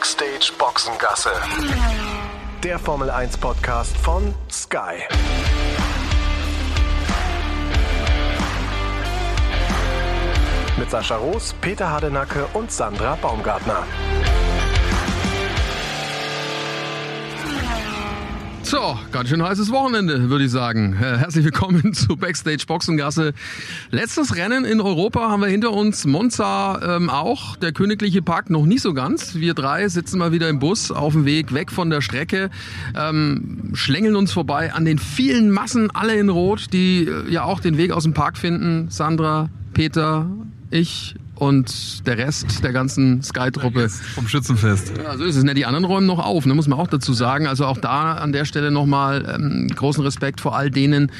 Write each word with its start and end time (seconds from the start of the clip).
Backstage 0.00 0.50
Boxengasse. 0.58 1.28
Der 2.64 2.78
Formel 2.78 3.10
1 3.10 3.36
Podcast 3.36 3.94
von 3.98 4.34
Sky. 4.50 5.02
Mit 10.78 10.90
Sascha 10.90 11.16
Roos, 11.16 11.54
Peter 11.60 11.90
Hardenacke 11.90 12.46
und 12.54 12.72
Sandra 12.72 13.14
Baumgartner. 13.16 13.84
So, 18.70 18.96
ganz 19.10 19.28
schön 19.28 19.42
heißes 19.42 19.72
Wochenende, 19.72 20.30
würde 20.30 20.44
ich 20.44 20.52
sagen. 20.52 20.92
Äh, 20.92 21.18
herzlich 21.18 21.44
willkommen 21.44 21.92
zu 21.92 22.16
Backstage 22.16 22.62
Boxengasse. 22.68 23.34
Letztes 23.90 24.36
Rennen 24.36 24.64
in 24.64 24.80
Europa 24.80 25.28
haben 25.28 25.42
wir 25.42 25.48
hinter 25.48 25.72
uns. 25.72 26.06
Monza 26.06 26.80
ähm, 26.80 27.10
auch. 27.10 27.56
Der 27.56 27.72
königliche 27.72 28.22
Park 28.22 28.48
noch 28.48 28.66
nicht 28.66 28.82
so 28.82 28.94
ganz. 28.94 29.34
Wir 29.34 29.54
drei 29.54 29.88
sitzen 29.88 30.20
mal 30.20 30.30
wieder 30.30 30.48
im 30.48 30.60
Bus 30.60 30.92
auf 30.92 31.14
dem 31.14 31.24
Weg 31.24 31.52
weg 31.52 31.72
von 31.72 31.90
der 31.90 32.00
Strecke, 32.00 32.48
ähm, 32.96 33.72
schlängeln 33.72 34.14
uns 34.14 34.30
vorbei 34.30 34.72
an 34.72 34.84
den 34.84 35.00
vielen 35.00 35.50
Massen, 35.50 35.90
alle 35.90 36.14
in 36.14 36.28
Rot, 36.28 36.72
die 36.72 37.08
äh, 37.08 37.28
ja 37.28 37.42
auch 37.42 37.58
den 37.58 37.76
Weg 37.76 37.90
aus 37.90 38.04
dem 38.04 38.14
Park 38.14 38.38
finden. 38.38 38.88
Sandra, 38.88 39.50
Peter, 39.74 40.30
ich 40.70 41.16
und 41.40 42.06
der 42.06 42.18
Rest 42.18 42.62
der 42.62 42.72
ganzen 42.72 43.22
Sky-Truppe. 43.22 43.88
Vom 43.88 44.28
Schützenfest. 44.28 44.92
Ja, 45.02 45.16
so 45.16 45.24
ist 45.24 45.36
es. 45.36 45.42
Ne? 45.42 45.54
Die 45.54 45.64
anderen 45.64 45.84
räumen 45.86 46.06
noch 46.06 46.18
auf, 46.18 46.44
ne? 46.44 46.54
muss 46.54 46.68
man 46.68 46.78
auch 46.78 46.86
dazu 46.86 47.14
sagen. 47.14 47.46
Also 47.46 47.64
auch 47.64 47.78
da 47.78 48.12
an 48.14 48.32
der 48.32 48.44
Stelle 48.44 48.70
nochmal 48.70 49.24
ähm, 49.34 49.68
großen 49.68 50.04
Respekt 50.04 50.42
vor 50.42 50.54
all 50.54 50.70
denen 50.70 51.10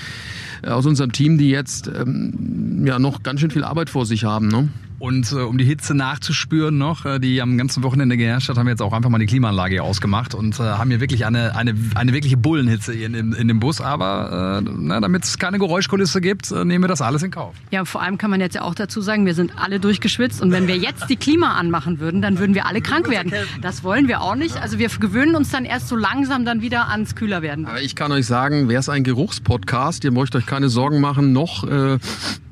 äh, 0.62 0.68
aus 0.68 0.84
unserem 0.84 1.12
Team, 1.12 1.38
die 1.38 1.48
jetzt 1.48 1.88
ähm, 1.88 2.84
ja 2.86 2.98
noch 2.98 3.22
ganz 3.22 3.40
schön 3.40 3.50
viel 3.50 3.64
Arbeit 3.64 3.88
vor 3.88 4.04
sich 4.04 4.24
haben. 4.24 4.48
Ne? 4.48 4.68
Und 5.00 5.32
äh, 5.32 5.36
um 5.36 5.56
die 5.56 5.64
Hitze 5.64 5.94
nachzuspüren 5.94 6.76
noch, 6.76 7.06
äh, 7.06 7.18
die 7.18 7.40
am 7.40 7.56
ganzen 7.56 7.82
Wochenende 7.82 8.18
geherrscht 8.18 8.50
hat, 8.50 8.58
haben 8.58 8.66
wir 8.66 8.72
jetzt 8.72 8.82
auch 8.82 8.92
einfach 8.92 9.08
mal 9.08 9.18
die 9.18 9.24
Klimaanlage 9.24 9.76
hier 9.76 9.82
ausgemacht 9.82 10.34
und 10.34 10.60
äh, 10.60 10.62
haben 10.62 10.90
hier 10.90 11.00
wirklich 11.00 11.24
eine, 11.24 11.56
eine, 11.56 11.74
eine 11.94 12.12
wirkliche 12.12 12.36
Bullenhitze 12.36 12.92
hier 12.92 13.06
in, 13.06 13.14
in, 13.14 13.32
in 13.32 13.48
dem 13.48 13.60
Bus. 13.60 13.80
Aber 13.80 14.62
äh, 14.62 15.00
damit 15.00 15.24
es 15.24 15.38
keine 15.38 15.58
Geräuschkulisse 15.58 16.20
gibt, 16.20 16.50
äh, 16.50 16.66
nehmen 16.66 16.84
wir 16.84 16.88
das 16.88 17.00
alles 17.00 17.22
in 17.22 17.30
Kauf. 17.30 17.54
Ja, 17.70 17.86
vor 17.86 18.02
allem 18.02 18.18
kann 18.18 18.28
man 18.28 18.40
jetzt 18.40 18.56
ja 18.56 18.60
auch 18.60 18.74
dazu 18.74 19.00
sagen, 19.00 19.24
wir 19.24 19.34
sind 19.34 19.52
alle 19.56 19.80
durchgeschwitzt 19.80 20.42
und 20.42 20.52
wenn 20.52 20.68
wir 20.68 20.76
jetzt 20.76 21.08
die 21.08 21.16
Klima 21.16 21.54
anmachen 21.54 21.98
würden, 21.98 22.20
dann 22.20 22.38
würden 22.38 22.54
wir 22.54 22.66
alle 22.66 22.82
krank 22.82 23.08
werden. 23.08 23.32
Das 23.62 23.82
wollen 23.82 24.06
wir 24.06 24.20
auch 24.20 24.34
nicht. 24.34 24.60
Also 24.60 24.78
wir 24.78 24.90
gewöhnen 24.90 25.34
uns 25.34 25.48
dann 25.48 25.64
erst 25.64 25.88
so 25.88 25.96
langsam 25.96 26.44
dann 26.44 26.60
wieder 26.60 26.90
ans 26.90 27.14
kühler 27.14 27.40
werden. 27.40 27.64
Aber 27.64 27.80
ich 27.80 27.96
kann 27.96 28.12
euch 28.12 28.26
sagen, 28.26 28.68
wer 28.68 28.80
ist 28.80 28.90
ein 28.90 29.02
Geruchspodcast? 29.02 30.04
Ihr 30.04 30.12
möchtet 30.12 30.42
euch 30.42 30.46
keine 30.46 30.68
Sorgen 30.68 31.00
machen, 31.00 31.32
noch 31.32 31.66
äh, 31.66 31.98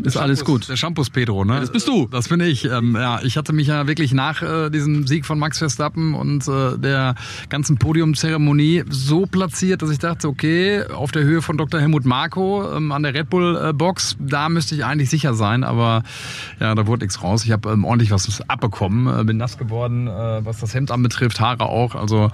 ist 0.03 0.17
alles 0.17 0.47
gut. 0.47 0.67
Der 0.70 0.77
Shampoos 0.77 1.11
Pedro, 1.11 1.44
ne? 1.44 1.61
Das 1.61 1.70
bist 1.70 1.87
du. 1.89 2.09
Das 2.11 2.28
bin 2.28 2.38
ich. 2.47 2.64
Ähm, 2.64 2.97
ja, 2.97 3.20
ich 3.22 3.36
hatte 3.36 3.53
mich 3.53 3.69
ja 3.69 3.86
wirklich 3.86 4.12
nach 4.12 4.42
äh, 4.42 4.70
diesem 4.70 5.06
Sieg 5.06 5.27
von 5.27 5.39
Max 5.39 5.58
Verstappen 5.58 6.14
und 6.14 6.47
äh, 6.48 6.78
der 6.78 7.14
ganzen 7.48 7.78
Podiumzeremonie 7.78 8.84
so 8.89 9.27
platziert, 9.27 9.83
dass 9.83 9.91
ich 9.91 9.98
dachte, 9.98 10.28
okay, 10.28 10.84
auf 10.84 11.12
der 11.12 11.22
Höhe 11.22 11.42
von 11.42 11.56
Dr. 11.56 11.81
Helmut 11.81 12.05
Marko 12.05 12.70
ähm, 12.77 12.92
an 12.92 13.03
der 13.03 13.14
Red 13.14 13.31
Bull 13.31 13.56
äh, 13.56 13.72
Box, 13.72 14.16
da 14.19 14.48
müsste 14.48 14.75
ich 14.75 14.84
eigentlich 14.84 15.11
sicher 15.11 15.34
sein, 15.34 15.64
aber 15.64 16.03
ja, 16.61 16.75
da 16.75 16.86
wurde 16.86 17.05
nichts 17.05 17.22
raus. 17.22 17.44
Ich 17.44 17.53
habe 17.53 17.70
ähm, 17.70 17.84
ordentlich 17.84 18.11
was 18.11 18.42
abbekommen, 18.48 19.20
äh, 19.20 19.25
bin 19.25 19.36
nass 19.36 19.59
geworden, 19.59 20.06
äh, 20.06 20.44
was 20.44 20.59
das 20.59 20.75
Hemd 20.75 20.91
anbetrifft, 20.91 21.41
Haare 21.41 21.66
auch. 21.66 21.94
Also 21.94 22.31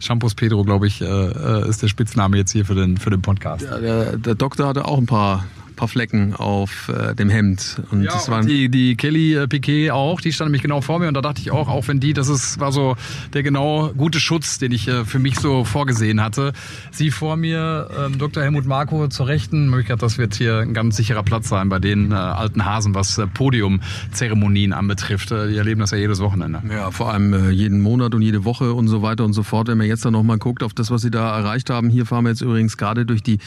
Shampoos 0.00 0.34
Pedro, 0.34 0.64
glaube 0.64 0.86
ich, 0.86 1.00
äh, 1.00 1.68
ist 1.68 1.82
der 1.82 1.88
Spitzname 1.88 2.36
jetzt 2.36 2.52
hier 2.52 2.64
für 2.64 2.74
den 2.74 2.96
für 2.96 3.10
den 3.10 3.22
Podcast. 3.22 3.64
Ja, 3.64 3.78
der, 3.78 4.16
der 4.16 4.34
Doktor 4.34 4.68
hatte 4.68 4.84
auch 4.84 4.98
ein 4.98 5.06
paar 5.06 5.44
paar 5.76 5.88
Flecken 5.88 6.34
auf 6.34 6.88
äh, 6.88 7.14
dem 7.14 7.30
Hemd. 7.30 7.82
Und 7.90 8.02
ja, 8.02 8.12
das 8.12 8.28
waren 8.28 8.46
die, 8.46 8.68
die 8.68 8.96
Kelly 8.96 9.34
äh, 9.34 9.46
Piquet 9.46 9.90
auch, 9.90 10.20
die 10.20 10.32
stand 10.32 10.48
nämlich 10.48 10.62
genau 10.62 10.80
vor 10.80 10.98
mir 10.98 11.08
und 11.08 11.14
da 11.14 11.20
dachte 11.20 11.40
ich 11.40 11.50
auch, 11.50 11.68
auch 11.68 11.88
wenn 11.88 12.00
die, 12.00 12.12
das 12.12 12.28
ist, 12.28 12.58
war 12.58 12.72
so 12.72 12.96
der 13.32 13.42
genau 13.42 13.92
gute 13.96 14.20
Schutz, 14.20 14.58
den 14.58 14.72
ich 14.72 14.88
äh, 14.88 15.04
für 15.04 15.18
mich 15.18 15.38
so 15.38 15.64
vorgesehen 15.64 16.22
hatte. 16.22 16.52
Sie 16.90 17.10
vor 17.10 17.36
mir, 17.36 17.88
ähm, 17.98 18.18
Dr. 18.18 18.42
Helmut 18.42 18.66
Marko 18.66 19.08
zur 19.08 19.28
Rechten, 19.28 19.72
ich 19.78 19.86
gedacht, 19.86 20.02
das 20.02 20.18
wird 20.18 20.34
hier 20.34 20.58
ein 20.58 20.74
ganz 20.74 20.96
sicherer 20.96 21.22
Platz 21.22 21.48
sein 21.48 21.68
bei 21.68 21.78
den 21.78 22.12
äh, 22.12 22.14
alten 22.14 22.64
Hasen, 22.64 22.94
was 22.94 23.18
äh, 23.18 23.26
Podiumzeremonien 23.26 24.72
anbetrifft. 24.72 25.30
Äh, 25.30 25.48
die 25.48 25.56
erleben 25.56 25.80
das 25.80 25.90
ja 25.90 25.98
jedes 25.98 26.20
Wochenende. 26.20 26.62
Ja, 26.70 26.90
vor 26.90 27.12
allem 27.12 27.32
äh, 27.32 27.50
jeden 27.50 27.80
Monat 27.80 28.14
und 28.14 28.22
jede 28.22 28.44
Woche 28.44 28.72
und 28.72 28.88
so 28.88 29.02
weiter 29.02 29.24
und 29.24 29.32
so 29.32 29.42
fort. 29.42 29.68
Wenn 29.68 29.78
man 29.78 29.86
jetzt 29.86 30.04
dann 30.04 30.12
nochmal 30.12 30.38
guckt 30.38 30.62
auf 30.62 30.74
das, 30.74 30.90
was 30.90 31.02
sie 31.02 31.10
da 31.10 31.36
erreicht 31.36 31.70
haben. 31.70 31.90
Hier 31.90 32.06
fahren 32.06 32.24
wir 32.24 32.30
jetzt 32.30 32.40
übrigens 32.40 32.76
gerade 32.76 33.06
durch 33.06 33.22
die 33.22 33.38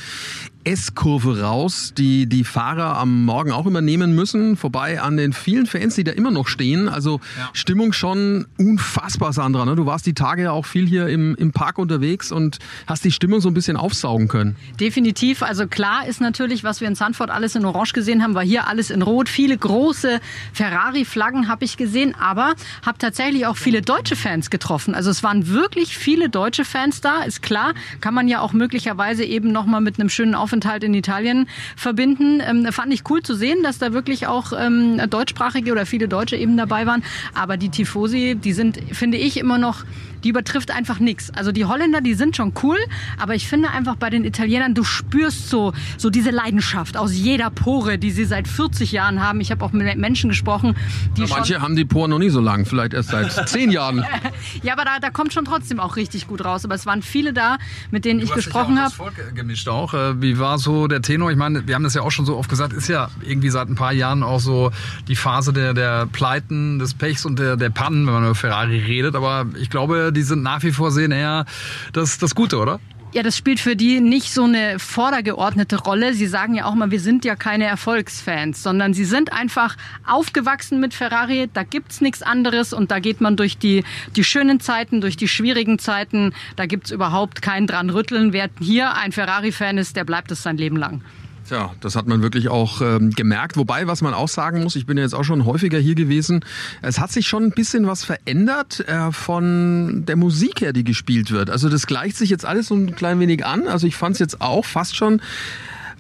S-Kurve 0.66 1.42
raus, 1.42 1.94
die 1.98 2.28
die 2.28 2.44
Fahrer 2.44 2.98
am 2.98 3.24
Morgen 3.24 3.52
auch 3.52 3.66
immer 3.66 3.80
nehmen 3.80 4.14
müssen, 4.14 4.58
vorbei 4.58 5.02
an 5.02 5.16
den 5.16 5.32
vielen 5.32 5.66
Fans, 5.66 5.96
die 5.96 6.04
da 6.04 6.12
immer 6.12 6.32
noch 6.32 6.50
stehen. 6.50 6.90
Also 6.90 7.22
ja. 7.38 7.50
Stimmung 7.54 7.94
schon 7.94 8.46
unfassbar, 8.58 9.32
Sandra. 9.32 9.64
Ne? 9.64 9.78
Du 9.78 9.86
warst 9.86 10.06
die 10.06 10.14
Tage 10.14 10.44
ja 10.44 10.52
auch 10.52 10.66
viel 10.66 10.86
hier 10.86 11.08
im, 11.08 11.34
im 11.36 11.54
Park 11.54 11.78
unterwegs 11.78 12.34
und 12.34 12.60
hast 12.88 13.06
die 13.06 13.12
Stimmung 13.12 13.40
so 13.40 13.48
ein 13.48 13.54
bisschen 13.54 13.78
aufsaugen 13.78 14.28
können. 14.28 14.58
Definitiv. 14.80 15.44
Also 15.44 15.66
klar 15.66 16.06
ist 16.08 16.20
natürlich, 16.20 16.66
was 16.66 16.82
wir 16.82 16.90
in 16.90 16.96
Sanford 16.96 17.30
alles 17.30 17.56
in 17.56 17.64
Orange 17.64 17.94
gesehen 17.94 18.22
haben, 18.22 18.36
war 18.36 18.44
hier 18.44 18.68
alles 18.68 18.92
in 18.92 19.02
Rot. 19.02 19.30
Viele 19.30 19.58
große 19.58 20.20
Ferrari-Flaggen 20.52 21.48
habe 21.48 21.64
ich 21.64 21.78
gesehen, 21.78 22.16
aber 22.20 22.54
habe 22.86 22.98
tatsächlich 22.98 23.48
auch 23.48 23.58
viele 23.58 23.82
deutsche 23.82 24.18
Fans 24.18 24.50
getroffen. 24.50 24.94
Also 24.94 25.10
es 25.10 25.24
waren 25.24 25.48
wirklich 25.48 25.98
viele 25.98 26.30
deutsche 26.30 26.66
Fans 26.66 27.00
da, 27.00 27.22
ist 27.22 27.42
klar. 27.42 27.74
Kann 28.02 28.14
man 28.14 28.28
ja 28.28 28.42
auch 28.42 28.52
möglicherweise 28.52 29.24
eben 29.24 29.54
nochmal 29.54 29.80
mit 29.80 30.00
einem 30.00 30.10
schönen 30.10 30.36
Aufenthalt 30.36 30.49
Aufenthalt 30.50 30.84
in 30.84 30.96
Italien 30.96 31.48
verbinden. 31.76 32.42
Ähm, 32.42 32.68
fand 32.72 32.92
ich 32.92 33.04
cool 33.10 33.22
zu 33.22 33.36
sehen, 33.36 33.62
dass 33.62 33.78
da 33.78 33.94
wirklich 33.94 34.26
auch 34.26 34.52
ähm, 34.58 35.00
deutschsprachige 35.10 35.72
oder 35.72 35.86
viele 35.86 36.08
Deutsche 36.08 36.36
eben 36.38 36.58
dabei 36.58 36.88
waren. 36.88 37.04
Aber 37.36 37.56
die 37.56 37.70
Tifosi, 37.70 38.36
die 38.36 38.54
sind, 38.54 38.80
finde 38.92 39.18
ich, 39.18 39.38
immer 39.38 39.60
noch 39.60 39.86
die 40.24 40.30
übertrifft 40.30 40.72
einfach 40.72 41.00
nichts. 41.00 41.32
Also 41.32 41.52
die 41.52 41.66
Holländer, 41.66 42.02
die 42.02 42.14
sind 42.14 42.36
schon 42.36 42.54
cool, 42.64 42.78
aber 43.18 43.36
ich 43.36 43.48
finde 43.48 43.72
einfach 43.72 43.96
bei 43.96 44.10
den 44.10 44.26
Italienern, 44.26 44.74
du 44.74 44.84
spürst 44.84 45.50
so, 45.50 45.74
so 45.98 46.10
diese 46.10 46.32
Leidenschaft 46.32 46.98
aus 46.98 47.14
jeder 47.14 47.50
Pore, 47.50 47.98
die 47.98 48.12
sie 48.12 48.26
seit 48.26 48.48
40 48.48 48.92
Jahren 48.92 49.22
haben. 49.22 49.42
Ich 49.42 49.52
habe 49.52 49.64
auch 49.64 49.72
mit 49.72 49.98
Menschen 49.98 50.30
gesprochen, 50.30 50.76
die 51.18 51.22
ja, 51.22 51.28
Manche 51.28 51.62
haben 51.62 51.76
die 51.76 51.86
Poren 51.86 52.10
noch 52.10 52.20
nie 52.20 52.30
so 52.30 52.40
lang, 52.40 52.66
vielleicht 52.66 52.94
erst 52.94 53.10
seit 53.10 53.32
10 53.50 53.72
Jahren. 53.72 54.06
ja, 54.64 54.74
aber 54.74 54.86
da, 54.86 55.00
da 55.00 55.10
kommt 55.10 55.34
schon 55.34 55.46
trotzdem 55.46 55.80
auch 55.80 55.96
richtig 55.96 56.28
gut 56.28 56.44
raus. 56.44 56.66
Aber 56.66 56.76
es 56.76 56.86
waren 56.86 57.02
viele 57.02 57.34
da, 57.34 57.58
mit 57.92 58.06
denen 58.06 58.20
du 58.20 58.26
ich 58.26 58.34
gesprochen 58.34 58.80
habe. 58.80 58.94
gemischt 59.34 59.68
auch. 59.68 59.94
Äh, 59.94 60.22
wie 60.22 60.40
war 60.40 60.58
so 60.58 60.88
der 60.88 61.02
Tenor? 61.02 61.32
Ich 61.32 61.38
meine, 61.38 61.68
wir 61.68 61.76
haben 61.76 61.84
das 61.84 61.94
ja 61.94 62.02
auch 62.02 62.12
schon 62.12 62.26
so 62.26 62.38
oft 62.38 62.50
gesagt, 62.50 62.74
ist 62.74 62.88
ja 62.88 63.10
irgendwie 63.22 63.50
seit 63.50 63.70
ein 63.70 63.76
paar 63.76 63.94
Jahren 63.94 64.24
auch 64.24 64.40
so 64.40 64.72
die 65.08 65.16
Phase 65.16 65.54
der, 65.54 65.74
der 65.74 66.06
Pleiten, 66.08 66.80
des 66.80 66.94
Pechs 66.94 67.26
und 67.26 67.40
der, 67.40 67.58
der 67.58 67.70
Pannen, 67.70 68.06
wenn 68.06 68.14
man 68.14 68.24
über 68.24 68.36
Ferrari 68.36 68.80
redet. 68.80 69.16
Aber 69.16 69.46
ich 69.60 69.70
glaube, 69.70 70.09
die 70.12 70.24
sind 70.24 70.44
nach 70.44 70.64
wie 70.64 70.72
vor 70.72 70.92
sehen 70.92 71.12
eher 71.12 71.46
das, 71.94 72.18
das 72.18 72.36
Gute, 72.36 72.58
oder? 72.58 72.80
Ja, 73.12 73.24
das 73.24 73.36
spielt 73.36 73.60
für 73.60 73.76
die 73.76 74.02
nicht 74.02 74.32
so 74.32 74.44
eine 74.44 74.78
vordergeordnete 74.78 75.78
Rolle. 75.78 76.14
Sie 76.14 76.28
sagen 76.28 76.54
ja 76.54 76.66
auch 76.66 76.76
mal, 76.76 76.92
wir 76.92 77.00
sind 77.00 77.26
ja 77.26 77.36
keine 77.36 77.66
Erfolgsfans, 77.66 78.62
sondern 78.62 78.94
sie 78.94 79.06
sind 79.06 79.34
einfach 79.34 79.78
aufgewachsen 80.06 80.80
mit 80.80 80.94
Ferrari. 80.94 81.50
Da 81.52 81.64
gibt's 81.64 82.02
nichts 82.02 82.22
anderes 82.22 82.72
und 82.72 82.92
da 82.92 83.00
geht 83.00 83.20
man 83.20 83.36
durch 83.36 83.58
die, 83.58 83.84
die 84.16 84.24
schönen 84.24 84.60
Zeiten, 84.60 85.02
durch 85.02 85.18
die 85.18 85.28
schwierigen 85.28 85.80
Zeiten. 85.80 86.36
Da 86.56 86.68
gibt's 86.68 86.92
überhaupt 86.92 87.42
keinen 87.42 87.66
dran 87.66 87.90
rütteln. 87.90 88.32
Wer 88.32 88.48
hier 88.60 88.94
ein 88.94 89.12
Ferrari-Fan 89.12 89.80
ist, 89.80 89.96
der 89.96 90.04
bleibt 90.04 90.30
es 90.30 90.44
sein 90.44 90.58
Leben 90.58 90.78
lang. 90.78 91.02
Tja, 91.50 91.74
das 91.80 91.96
hat 91.96 92.06
man 92.06 92.22
wirklich 92.22 92.48
auch 92.48 92.80
ähm, 92.80 93.10
gemerkt. 93.10 93.58
Wobei, 93.58 93.88
was 93.88 94.04
man 94.04 94.14
auch 94.14 94.28
sagen 94.28 94.62
muss, 94.62 94.76
ich 94.76 94.86
bin 94.86 94.98
ja 94.98 95.04
jetzt 95.04 95.16
auch 95.16 95.24
schon 95.24 95.46
häufiger 95.46 95.80
hier 95.80 95.96
gewesen, 95.96 96.46
es 96.84 97.00
hat 97.00 97.12
sich 97.12 97.28
schon 97.28 97.44
ein 97.44 97.50
bisschen 97.50 97.88
was 97.88 98.04
verändert 98.04 98.88
äh, 98.88 99.12
von 99.12 100.06
der 100.06 100.16
Musik 100.16 100.62
her, 100.62 100.74
die 100.74 100.84
gespielt 100.84 101.32
wird. 101.32 101.50
Also 101.50 101.68
das 101.68 101.88
gleicht 101.88 102.18
sich 102.18 102.30
jetzt 102.30 102.46
alles 102.46 102.68
so 102.68 102.76
ein 102.76 102.96
klein 102.96 103.20
wenig 103.20 103.48
an. 103.48 103.68
Also 103.68 103.88
ich 103.88 103.96
fand 103.96 104.14
es 104.14 104.20
jetzt 104.20 104.42
auch 104.42 104.64
fast 104.64 104.96
schon 104.96 105.24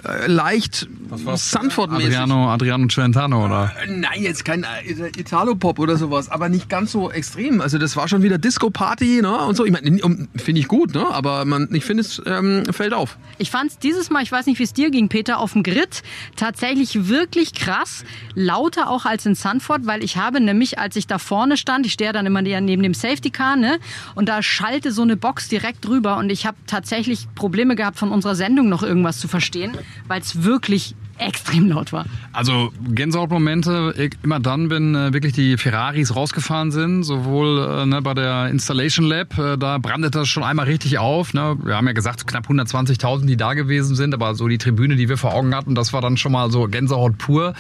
äh, 0.04 0.28
leicht 0.28 0.88
Sanford-mäßig. 1.10 2.08
Adriano, 2.08 2.50
Adriano 2.50 2.88
Celentano, 2.88 3.46
oder? 3.46 3.72
Äh, 3.84 3.92
nein, 3.92 4.22
jetzt 4.22 4.46
kein 4.46 4.64
äh, 4.64 5.10
Italo-Pop 5.18 5.80
oder 5.80 5.98
sowas, 5.98 6.30
aber 6.30 6.50
nicht 6.50 6.70
ganz 6.70 6.92
so 6.92 7.12
extrem. 7.12 7.62
Also 7.62 7.78
das 7.78 7.96
war 7.96 8.08
schon 8.08 8.22
wieder 8.22 8.38
Disco-Party 8.38 9.22
ne? 9.22 9.38
und 9.46 9.56
so. 9.56 9.66
Ich 9.66 9.72
meine, 9.72 10.00
finde 10.35 10.62
ich 10.62 10.68
gut, 10.68 10.94
ne? 10.94 11.06
aber 11.09 11.46
man, 11.46 11.68
ich 11.73 11.84
finde, 11.84 12.02
es 12.02 12.22
ähm, 12.26 12.64
fällt 12.72 12.94
auf. 12.94 13.18
Ich 13.40 13.52
fand 13.52 13.72
es 13.72 13.79
dieses 13.79 14.09
Mal, 14.09 14.23
ich 14.23 14.32
weiß 14.32 14.46
nicht, 14.46 14.59
wie 14.59 14.64
es 14.64 14.73
dir 14.73 14.90
ging, 14.90 15.09
Peter, 15.09 15.40
auf 15.40 15.53
dem 15.53 15.64
Grid 15.64 16.03
tatsächlich 16.35 17.08
wirklich 17.09 17.53
krass. 17.53 18.06
Lauter 18.35 18.90
auch 18.90 19.06
als 19.06 19.26
in 19.26 19.35
Sanford, 19.35 19.85
weil 19.85 20.03
ich 20.03 20.18
habe 20.18 20.40
nämlich, 20.40 20.79
als 20.79 20.96
ich 20.96 21.08
da 21.08 21.18
vorne 21.18 21.58
stand, 21.58 21.85
ich 21.85 21.94
stehe 21.94 22.14
dann 22.14 22.26
immer 22.26 22.41
neben 22.41 22.84
dem 22.84 22.94
Safety-Car, 22.94 23.56
ne? 23.56 23.79
und 24.16 24.29
da 24.29 24.41
schallte 24.41 24.91
so 24.91 25.02
eine 25.02 25.18
Box 25.18 25.50
direkt 25.50 25.85
drüber 25.85 26.18
und 26.18 26.32
ich 26.32 26.46
habe 26.46 26.58
tatsächlich 26.68 27.28
Probleme 27.35 27.76
gehabt, 27.76 27.97
von 27.97 28.12
unserer 28.12 28.35
Sendung 28.35 28.70
noch 28.70 28.84
irgendwas 28.84 29.20
zu 29.20 29.28
verstehen 29.28 29.78
weil 30.08 30.22
es 30.22 30.44
wirklich 30.44 30.96
extrem 31.20 31.68
laut 31.70 31.92
war. 31.94 32.06
Also 32.34 32.72
Gänsehautmomente 32.90 33.94
immer 34.24 34.40
dann, 34.40 34.70
wenn 34.70 34.96
äh, 34.96 35.14
wirklich 35.14 35.34
die 35.34 35.58
Ferraris 35.58 36.16
rausgefahren 36.16 36.72
sind, 36.72 37.04
sowohl 37.04 37.60
äh, 37.60 37.86
ne, 37.86 38.02
bei 38.02 38.14
der 38.14 38.48
Installation 38.48 39.06
Lab, 39.06 39.38
äh, 39.38 39.58
da 39.58 39.78
brandet 39.78 40.16
das 40.16 40.28
schon 40.30 40.44
einmal 40.44 40.66
richtig 40.66 40.98
auf. 40.98 41.34
Ne? 41.34 41.58
Wir 41.64 41.76
haben 41.76 41.88
ja 41.88 41.94
gesagt, 41.94 42.26
knapp 42.28 42.48
120.000, 42.48 43.26
die 43.26 43.38
da 43.38 43.54
gewesen 43.54 43.96
sind, 43.96 44.14
aber 44.14 44.36
so 44.36 44.48
die 44.48 44.58
Tribüne, 44.58 44.96
die 44.96 45.10
wir 45.10 45.18
vor 45.18 45.34
Augen 45.34 45.54
hatten, 45.54 45.76
das 45.76 45.94
war 45.94 46.02
dann 46.02 46.18
schon 46.18 46.32
mal 46.32 46.52
so 46.52 46.68
Gänsehaut 46.68 47.18
pur. 47.18 47.54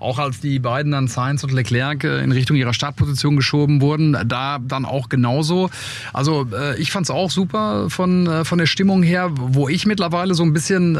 Auch 0.00 0.18
als 0.18 0.40
die 0.40 0.58
beiden 0.58 0.92
dann 0.92 1.08
Sainz 1.08 1.42
und 1.42 1.52
Leclerc 1.52 2.04
äh, 2.04 2.22
in 2.22 2.32
Richtung 2.32 2.56
ihrer 2.56 2.74
Startposition 2.74 3.36
geschoben 3.36 3.80
wurden, 3.80 4.16
da 4.26 4.58
dann 4.58 4.84
auch 4.84 5.08
genauso. 5.08 5.70
Also 6.12 6.46
äh, 6.52 6.80
ich 6.80 6.92
fand 6.92 7.06
es 7.06 7.10
auch 7.10 7.30
super 7.30 7.88
von, 7.88 8.26
äh, 8.26 8.44
von 8.44 8.58
der 8.58 8.66
Stimmung 8.66 9.02
her, 9.02 9.30
wo 9.34 9.68
ich 9.68 9.86
mittlerweile 9.86 10.34
so 10.34 10.42
ein 10.42 10.52
bisschen 10.52 10.98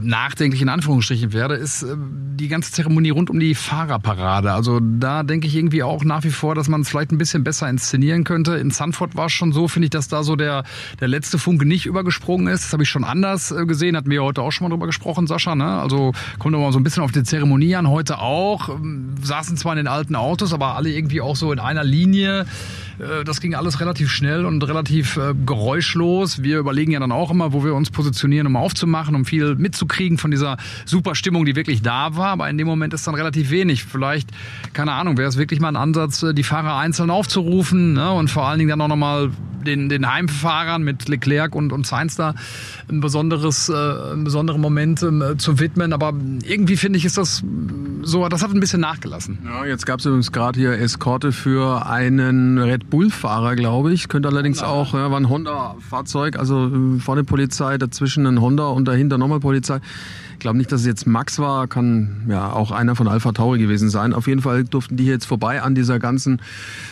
nachdenklich 0.00 0.62
in 0.62 0.68
Anführungsstrichen 0.68 1.11
werde, 1.32 1.54
ist 1.54 1.82
äh, 1.82 1.96
die 1.96 2.48
ganze 2.48 2.72
Zeremonie 2.72 3.10
rund 3.10 3.30
um 3.30 3.38
die 3.38 3.54
Fahrerparade. 3.54 4.52
Also 4.52 4.80
da 4.80 5.22
denke 5.22 5.46
ich 5.46 5.56
irgendwie 5.56 5.82
auch 5.82 6.04
nach 6.04 6.24
wie 6.24 6.30
vor, 6.30 6.54
dass 6.54 6.68
man 6.68 6.80
es 6.80 6.88
vielleicht 6.88 7.12
ein 7.12 7.18
bisschen 7.18 7.44
besser 7.44 7.68
inszenieren 7.68 8.24
könnte. 8.24 8.54
In 8.56 8.70
Sanford 8.70 9.16
war 9.16 9.26
es 9.26 9.32
schon 9.32 9.52
so, 9.52 9.68
finde 9.68 9.86
ich, 9.86 9.90
dass 9.90 10.08
da 10.08 10.22
so 10.22 10.36
der, 10.36 10.64
der 11.00 11.08
letzte 11.08 11.38
Funke 11.38 11.66
nicht 11.66 11.86
übergesprungen 11.86 12.46
ist. 12.46 12.64
Das 12.64 12.72
habe 12.72 12.82
ich 12.82 12.88
schon 12.88 13.04
anders 13.04 13.50
äh, 13.50 13.66
gesehen, 13.66 13.96
hatten 13.96 14.10
wir 14.10 14.22
heute 14.22 14.42
auch 14.42 14.50
schon 14.50 14.66
mal 14.66 14.70
drüber 14.70 14.86
gesprochen, 14.86 15.26
Sascha. 15.26 15.54
Ne? 15.54 15.66
Also 15.66 16.12
kommt 16.38 16.54
aber 16.54 16.72
so 16.72 16.78
ein 16.78 16.84
bisschen 16.84 17.02
auf 17.02 17.12
die 17.12 17.22
Zeremonie 17.22 17.76
an. 17.76 17.88
Heute 17.88 18.18
auch. 18.18 18.68
Ähm, 18.68 19.14
saßen 19.22 19.56
zwar 19.56 19.72
in 19.72 19.78
den 19.78 19.88
alten 19.88 20.16
Autos, 20.16 20.52
aber 20.52 20.76
alle 20.76 20.90
irgendwie 20.90 21.20
auch 21.20 21.36
so 21.36 21.52
in 21.52 21.58
einer 21.58 21.84
Linie. 21.84 22.46
Äh, 22.98 23.24
das 23.24 23.40
ging 23.40 23.54
alles 23.54 23.80
relativ 23.80 24.10
schnell 24.10 24.46
und 24.46 24.62
relativ 24.62 25.18
geräuschlos. 25.44 26.42
Wir 26.42 26.58
überlegen 26.58 26.92
ja 26.92 27.00
dann 27.00 27.12
auch 27.12 27.30
immer, 27.30 27.52
wo 27.52 27.64
wir 27.64 27.74
uns 27.74 27.90
positionieren, 27.90 28.46
um 28.46 28.56
aufzumachen, 28.56 29.14
um 29.14 29.24
viel 29.24 29.56
mitzukriegen 29.56 30.18
von 30.18 30.30
dieser 30.30 30.56
super 30.84 31.01
Stimmung, 31.14 31.44
die 31.44 31.56
wirklich 31.56 31.82
da 31.82 32.16
war. 32.16 32.28
Aber 32.28 32.48
in 32.48 32.58
dem 32.58 32.66
Moment 32.66 32.94
ist 32.94 33.06
dann 33.06 33.14
relativ 33.14 33.50
wenig. 33.50 33.84
Vielleicht, 33.84 34.30
keine 34.72 34.92
Ahnung, 34.92 35.16
wäre 35.18 35.28
es 35.28 35.36
wirklich 35.36 35.60
mal 35.60 35.68
ein 35.68 35.76
Ansatz, 35.76 36.22
äh, 36.22 36.34
die 36.34 36.42
Fahrer 36.42 36.76
einzeln 36.76 37.10
aufzurufen 37.10 37.94
ne? 37.94 38.12
und 38.12 38.30
vor 38.30 38.46
allen 38.46 38.58
Dingen 38.58 38.70
dann 38.70 38.80
auch 38.80 38.88
nochmal 38.88 39.30
den, 39.62 39.88
den 39.88 40.10
Heimfahrern 40.10 40.82
mit 40.82 41.08
Leclerc 41.08 41.54
und, 41.54 41.72
und 41.72 41.86
Sainz 41.86 42.16
da 42.16 42.34
ein 42.88 43.00
besonderes, 43.00 43.68
äh, 43.68 43.72
einen 43.72 44.24
besonderen 44.24 44.60
Moment 44.60 45.02
äh, 45.02 45.36
zu 45.36 45.58
widmen. 45.58 45.92
Aber 45.92 46.12
irgendwie 46.44 46.76
finde 46.76 46.98
ich, 46.98 47.04
ist 47.04 47.18
das 47.18 47.42
so, 48.02 48.28
das 48.28 48.42
hat 48.42 48.50
ein 48.50 48.60
bisschen 48.60 48.80
nachgelassen. 48.80 49.38
Ja, 49.44 49.64
jetzt 49.64 49.86
gab 49.86 50.00
es 50.00 50.06
übrigens 50.06 50.32
gerade 50.32 50.58
hier 50.58 50.72
Eskorte 50.72 51.32
für 51.32 51.86
einen 51.86 52.58
Red 52.58 52.90
Bull-Fahrer, 52.90 53.56
glaube 53.56 53.92
ich. 53.92 54.08
Könnte 54.08 54.28
allerdings 54.28 54.60
Honda. 54.60 54.72
auch, 54.72 54.94
ja, 54.94 55.10
war 55.10 55.20
ein 55.20 55.28
Honda-Fahrzeug, 55.28 56.38
also 56.38 56.66
äh, 56.66 56.98
vorne 56.98 57.24
Polizei, 57.24 57.78
dazwischen 57.78 58.26
ein 58.26 58.40
Honda 58.40 58.66
und 58.66 58.86
dahinter 58.86 59.18
nochmal 59.18 59.40
Polizei 59.40 59.80
glaube 60.42 60.58
nicht, 60.58 60.70
dass 60.70 60.82
es 60.82 60.86
jetzt 60.86 61.06
Max 61.06 61.38
war, 61.38 61.66
kann 61.68 62.26
ja 62.28 62.52
auch 62.52 62.70
einer 62.70 62.94
von 62.96 63.08
Alpha 63.08 63.32
Tauri 63.32 63.58
gewesen 63.58 63.88
sein. 63.88 64.12
Auf 64.12 64.26
jeden 64.26 64.42
Fall 64.42 64.64
durften 64.64 64.96
die 64.96 65.06
jetzt 65.06 65.24
vorbei 65.24 65.62
an 65.62 65.74
dieser 65.74 65.98
ganzen 65.98 66.42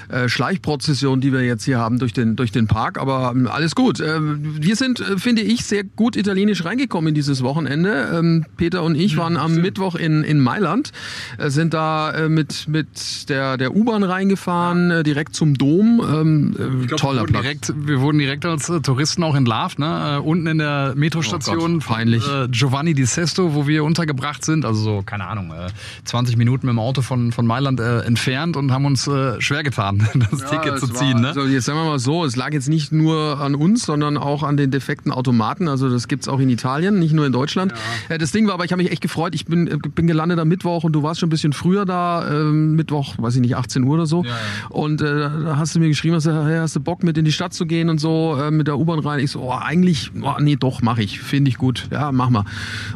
äh, 0.08 0.29
Schleichprozession, 0.29 1.20
die 1.20 1.32
wir 1.32 1.43
jetzt 1.43 1.64
hier 1.64 1.79
haben 1.79 1.99
durch 1.99 2.12
den, 2.12 2.37
durch 2.37 2.52
den 2.52 2.67
Park. 2.67 2.99
Aber 2.99 3.32
ähm, 3.35 3.47
alles 3.47 3.75
gut. 3.75 4.00
Äh, 4.00 4.20
wir 4.20 4.76
sind, 4.76 5.00
äh, 5.00 5.19
finde 5.19 5.43
ich, 5.43 5.64
sehr 5.64 5.85
gut 5.85 6.17
italienisch 6.17 6.64
reingekommen 6.64 7.08
in 7.08 7.14
dieses 7.14 7.43
Wochenende. 7.43 8.11
Ähm, 8.14 8.47
Peter 8.56 8.82
und 8.82 8.94
ich 8.94 9.17
waren 9.17 9.37
am 9.37 9.56
Mittwoch 9.56 9.96
in, 9.96 10.23
in 10.23 10.41
Mailand, 10.41 10.93
äh, 11.38 11.50
sind 11.50 11.75
da 11.75 12.12
äh, 12.12 12.29
mit, 12.29 12.69
mit 12.69 13.29
der, 13.29 13.56
der 13.56 13.75
U-Bahn 13.75 14.03
reingefahren, 14.03 14.91
äh, 14.91 15.03
direkt 15.03 15.35
zum 15.35 15.55
Dom. 15.55 16.00
Ähm, 16.00 16.56
äh, 16.56 16.87
glaub, 16.87 17.00
toller 17.00 17.23
wir 17.23 17.26
Platz. 17.26 17.43
Direkt, 17.43 17.73
wir 17.76 18.00
wurden 18.00 18.19
direkt 18.19 18.46
als 18.46 18.69
äh, 18.69 18.81
Touristen 18.81 19.23
auch 19.25 19.35
entlarvt. 19.35 19.79
Ne? 19.79 20.17
Äh, 20.17 20.20
unten 20.20 20.46
in 20.46 20.58
der 20.58 20.94
Metrostation 20.96 21.76
oh 21.76 21.79
Gott, 21.79 21.87
peinlich. 21.87 22.26
Äh, 22.26 22.49
Giovanni 22.49 22.94
Di 22.94 23.05
Sesto 23.05 23.39
Sesto, 23.40 23.54
wo 23.54 23.66
wir 23.66 23.84
untergebracht 23.84 24.44
sind, 24.44 24.64
also 24.64 24.82
so, 24.82 25.02
keine 25.02 25.26
Ahnung, 25.26 25.52
äh, 25.52 25.69
20 26.04 26.37
Minuten 26.37 26.66
mit 26.66 26.75
dem 26.75 26.78
Auto 26.78 27.02
von, 27.02 27.32
von 27.32 27.46
Mailand 27.46 27.81
äh, 27.81 28.00
entfernt 28.00 28.56
und 28.56 28.72
haben 28.72 28.84
uns 28.84 29.06
äh, 29.06 29.40
schwer 29.40 29.62
getan, 29.62 30.06
das 30.31 30.40
ja, 30.40 30.48
Ticket 30.48 30.78
zu 30.78 30.88
ziehen. 30.88 31.14
War, 31.14 31.20
ne? 31.20 31.28
Also 31.28 31.46
jetzt 31.46 31.64
sagen 31.64 31.78
wir 31.78 31.84
mal 31.84 31.98
so, 31.98 32.25
es 32.25 32.37
lag 32.37 32.52
jetzt 32.52 32.69
nicht 32.69 32.92
nur 32.92 33.40
an 33.40 33.54
uns, 33.54 33.84
sondern 33.87 34.16
auch 34.16 34.42
an 34.42 34.56
den 34.56 34.70
defekten 34.70 35.12
Automaten. 35.12 35.69
Also 35.69 35.88
das 35.88 36.08
gibt 36.08 36.25
es 36.25 36.28
auch 36.28 36.38
in 36.38 36.50
Italien, 36.50 36.98
nicht 36.98 37.14
nur 37.14 37.26
in 37.26 37.32
Deutschland. 37.32 37.72
Ja. 38.08 38.16
Äh, 38.16 38.19
das 38.19 38.32
Ding 38.32 38.46
war 38.46 38.54
aber, 38.54 38.64
ich 38.64 38.72
habe 38.72 38.82
mich 38.82 38.92
echt 38.92 39.02
gefreut. 39.02 39.34
Ich 39.34 39.46
bin, 39.46 39.66
äh, 39.66 39.76
bin 39.76 40.06
gelandet 40.06 40.38
am 40.38 40.48
Mittwoch 40.48 40.84
und 40.84 40.93
du 40.93 41.02
warst 41.02 41.20
schon 41.20 41.28
ein 41.28 41.31
bisschen 41.31 41.52
früher 41.52 41.84
da, 41.84 42.28
äh, 42.28 42.44
Mittwoch, 42.44 43.14
weiß 43.19 43.36
ich 43.36 43.40
nicht, 43.40 43.56
18 43.56 43.84
Uhr 43.84 43.94
oder 43.94 44.06
so. 44.06 44.25
Ja, 44.25 44.36
und 44.69 45.00
äh, 45.00 45.04
da 45.04 45.56
hast 45.56 45.75
du 45.75 45.81
mir 45.81 45.88
geschrieben, 45.88 46.14
hast 46.16 46.26
du, 46.26 46.46
hey, 46.46 46.58
hast 46.58 46.76
du 46.76 46.81
Bock 46.81 47.02
mit 47.02 47.16
in 47.16 47.25
die 47.25 47.32
Stadt 47.32 47.54
zu 47.54 47.66
gehen 47.66 47.88
und 47.88 47.98
so, 47.98 48.38
mit 48.50 48.66
der 48.66 48.78
U-Bahn 48.78 48.98
rein. 48.98 49.20
Ich 49.20 49.31
so, 49.31 49.40
oh, 49.40 49.52
eigentlich, 49.52 50.10
oh, 50.22 50.34
nee, 50.40 50.56
doch, 50.56 50.82
mache 50.82 51.02
ich. 51.02 51.20
Finde 51.20 51.48
ich 51.48 51.58
gut. 51.58 51.88
Ja, 51.90 52.12
mach 52.12 52.31
mal. 52.31 52.44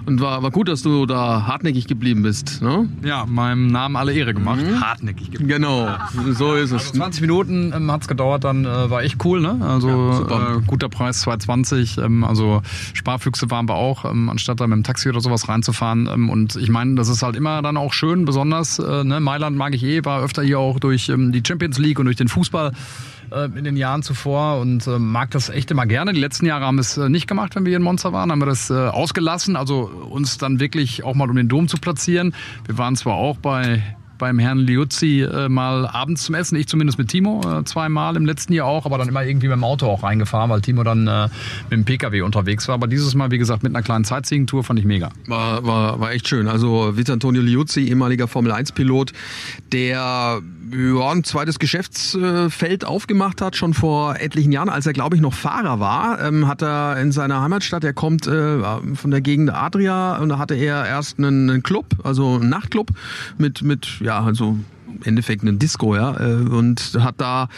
Und 0.07 0.21
war, 0.21 0.34
war 0.43 0.51
gut, 0.51 0.69
dass 0.69 0.83
du 0.83 1.07
da 1.07 1.15
da 1.15 1.47
hartnäckig 1.47 1.87
geblieben 1.87 2.23
bist. 2.23 2.61
Ne? 2.61 2.89
Ja, 3.05 3.25
meinem 3.27 3.69
Namen 3.69 3.97
alle 3.97 4.13
Ehre 4.13 4.35
gemacht. 4.35 4.61
Mhm. 4.61 4.81
Hartnäckig 4.81 5.31
geblieben. 5.31 5.49
Genau, 5.49 5.89
so 6.33 6.55
ist 6.55 6.73
es. 6.73 6.89
Also 6.89 6.93
20 6.95 7.21
Minuten 7.21 7.73
ähm, 7.75 7.91
hat 7.91 8.03
es 8.03 8.09
gedauert, 8.09 8.45
dann 8.45 8.65
äh, 8.65 8.91
war 8.91 9.03
echt 9.03 9.25
cool. 9.25 9.41
Ne? 9.41 9.59
Also 9.65 9.89
ja, 9.89 10.57
äh, 10.57 10.61
guter 10.67 10.89
Preis, 10.89 11.25
2,20. 11.27 12.05
Ähm, 12.05 12.25
also 12.25 12.63
Sparfüchse 12.93 13.51
waren 13.51 13.69
wir 13.69 13.77
auch, 13.77 14.05
ähm, 14.05 14.29
anstatt 14.29 14.61
da 14.61 14.67
mit 14.67 14.77
dem 14.77 14.83
Taxi 14.83 15.09
oder 15.09 15.21
sowas 15.21 15.49
reinzufahren. 15.49 16.09
Ähm, 16.13 16.31
und 16.31 16.57
ich 16.57 16.69
meine, 16.69 16.97
das 16.97 17.09
ist 17.09 17.23
halt 17.23 17.37
immer 17.37 17.63
dann 17.63 17.77
auch 17.77 17.93
schön, 17.93 18.25
besonders 18.25 18.79
äh, 18.81 19.05
ne? 19.05 19.21
Mailand 19.21 19.57
mag 19.57 19.75
ich 19.75 19.85
eh, 19.85 20.05
war 20.05 20.23
öfter 20.23 20.43
hier 20.43 20.59
auch 20.59 20.81
durch 20.81 21.09
ähm, 21.09 21.31
die 21.31 21.43
Champions 21.47 21.79
League 21.79 21.99
und 22.01 22.07
durch 22.07 22.17
den 22.17 22.29
Fußball 22.29 22.73
äh, 23.35 23.45
in 23.59 23.65
den 23.65 23.77
Jahren 23.77 24.03
zuvor 24.03 24.61
und 24.61 24.87
äh, 24.87 24.99
mag 24.99 25.31
das 25.33 25.49
echt 25.49 25.71
immer 25.71 25.87
gerne. 25.87 26.13
Die 26.13 26.21
letzten 26.21 26.47
Jahre 26.47 26.65
haben 26.65 26.77
wir 26.77 26.83
es 26.83 26.97
äh, 26.97 27.09
nicht 27.09 27.27
gemacht, 27.27 27.57
wenn 27.57 27.67
wir 27.67 27.77
in 27.77 27.83
Monster 27.83 28.13
waren, 28.13 28.31
haben 28.31 28.41
wir 28.41 28.47
das 28.47 28.71
äh, 28.71 28.75
ausgelassen, 28.75 29.57
also 29.57 29.83
uns 29.83 30.39
dann 30.39 30.61
wirklich 30.61 31.05
auch 31.05 31.15
mal 31.15 31.29
um 31.29 31.37
den 31.37 31.49
Dom 31.49 31.69
zu 31.69 31.77
platzieren. 31.79 32.35
Wir 32.67 32.79
waren 32.79 32.97
zwar 32.97 33.15
auch 33.15 33.37
bei 33.39 33.83
beim 34.19 34.39
Herrn 34.39 34.59
Liuzzi 34.59 35.23
äh, 35.23 35.49
mal 35.49 35.87
abends 35.87 36.25
zum 36.25 36.35
Essen. 36.35 36.57
Ich 36.57 36.69
zumindest 36.69 36.99
mit 36.99 37.09
Timo 37.09 37.41
äh, 37.41 37.65
zweimal 37.65 38.17
im 38.17 38.27
letzten 38.27 38.53
Jahr 38.53 38.67
auch, 38.67 38.87
aber 38.87 38.99
dann 38.99 39.09
immer 39.09 39.25
irgendwie 39.25 39.49
mit 39.49 39.57
dem 39.57 39.65
Auto 39.65 39.87
auch 39.87 40.03
reingefahren, 40.03 40.51
weil 40.51 40.61
Timo 40.61 40.83
dann 40.85 41.07
äh, 41.07 41.29
mit 41.71 41.73
dem 41.73 41.85
Pkw 41.85 42.23
unterwegs 42.23 42.69
war. 42.69 42.75
Aber 42.75 42.87
dieses 42.87 43.15
Mal, 43.15 43.31
wie 43.31 43.39
gesagt, 43.39 43.63
mit 43.63 43.75
einer 43.75 43.83
kleinen 43.83 44.05
Sightseeing-Tour 44.05 44.65
fand 44.65 44.79
ich 44.79 44.85
mega. 44.85 45.11
War, 45.27 45.65
war, 45.65 46.01
war 46.01 46.13
echt 46.13 46.29
schön. 46.29 46.49
Also 46.49 46.97
Vitantonio 46.97 47.43
Liuzzi, 47.43 47.89
ehemaliger 47.89 48.29
Formel-1-Pilot, 48.29 49.13
der 49.73 50.41
ja, 50.75 51.11
ein 51.11 51.25
zweites 51.25 51.59
Geschäftsfeld 51.59 52.85
aufgemacht 52.85 53.41
hat, 53.41 53.57
schon 53.57 53.75
vor 53.75 54.17
etlichen 54.17 54.53
Jahren, 54.53 54.69
als 54.69 54.87
er, 54.87 54.93
glaube 54.93 55.17
ich, 55.17 55.23
noch 55.23 55.35
Fahrer 55.35 55.81
war, 55.81 56.21
ähm, 56.21 56.47
hat 56.47 56.63
er 56.63 56.97
in 57.01 57.13
seiner 57.13 57.43
Heimatstadt, 57.43 57.85
er 57.85 57.93
kommt 57.93 58.27
äh, 58.27 58.61
von 58.95 59.11
der 59.11 59.21
Gegend 59.21 59.53
Adria 59.53 60.17
und 60.19 60.29
da 60.29 60.39
hatte 60.39 60.55
er 60.55 60.87
erst 60.87 61.19
einen, 61.19 61.51
einen 61.51 61.63
Club, 61.63 61.87
also 62.03 62.35
einen 62.37 62.49
Nachtclub 62.49 62.91
mit, 63.39 63.63
mit 63.63 64.01
ja, 64.05 64.21
also 64.21 64.57
Endeffekt 65.05 65.43
eine 65.43 65.55
Disco, 65.55 65.95
ja, 65.97 66.19
äh, 66.19 66.35
und 66.35 66.99
hat 67.01 67.17
da, 67.19 67.49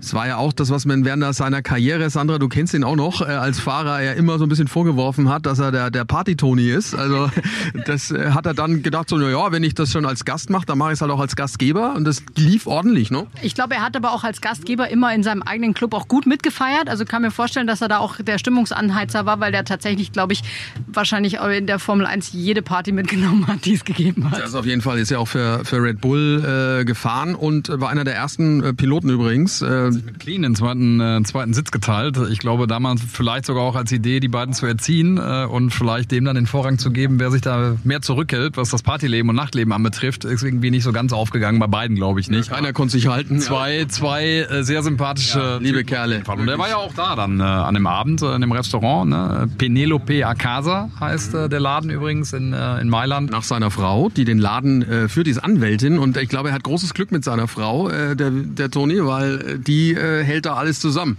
es 0.00 0.14
war 0.14 0.26
ja 0.26 0.36
auch 0.36 0.52
das, 0.52 0.70
was 0.70 0.84
man 0.84 1.04
während 1.04 1.34
seiner 1.34 1.62
Karriere, 1.62 2.10
Sandra, 2.10 2.38
du 2.38 2.48
kennst 2.48 2.74
ihn 2.74 2.84
auch 2.84 2.96
noch, 2.96 3.20
äh, 3.20 3.24
als 3.24 3.60
Fahrer 3.60 4.00
er 4.00 4.14
immer 4.16 4.38
so 4.38 4.44
ein 4.44 4.48
bisschen 4.48 4.68
vorgeworfen 4.68 5.28
hat, 5.28 5.46
dass 5.46 5.58
er 5.58 5.72
der, 5.72 5.90
der 5.90 6.04
Party-Tony 6.04 6.68
ist. 6.68 6.94
Also 6.94 7.30
das 7.86 8.10
äh, 8.10 8.30
hat 8.30 8.46
er 8.46 8.54
dann 8.54 8.82
gedacht, 8.82 9.08
so, 9.08 9.16
na 9.16 9.28
ja, 9.28 9.52
wenn 9.52 9.62
ich 9.62 9.74
das 9.74 9.92
schon 9.92 10.06
als 10.06 10.24
Gast 10.24 10.50
mache, 10.50 10.66
dann 10.66 10.78
mache 10.78 10.90
ich 10.90 10.94
es 10.94 11.00
halt 11.00 11.10
auch 11.10 11.20
als 11.20 11.36
Gastgeber 11.36 11.94
und 11.94 12.04
das 12.04 12.22
lief 12.36 12.66
ordentlich, 12.66 13.10
ne? 13.10 13.26
Ich 13.42 13.54
glaube, 13.54 13.74
er 13.74 13.82
hat 13.82 13.96
aber 13.96 14.12
auch 14.12 14.24
als 14.24 14.40
Gastgeber 14.40 14.88
immer 14.88 15.14
in 15.14 15.22
seinem 15.22 15.42
eigenen 15.42 15.74
Club 15.74 15.94
auch 15.94 16.08
gut 16.08 16.26
mitgefeiert. 16.26 16.88
Also 16.88 17.04
kann 17.04 17.22
mir 17.22 17.30
vorstellen, 17.30 17.66
dass 17.66 17.80
er 17.80 17.88
da 17.88 17.98
auch 17.98 18.16
der 18.16 18.38
Stimmungsanheizer 18.38 19.26
war, 19.26 19.40
weil 19.40 19.52
der 19.52 19.64
tatsächlich, 19.64 20.12
glaube 20.12 20.32
ich, 20.32 20.42
wahrscheinlich 20.86 21.34
in 21.34 21.66
der 21.66 21.78
Formel 21.78 22.06
1 22.06 22.32
jede 22.32 22.62
Party 22.62 22.92
mitgenommen 22.92 23.46
hat, 23.46 23.64
die 23.64 23.74
es 23.74 23.84
gegeben 23.84 24.30
hat. 24.30 24.40
Das 24.40 24.54
auf 24.54 24.66
jeden 24.66 24.82
Fall 24.82 24.98
ist 24.98 25.10
ja 25.10 25.18
auch 25.18 25.28
für, 25.28 25.64
für 25.64 25.82
Red 25.82 26.00
Bull 26.00 26.42
äh, 26.44 26.67
gefahren 26.84 27.34
und 27.34 27.68
war 27.68 27.88
einer 27.88 28.04
der 28.04 28.14
ersten 28.14 28.62
äh, 28.62 28.74
Piloten 28.74 29.10
übrigens. 29.10 29.62
Äh, 29.62 29.90
mit 29.90 30.18
Clean 30.20 30.42
den 30.42 30.54
zweiten, 30.54 31.00
äh, 31.00 31.22
zweiten 31.24 31.54
Sitz 31.54 31.70
geteilt. 31.70 32.18
Ich 32.30 32.38
glaube 32.38 32.66
damals 32.66 33.02
vielleicht 33.02 33.46
sogar 33.46 33.62
auch 33.62 33.76
als 33.76 33.92
Idee, 33.92 34.20
die 34.20 34.28
beiden 34.28 34.54
zu 34.54 34.66
erziehen 34.66 35.18
äh, 35.18 35.44
und 35.44 35.70
vielleicht 35.70 36.10
dem 36.10 36.24
dann 36.24 36.36
den 36.36 36.46
Vorrang 36.46 36.78
zu 36.78 36.90
geben, 36.90 37.20
wer 37.20 37.30
sich 37.30 37.42
da 37.42 37.76
mehr 37.84 38.02
zurückhält, 38.02 38.56
was 38.56 38.70
das 38.70 38.82
Partyleben 38.82 39.30
und 39.30 39.36
Nachtleben 39.36 39.72
anbetrifft, 39.72 40.24
ist 40.24 40.42
irgendwie 40.42 40.70
nicht 40.70 40.84
so 40.84 40.92
ganz 40.92 41.12
aufgegangen, 41.12 41.58
bei 41.58 41.66
beiden 41.66 41.96
glaube 41.96 42.20
ich 42.20 42.28
nicht. 42.28 42.48
Ja, 42.48 42.56
keiner 42.56 42.72
konnte 42.72 42.92
sich 42.92 43.08
halten. 43.08 43.40
Zwei, 43.40 43.86
zwei 43.86 44.24
äh, 44.24 44.62
sehr 44.62 44.82
sympathische 44.82 45.38
ja, 45.38 45.56
liebe 45.58 45.84
Kerle. 45.84 46.22
Und 46.26 46.46
der 46.46 46.58
war 46.58 46.68
ja 46.68 46.76
auch 46.76 46.94
da 46.94 47.16
dann 47.16 47.40
äh, 47.40 47.42
an 47.42 47.74
dem 47.74 47.86
Abend 47.86 48.22
äh, 48.22 48.34
in 48.34 48.40
dem 48.40 48.52
Restaurant. 48.52 49.10
Ne? 49.10 49.48
Penelope 49.58 50.26
Acasa 50.26 50.90
heißt 51.00 51.34
äh, 51.34 51.48
der 51.48 51.60
Laden 51.60 51.90
übrigens 51.90 52.32
in, 52.32 52.52
äh, 52.52 52.80
in 52.80 52.88
Mailand. 52.88 53.30
Nach 53.30 53.42
seiner 53.42 53.70
Frau, 53.70 54.08
die 54.08 54.24
den 54.24 54.38
Laden 54.38 54.82
äh, 54.82 55.08
führt, 55.08 55.26
die 55.26 55.30
ist 55.32 55.38
Anwältin 55.38 55.98
und 55.98 56.16
ich 56.16 56.28
glaube, 56.28 56.48
er 56.48 56.54
hat 56.54 56.57
großes 56.62 56.94
Glück 56.94 57.12
mit 57.12 57.24
seiner 57.24 57.48
Frau, 57.48 57.88
äh, 57.88 58.16
der, 58.16 58.30
der 58.30 58.70
Toni, 58.70 59.04
weil 59.04 59.40
äh, 59.40 59.58
die 59.58 59.94
äh, 59.94 60.22
hält 60.24 60.46
da 60.46 60.54
alles 60.54 60.80
zusammen. 60.80 61.16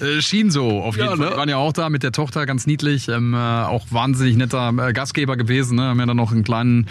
Äh, 0.00 0.20
schien 0.22 0.50
so, 0.50 0.82
auf 0.82 0.96
jeden 0.96 1.08
Ja, 1.08 1.16
Fall. 1.16 1.24
ne? 1.26 1.30
Wir 1.32 1.36
waren 1.36 1.48
ja 1.48 1.56
auch 1.56 1.72
da 1.72 1.90
mit 1.90 2.02
der 2.02 2.12
Tochter, 2.12 2.46
ganz 2.46 2.66
niedlich. 2.66 3.08
Ähm, 3.08 3.34
äh, 3.34 3.36
auch 3.36 3.86
wahnsinnig 3.90 4.36
netter 4.36 4.72
äh, 4.78 4.92
Gastgeber 4.92 5.36
gewesen. 5.36 5.76
Ne? 5.76 5.82
Haben 5.82 6.00
ja 6.00 6.06
dann 6.06 6.16
noch 6.16 6.32
einen 6.32 6.44
kleinen 6.44 6.86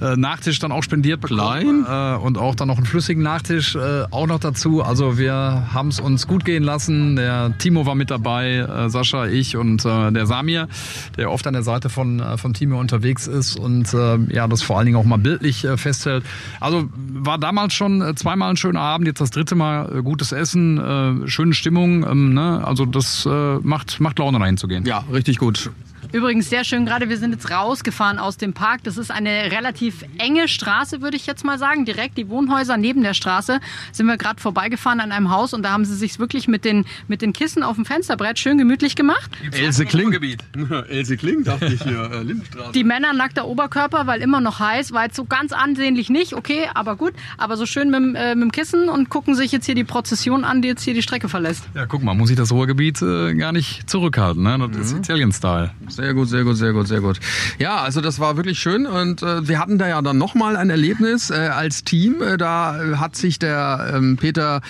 Nachtisch 0.00 0.58
dann 0.58 0.72
auch 0.72 0.82
spendiert 0.82 1.20
bekommen. 1.20 1.86
Äh, 1.88 2.16
und 2.16 2.38
auch 2.38 2.54
dann 2.54 2.68
noch 2.68 2.76
einen 2.76 2.86
flüssigen 2.86 3.22
Nachtisch 3.22 3.76
auch 3.76 4.26
noch 4.26 4.38
dazu. 4.38 4.82
Also 4.82 5.18
wir 5.18 5.68
haben 5.72 5.88
es 5.88 6.00
uns 6.00 6.26
gut 6.26 6.44
gehen 6.44 6.62
lassen. 6.62 7.16
Der 7.16 7.54
Timo 7.58 7.86
war 7.86 7.94
mit 7.94 8.10
dabei, 8.10 8.66
Sascha, 8.88 9.26
ich 9.26 9.56
und 9.56 9.84
der 9.84 10.26
Samir, 10.26 10.68
der 11.16 11.30
oft 11.30 11.46
an 11.46 11.52
der 11.54 11.62
Seite 11.62 11.88
von, 11.88 12.22
von 12.36 12.54
Timo 12.54 12.78
unterwegs 12.78 13.26
ist 13.26 13.58
und 13.58 13.92
ja, 13.92 14.48
das 14.48 14.62
vor 14.62 14.78
allen 14.78 14.86
Dingen 14.86 14.98
auch 14.98 15.04
mal 15.04 15.18
bildlich 15.18 15.66
festhält. 15.76 16.24
Also 16.60 16.88
war 16.94 17.38
damals 17.38 17.74
schon 17.74 18.16
zweimal 18.16 18.50
ein 18.50 18.56
schöner 18.56 18.80
Abend, 18.80 19.06
jetzt 19.08 19.20
das 19.20 19.30
dritte 19.30 19.54
Mal 19.54 20.02
gutes 20.02 20.32
Essen, 20.32 21.22
schöne 21.26 21.54
Stimmung. 21.54 22.04
Ähm, 22.06 22.34
ne? 22.34 22.45
Also 22.46 22.86
das 22.86 23.26
äh, 23.26 23.56
macht, 23.58 24.00
macht 24.00 24.18
Laune, 24.18 24.38
dahin 24.38 24.56
zu 24.56 24.68
gehen. 24.68 24.84
Ja, 24.84 25.04
richtig 25.12 25.38
gut. 25.38 25.70
Übrigens 26.16 26.48
sehr 26.48 26.64
schön, 26.64 26.86
gerade 26.86 27.10
wir 27.10 27.18
sind 27.18 27.32
jetzt 27.32 27.50
rausgefahren 27.50 28.18
aus 28.18 28.38
dem 28.38 28.54
Park. 28.54 28.82
Das 28.84 28.96
ist 28.96 29.10
eine 29.10 29.52
relativ 29.52 30.02
enge 30.16 30.48
Straße, 30.48 31.02
würde 31.02 31.14
ich 31.14 31.26
jetzt 31.26 31.44
mal 31.44 31.58
sagen. 31.58 31.84
Direkt 31.84 32.16
die 32.16 32.30
Wohnhäuser 32.30 32.78
neben 32.78 33.02
der 33.02 33.12
Straße 33.12 33.60
sind 33.92 34.06
wir 34.06 34.16
gerade 34.16 34.40
vorbeigefahren 34.40 35.00
an 35.00 35.12
einem 35.12 35.30
Haus 35.30 35.52
und 35.52 35.62
da 35.62 35.72
haben 35.72 35.84
sie 35.84 35.94
sich 35.94 36.18
wirklich 36.18 36.48
mit 36.48 36.64
den, 36.64 36.86
mit 37.06 37.20
den 37.20 37.34
Kissen 37.34 37.62
auf 37.62 37.76
dem 37.76 37.84
Fensterbrett 37.84 38.38
schön 38.38 38.56
gemütlich 38.56 38.96
gemacht. 38.96 39.30
Else 39.52 39.84
Kling. 39.84 40.10
Else 40.88 41.18
Kling, 41.18 41.44
dachte 41.44 41.66
ich 41.66 41.82
hier. 41.82 42.10
Äh, 42.10 42.22
Lindenstraße. 42.22 42.72
Die 42.72 42.84
Männer 42.84 43.12
nackter 43.12 43.46
Oberkörper, 43.46 44.06
weil 44.06 44.22
immer 44.22 44.40
noch 44.40 44.58
heiß, 44.58 44.92
war 44.92 45.04
jetzt 45.04 45.16
so 45.16 45.26
ganz 45.26 45.52
ansehnlich 45.52 46.08
nicht, 46.08 46.32
okay, 46.32 46.70
aber 46.72 46.96
gut. 46.96 47.12
Aber 47.36 47.58
so 47.58 47.66
schön 47.66 47.90
mit, 47.90 48.00
dem, 48.00 48.14
äh, 48.14 48.34
mit 48.34 48.44
dem 48.44 48.52
Kissen 48.52 48.88
und 48.88 49.10
gucken 49.10 49.34
sich 49.34 49.52
jetzt 49.52 49.66
hier 49.66 49.74
die 49.74 49.84
Prozession 49.84 50.44
an, 50.44 50.62
die 50.62 50.68
jetzt 50.68 50.82
hier 50.82 50.94
die 50.94 51.02
Strecke 51.02 51.28
verlässt. 51.28 51.64
Ja, 51.74 51.84
guck 51.84 52.02
mal, 52.02 52.14
muss 52.14 52.30
ich 52.30 52.36
das 52.36 52.52
Ruhrgebiet 52.52 53.02
äh, 53.02 53.34
gar 53.34 53.52
nicht 53.52 53.90
zurückhalten. 53.90 54.42
Ne? 54.42 54.56
Das 54.58 54.70
Mhm. 54.70 54.82
ist 54.82 54.92
Italien-Style. 55.10 55.72
Sehr 55.88 56.05
gut, 56.12 56.28
sehr 56.28 56.44
gut, 56.44 56.56
sehr 56.56 56.72
gut, 56.72 56.88
sehr 56.88 57.00
gut. 57.00 57.20
Ja, 57.58 57.76
also 57.78 58.00
das 58.00 58.18
war 58.20 58.36
wirklich 58.36 58.58
schön 58.58 58.86
und 58.86 59.22
äh, 59.22 59.46
wir 59.46 59.58
hatten 59.58 59.78
da 59.78 59.88
ja 59.88 60.02
dann 60.02 60.18
nochmal 60.18 60.56
ein 60.56 60.70
Erlebnis 60.70 61.30
äh, 61.30 61.34
als 61.34 61.84
Team. 61.84 62.22
Äh, 62.22 62.36
da 62.36 62.98
hat 62.98 63.16
sich 63.16 63.38
der 63.38 63.92
ähm, 63.94 64.16
Peter 64.16 64.60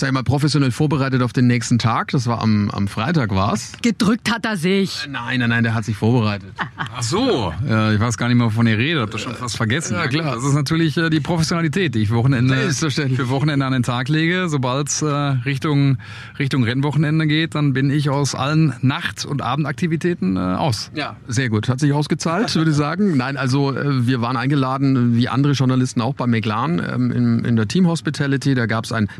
sag 0.00 0.08
ich 0.08 0.14
mal, 0.14 0.24
professionell 0.24 0.70
vorbereitet 0.70 1.22
auf 1.22 1.32
den 1.32 1.46
nächsten 1.46 1.78
Tag. 1.78 2.08
Das 2.12 2.26
war 2.26 2.40
am, 2.40 2.70
am 2.70 2.88
Freitag 2.88 3.34
war's. 3.34 3.72
Gedrückt 3.82 4.32
hat 4.32 4.46
er 4.46 4.56
sich. 4.56 5.06
Nein, 5.08 5.40
nein, 5.40 5.50
nein, 5.50 5.62
der 5.62 5.74
hat 5.74 5.84
sich 5.84 5.96
vorbereitet. 5.96 6.50
Ach 6.76 7.02
so. 7.02 7.52
Ja, 7.68 7.92
ich 7.92 8.00
weiß 8.00 8.16
gar 8.16 8.28
nicht 8.28 8.36
mehr, 8.36 8.46
wovon 8.46 8.66
ihr 8.66 8.78
redet. 8.78 9.02
Hab 9.02 9.10
das 9.10 9.20
schon 9.20 9.34
fast 9.34 9.58
vergessen. 9.58 9.94
Ja, 9.94 10.08
klar. 10.08 10.34
Das 10.34 10.44
ist 10.44 10.54
natürlich 10.54 10.96
äh, 10.96 11.10
die 11.10 11.20
Professionalität, 11.20 11.94
die 11.94 12.00
ich 12.00 12.10
Wochenende, 12.10 12.56
für 12.72 13.28
Wochenende 13.28 13.66
an 13.66 13.72
den 13.72 13.82
Tag 13.82 14.08
lege. 14.08 14.48
Sobald 14.48 14.88
es 14.88 15.02
äh, 15.02 15.06
Richtung, 15.06 15.98
Richtung 16.38 16.64
Rennwochenende 16.64 17.26
geht, 17.26 17.54
dann 17.54 17.74
bin 17.74 17.90
ich 17.90 18.08
aus 18.08 18.34
allen 18.34 18.74
Nacht- 18.80 19.26
und 19.26 19.42
Abendaktivitäten 19.42 20.36
äh, 20.36 20.40
aus. 20.40 20.90
Ja, 20.94 21.16
sehr 21.28 21.50
gut. 21.50 21.68
Hat 21.68 21.78
sich 21.78 21.92
ausgezahlt, 21.92 22.54
würde 22.56 22.70
ich 22.70 22.76
sagen. 22.76 23.16
Nein, 23.18 23.36
also 23.36 23.76
äh, 23.76 24.06
wir 24.06 24.22
waren 24.22 24.38
eingeladen, 24.38 25.14
wie 25.14 25.28
andere 25.28 25.52
Journalisten 25.52 26.00
auch 26.00 26.14
bei 26.14 26.26
McLaren 26.26 26.80
ähm, 26.90 27.10
in, 27.10 27.44
in 27.44 27.56
der 27.56 27.68
Team 27.68 27.86
Hospitality. 27.86 28.54
Da 28.54 28.64
gab 28.64 28.84
es 28.84 28.92
ein 28.92 29.10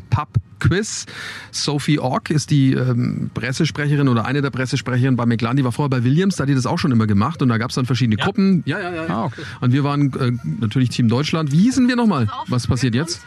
Pub-Quiz. 0.61 1.07
Sophie 1.51 1.99
Ork 1.99 2.31
ist 2.31 2.51
die 2.51 2.73
ähm, 2.75 3.31
Pressesprecherin 3.35 4.09
oder 4.09 4.25
eine 4.27 4.43
der 4.43 4.51
Pressesprecherinnen 4.51 5.17
bei 5.17 5.27
McLaren. 5.27 5.57
Die 5.57 5.65
war 5.65 5.73
vorher 5.73 5.91
bei 5.91 6.05
Williams, 6.05 6.37
da 6.37 6.43
hat 6.43 6.49
die 6.49 6.55
das 6.55 6.67
auch 6.67 6.79
schon 6.79 6.93
immer 6.93 7.07
gemacht. 7.07 7.43
Und 7.43 7.49
da 7.49 7.59
gab 7.59 7.71
es 7.71 7.77
dann 7.77 7.87
verschiedene 7.87 8.17
Gruppen. 8.17 8.63
Ja, 8.67 8.79
ja, 8.81 8.91
ja. 8.93 9.07
ja. 9.07 9.09
Ah, 9.09 9.25
okay. 9.25 9.43
Und 9.61 9.73
wir 9.73 9.83
waren 9.85 10.13
äh, 10.15 10.33
natürlich 10.61 10.91
Team 10.91 11.09
Deutschland. 11.09 11.51
Wie 11.53 11.59
hießen 11.59 11.89
wir 11.89 11.97
nochmal? 11.97 12.29
Was 12.47 12.67
passiert 12.67 12.95
jetzt? 12.95 13.23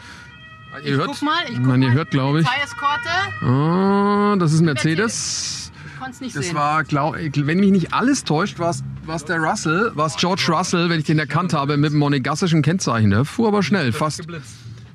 Ihr 0.84 0.96
hört, 0.96 1.06
Guck 1.08 1.22
mal, 1.22 1.34
ich 1.48 1.56
guck 1.56 1.66
Nein, 1.66 1.82
ihr 1.82 1.88
mal. 1.88 1.94
hört, 1.94 2.10
glaube 2.10 2.40
ich. 2.40 2.46
Oh, 3.42 4.34
das 4.38 4.52
ist 4.52 4.60
ein 4.60 4.64
Mercedes. 4.64 5.70
Ich 5.86 5.98
konnte 6.00 6.14
es 6.14 6.20
nicht 6.20 6.36
Das 6.36 6.46
sehen. 6.46 6.56
war, 6.56 6.82
glaub, 6.82 7.14
wenn 7.16 7.60
mich 7.60 7.70
nicht 7.70 7.92
alles 7.94 8.24
täuscht, 8.24 8.58
war 8.58 8.70
es 8.70 9.24
der 9.24 9.38
Russell, 9.38 9.92
war 9.94 10.06
es 10.06 10.16
George 10.16 10.46
Russell, 10.48 10.90
wenn 10.90 10.98
ich 10.98 11.06
den 11.06 11.18
erkannt 11.20 11.52
habe, 11.52 11.76
mit 11.76 11.92
dem 11.92 11.98
monegassischen 12.00 12.62
Kennzeichen. 12.62 13.10
Der 13.10 13.24
fuhr 13.24 13.46
aber 13.48 13.62
schnell, 13.62 13.92
fast, 13.92 14.22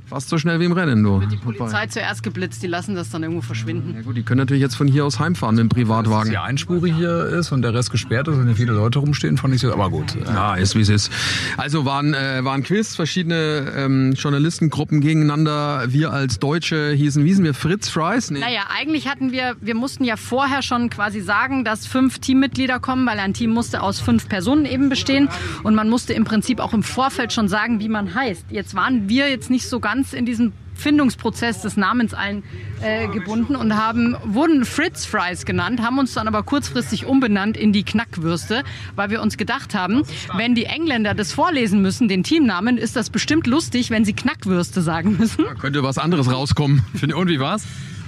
fast 0.09 0.29
so 0.29 0.37
schnell 0.37 0.59
wie 0.59 0.65
im 0.65 0.71
Rennen. 0.71 1.03
Du. 1.03 1.19
die 1.19 1.37
Polizei 1.37 1.85
zuerst 1.85 2.23
geblitzt, 2.23 2.63
die 2.63 2.67
lassen 2.67 2.95
das 2.95 3.11
dann 3.11 3.21
irgendwo 3.21 3.41
verschwinden. 3.41 3.93
Ja 3.95 4.01
gut, 4.01 4.17
die 4.17 4.23
können 4.23 4.39
natürlich 4.39 4.61
jetzt 4.61 4.75
von 4.75 4.87
hier 4.87 5.05
aus 5.05 5.19
heimfahren 5.19 5.55
mit 5.55 5.63
dem 5.63 5.69
Privatwagen. 5.69 6.31
Die 6.31 6.37
Einspurig 6.37 6.95
hier 6.95 7.25
ist 7.25 7.51
und 7.51 7.61
der 7.61 7.73
Rest 7.73 7.91
gesperrt 7.91 8.27
ist 8.27 8.35
und 8.35 8.47
hier 8.47 8.55
viele 8.55 8.73
Leute 8.73 8.99
rumstehen, 8.99 9.37
fand 9.37 9.53
ich 9.53 9.61
so. 9.61 9.71
Aber 9.71 9.89
gut. 9.89 10.15
Ja, 10.25 10.55
ist 10.55 10.75
wie 10.75 10.81
es 10.81 10.89
ist. 10.89 11.11
Also 11.57 11.85
waren, 11.85 12.13
äh, 12.13 12.43
waren 12.43 12.63
Quiz, 12.63 12.95
verschiedene 12.95 13.71
ähm, 13.75 14.13
Journalistengruppen 14.13 14.99
gegeneinander. 14.99 15.83
Wir 15.87 16.11
als 16.11 16.39
Deutsche 16.39 16.91
hießen, 16.91 17.23
wie 17.23 17.27
hießen 17.27 17.43
wir? 17.43 17.53
Fritz 17.53 17.89
Fries? 17.89 18.31
Nee. 18.31 18.39
Naja, 18.39 18.61
eigentlich 18.75 19.07
hatten 19.07 19.31
wir, 19.31 19.55
wir 19.61 19.75
mussten 19.75 20.03
ja 20.03 20.17
vorher 20.17 20.63
schon 20.63 20.89
quasi 20.89 21.21
sagen, 21.21 21.63
dass 21.63 21.85
fünf 21.85 22.19
Teammitglieder 22.19 22.79
kommen, 22.79 23.05
weil 23.05 23.19
ein 23.19 23.33
Team 23.33 23.51
musste 23.51 23.83
aus 23.83 23.99
fünf 23.99 24.27
Personen 24.27 24.65
eben 24.65 24.89
bestehen. 24.89 25.29
Und 25.63 25.75
man 25.75 25.89
musste 25.89 26.13
im 26.13 26.23
Prinzip 26.23 26.59
auch 26.59 26.73
im 26.73 26.81
Vorfeld 26.83 27.31
schon 27.31 27.47
sagen, 27.47 27.79
wie 27.79 27.89
man 27.89 28.15
heißt. 28.15 28.45
Jetzt 28.49 28.73
waren 28.73 29.07
wir 29.07 29.29
jetzt 29.29 29.49
nicht 29.49 29.67
so 29.67 29.79
ganz 29.79 29.98
in 30.13 30.25
diesem 30.25 30.53
Findungsprozess 30.75 31.61
des 31.61 31.77
Namens 31.77 32.13
ein, 32.13 32.43
äh, 32.81 33.07
gebunden 33.07 33.55
und 33.55 33.75
haben, 33.75 34.15
wurden 34.23 34.65
Fritz 34.65 35.05
Fries 35.05 35.45
genannt, 35.45 35.81
haben 35.81 35.99
uns 35.99 36.13
dann 36.13 36.27
aber 36.27 36.43
kurzfristig 36.43 37.05
umbenannt 37.05 37.57
in 37.57 37.73
die 37.73 37.83
Knackwürste, 37.83 38.63
weil 38.95 39.09
wir 39.09 39.21
uns 39.21 39.37
gedacht 39.37 39.75
haben, 39.75 40.03
wenn 40.35 40.55
die 40.55 40.65
Engländer 40.65 41.13
das 41.13 41.33
vorlesen 41.33 41.81
müssen, 41.81 42.07
den 42.07 42.23
Teamnamen, 42.23 42.77
ist 42.77 42.95
das 42.95 43.09
bestimmt 43.09 43.45
lustig, 43.45 43.89
wenn 43.89 44.05
sie 44.05 44.13
Knackwürste 44.13 44.81
sagen 44.81 45.17
müssen. 45.19 45.45
Könnte 45.59 45.83
was 45.83 45.97
anderes 45.97 46.31
rauskommen. 46.31 46.83
Und 47.13 47.27
wie 47.27 47.39
war's? 47.39 47.65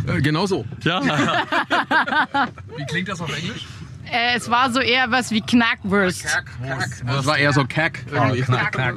Äh, 0.08 0.22
genau 0.22 0.46
so. 0.48 0.66
Ja. 0.84 1.02
wie 2.78 2.86
klingt 2.86 3.10
das 3.10 3.22
auf 3.22 3.36
Englisch? 3.38 3.66
Äh, 4.12 4.36
es 4.36 4.50
war 4.50 4.72
so 4.72 4.80
eher 4.80 5.10
was 5.10 5.32
wie 5.32 5.42
Knackwurst. 5.42 6.26
Das 7.06 7.26
war 7.26 7.38
eher 7.38 7.54
so 7.54 7.66
Kack. 7.66 8.00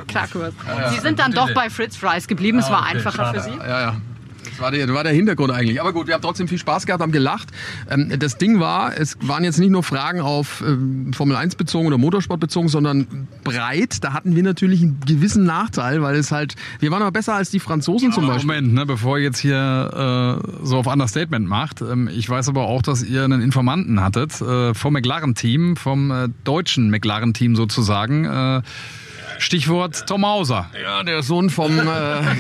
Knackwurst. 0.08 0.56
Sie 0.90 1.00
sind 1.00 1.18
dann 1.18 1.32
doch 1.32 1.52
bei 1.54 1.70
Fritz 1.70 1.96
Fries 1.96 2.26
geblieben. 2.26 2.58
Es 2.58 2.70
war 2.70 2.84
einfacher 2.84 3.32
für 3.34 3.40
sie. 3.40 3.56
Ja, 3.56 3.80
ja. 3.80 3.96
Das 4.54 4.60
war, 4.60 4.70
der, 4.70 4.86
das 4.86 4.94
war 4.94 5.02
der 5.02 5.12
Hintergrund 5.12 5.50
eigentlich. 5.50 5.80
Aber 5.80 5.92
gut, 5.92 6.06
wir 6.06 6.14
haben 6.14 6.22
trotzdem 6.22 6.46
viel 6.46 6.58
Spaß 6.58 6.86
gehabt, 6.86 7.02
haben 7.02 7.12
gelacht. 7.12 7.48
Ähm, 7.90 8.12
das 8.18 8.38
Ding 8.38 8.60
war, 8.60 8.96
es 8.96 9.16
waren 9.20 9.42
jetzt 9.42 9.58
nicht 9.58 9.70
nur 9.70 9.82
Fragen 9.82 10.20
auf 10.20 10.62
ähm, 10.66 11.12
Formel 11.12 11.36
1 11.36 11.56
bezogen 11.56 11.86
oder 11.88 11.98
Motorsport 11.98 12.38
bezogen, 12.38 12.68
sondern 12.68 13.28
breit. 13.42 14.04
Da 14.04 14.12
hatten 14.12 14.36
wir 14.36 14.44
natürlich 14.44 14.82
einen 14.82 15.00
gewissen 15.06 15.44
Nachteil, 15.44 16.02
weil 16.02 16.14
es 16.14 16.30
halt, 16.30 16.54
wir 16.78 16.90
waren 16.92 17.02
aber 17.02 17.12
besser 17.12 17.34
als 17.34 17.50
die 17.50 17.58
Franzosen 17.58 18.12
zum 18.12 18.26
Beispiel. 18.26 18.46
Moment, 18.46 18.74
ne, 18.74 18.86
bevor 18.86 19.18
ihr 19.18 19.24
jetzt 19.24 19.38
hier 19.38 20.40
äh, 20.44 20.64
so 20.64 20.78
auf 20.78 20.86
Understatement 20.86 21.48
macht. 21.48 21.80
Ähm, 21.80 22.08
ich 22.08 22.28
weiß 22.30 22.48
aber 22.48 22.62
auch, 22.62 22.82
dass 22.82 23.02
ihr 23.02 23.24
einen 23.24 23.42
Informanten 23.42 24.00
hattet 24.00 24.40
äh, 24.40 24.72
vom 24.72 24.92
McLaren-Team, 24.92 25.76
vom 25.76 26.10
äh, 26.10 26.28
deutschen 26.44 26.90
McLaren-Team 26.90 27.56
sozusagen. 27.56 28.24
Äh, 28.24 28.62
Stichwort 29.44 30.06
Tom 30.06 30.24
Hauser. 30.24 30.70
Ja, 30.82 31.02
der 31.02 31.22
Sohn 31.22 31.50
vom 31.50 31.78
äh, 31.78 31.82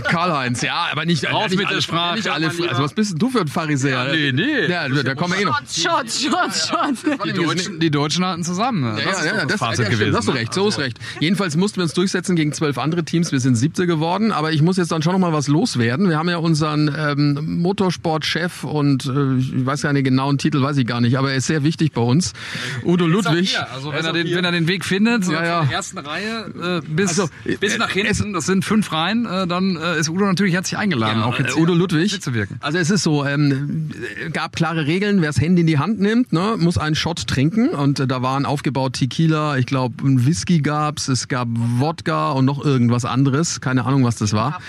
Karl-Heinz. 0.04 0.62
Ja, 0.62 0.88
aber 0.90 1.04
nicht, 1.04 1.30
Raus 1.30 1.50
nicht 1.50 1.58
mit 1.58 1.66
der 1.66 1.72
alle, 1.74 1.82
Sprache, 1.82 2.16
Nicht 2.16 2.28
alle, 2.28 2.46
also 2.46 2.82
was 2.82 2.94
bist 2.94 3.12
denn 3.12 3.18
du 3.18 3.28
für 3.28 3.42
ein 3.42 3.48
Pharisäer? 3.48 4.06
Ja, 4.06 4.12
nee, 4.12 4.32
nee. 4.32 4.66
Ja, 4.70 4.88
da 4.88 5.14
kommen 5.14 5.34
wir 5.34 5.42
eh 5.42 5.44
noch. 5.44 5.60
Shots, 5.60 6.22
Shots, 6.22 6.68
Shots. 6.68 7.04
Die 7.26 7.32
Deutschen, 7.34 7.78
die 7.78 7.90
Deutschen 7.90 8.24
halten 8.24 8.42
zusammen. 8.42 8.84
Ja, 8.96 9.04
das 9.04 9.18
ist 9.18 9.26
ja, 9.26 9.34
ja, 9.34 9.42
das 9.42 9.48
das, 9.48 9.60
Fazit 9.60 9.84
ja, 9.84 9.90
gewesen. 9.90 10.16
hast 10.16 10.28
du 10.28 10.32
recht, 10.32 10.54
so 10.54 10.66
ist 10.68 10.78
recht. 10.78 10.98
Jedenfalls 11.20 11.56
mussten 11.56 11.76
wir 11.76 11.82
uns 11.84 11.92
durchsetzen 11.92 12.36
gegen 12.36 12.52
zwölf 12.54 12.78
andere 12.78 13.04
Teams. 13.04 13.32
Wir 13.32 13.40
sind 13.40 13.56
siebte 13.56 13.86
geworden, 13.86 14.32
aber 14.32 14.52
ich 14.52 14.62
muss 14.62 14.78
jetzt 14.78 14.90
dann 14.90 15.02
schon 15.02 15.12
noch 15.12 15.18
mal 15.20 15.34
was 15.34 15.46
loswerden. 15.48 16.08
Wir 16.08 16.16
haben 16.16 16.30
ja 16.30 16.38
unseren 16.38 16.94
ähm, 16.96 17.60
Motorsportchef 17.60 18.64
und 18.64 19.04
äh, 19.04 19.36
ich 19.36 19.66
weiß 19.66 19.82
ja 19.82 19.92
den 19.92 20.04
genauen 20.04 20.38
Titel, 20.38 20.62
weiß 20.62 20.78
ich 20.78 20.86
gar 20.86 21.02
nicht, 21.02 21.18
aber 21.18 21.32
er 21.32 21.36
ist 21.36 21.48
sehr 21.48 21.64
wichtig 21.64 21.92
bei 21.92 22.00
uns. 22.00 22.32
Udo 22.82 23.06
Ludwig. 23.06 23.58
Also 23.74 23.92
wenn 23.92 24.04
er, 24.04 24.12
den, 24.14 24.34
wenn 24.34 24.44
er 24.44 24.52
den 24.52 24.68
Weg 24.68 24.86
findet, 24.86 25.26
Ja, 25.26 25.32
ja, 25.32 25.44
ja. 25.44 25.58
von 25.58 25.68
der 25.68 25.76
ersten 25.76 25.98
Reihe 25.98 26.80
äh, 26.80 26.93
bis, 26.94 27.18
Also, 27.18 27.28
bis 27.60 27.74
äh, 27.74 27.78
nach 27.78 27.90
hinten, 27.90 28.32
das 28.32 28.46
sind 28.46 28.64
fünf 28.64 28.92
Reihen, 28.92 29.26
äh, 29.26 29.46
dann 29.46 29.76
äh, 29.76 29.98
ist 29.98 30.08
Udo 30.08 30.24
natürlich 30.24 30.54
herzlich 30.54 30.78
eingeladen, 30.78 31.22
auch 31.22 31.38
jetzt 31.38 31.56
äh, 31.56 31.60
Udo 31.60 31.74
Ludwig. 31.74 32.12
mitzuwirken. 32.12 32.58
Also 32.60 32.78
es 32.78 32.90
ist 32.90 33.02
so, 33.02 33.24
ähm, 33.24 33.90
gab 34.32 34.56
klare 34.56 34.86
Regeln, 34.86 35.20
wer 35.20 35.28
das 35.28 35.40
Handy 35.40 35.62
in 35.62 35.66
die 35.66 35.78
Hand 35.78 36.00
nimmt, 36.00 36.32
ne, 36.32 36.56
muss 36.58 36.78
einen 36.78 36.94
Shot 36.94 37.26
trinken 37.26 37.68
und 37.70 38.00
äh, 38.00 38.06
da 38.06 38.22
waren 38.22 38.46
aufgebaut 38.46 38.94
Tequila, 38.94 39.56
ich 39.58 39.66
glaube 39.66 40.06
ein 40.06 40.26
Whisky 40.26 40.60
gab's, 40.60 41.08
es 41.08 41.28
gab 41.28 41.48
Wodka 41.50 42.32
und 42.32 42.44
noch 42.44 42.64
irgendwas 42.64 43.04
anderes, 43.04 43.60
keine 43.60 43.84
Ahnung 43.84 44.04
was 44.04 44.16
das 44.16 44.32
war. 44.32 44.60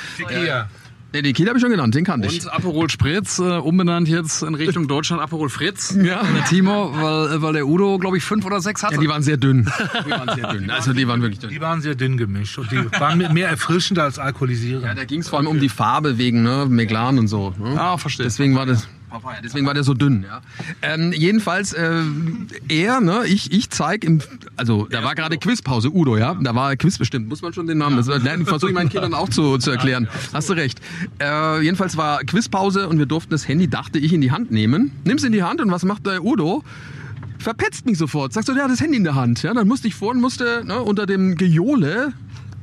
Den 1.16 1.24
Tequila 1.24 1.50
habe 1.50 1.58
ich 1.58 1.62
schon 1.62 1.72
genannt, 1.72 1.96
den 1.96 2.04
kannte 2.04 2.28
ich. 2.28 2.44
Und 2.44 2.52
Aperol 2.52 2.90
Spritz, 2.90 3.40
äh, 3.40 3.44
umbenannt 3.44 4.10
jetzt 4.10 4.44
in 4.44 4.54
Richtung 4.54 4.90
Deutschland 4.90 5.22
Aperol 5.22 5.50
Fritz. 5.50 5.96
Ja. 6.06 6.22
Der 6.24 6.44
Timo, 6.44 6.92
weil, 6.94 7.38
äh, 7.38 7.42
weil 7.42 7.54
der 7.54 7.66
Udo, 7.66 7.98
glaube 7.98 8.18
ich, 8.18 8.24
fünf 8.24 8.46
oder 8.46 8.60
sechs 8.62 8.84
hatte. 8.84 8.96
Ja, 8.96 9.02
die 9.02 9.08
waren 9.08 9.24
sehr 9.24 9.38
dünn. 9.38 9.72
Die 10.06 10.12
waren 10.12 10.36
sehr 10.36 10.48
dünn. 10.50 10.70
Also 10.70 10.94
die 10.94 11.08
waren 11.08 11.22
wirklich 11.22 11.40
dünn. 11.40 11.50
Die 11.50 11.62
waren 11.62 11.82
sehr 11.82 11.96
dünn 11.96 12.18
gemischt 12.18 12.60
und 12.60 12.70
die 12.72 12.78
waren 13.00 13.18
mit 13.18 13.34
mehr 13.34 13.50
erfrischend 13.50 13.98
als 13.98 14.20
alkoholisierend. 14.20 14.86
Ja, 14.86 14.94
da 14.94 15.06
ging 15.06 15.22
es 15.22 15.30
vor 15.30 15.40
allem 15.40 15.48
um 15.48 15.60
die 15.60 15.70
Farbe 15.70 16.18
wegen 16.18 16.44
ne, 16.44 16.68
McLaren 16.70 17.18
und 17.18 17.28
so. 17.28 17.56
Ne? 17.58 17.80
ah, 17.80 17.98
verstehe. 17.98 18.26
Deswegen 18.26 18.56
war 18.56 18.66
das. 18.66 18.88
Papaya, 19.16 19.40
deswegen 19.42 19.66
war 19.66 19.74
der 19.74 19.84
so 19.84 19.94
dünn. 19.94 20.24
Ja. 20.24 20.42
Ähm, 20.82 21.14
jedenfalls, 21.14 21.74
äh, 21.74 22.02
er, 22.68 23.00
ne, 23.00 23.22
ich, 23.26 23.52
ich 23.52 23.70
zeig 23.70 24.04
im, 24.04 24.22
also 24.58 24.88
da 24.90 25.04
war 25.04 25.16
gerade 25.16 25.38
Quizpause, 25.38 25.90
Udo, 25.90 26.18
ja, 26.18 26.36
da 26.42 26.54
war 26.54 26.76
Quiz 26.76 26.98
bestimmt, 26.98 27.30
muss 27.30 27.42
man 27.42 27.54
schon 27.54 27.68
den 27.68 27.78
Namen, 27.78 27.98
das 27.98 28.08
versuche 28.08 28.72
ich 28.72 28.76
meinen 28.76 28.90
Kindern 28.90 29.14
auch 29.14 29.30
zu, 29.30 29.58
zu 29.58 29.72
erklären. 29.72 30.10
Hast 30.34 30.50
du 30.50 30.54
recht. 30.54 30.82
Äh, 31.22 31.62
jedenfalls 31.62 31.96
war 31.96 32.20
Quizpause 32.24 32.90
und 32.90 33.00
wir 33.00 33.06
durften 33.06 33.32
das 33.32 33.48
Handy, 33.48 33.70
dachte 33.70 34.00
ich, 34.00 34.12
in 34.12 34.22
die 34.22 34.32
Hand 34.32 34.52
nehmen. 34.52 34.92
Nimm's 35.06 35.24
in 35.24 35.32
die 35.32 35.44
Hand 35.44 35.62
und 35.62 35.72
was 35.72 35.86
macht 35.86 36.06
der 36.06 36.24
Udo? 36.24 36.64
Verpetzt 37.40 37.86
mich 37.86 37.98
sofort. 37.98 38.34
Sagst 38.34 38.50
du, 38.50 38.54
der 38.54 38.64
hat 38.64 38.72
das 38.72 38.82
Handy 38.82 38.98
in 38.98 39.04
der 39.04 39.16
Hand. 39.16 39.44
Ja, 39.44 39.54
dann 39.54 39.68
musste 39.68 39.88
ich 39.88 39.96
vorhin, 39.96 40.22
musste 40.22 40.64
ne, 40.66 40.82
unter 40.82 41.06
dem 41.06 41.36
Gejohle 41.36 42.14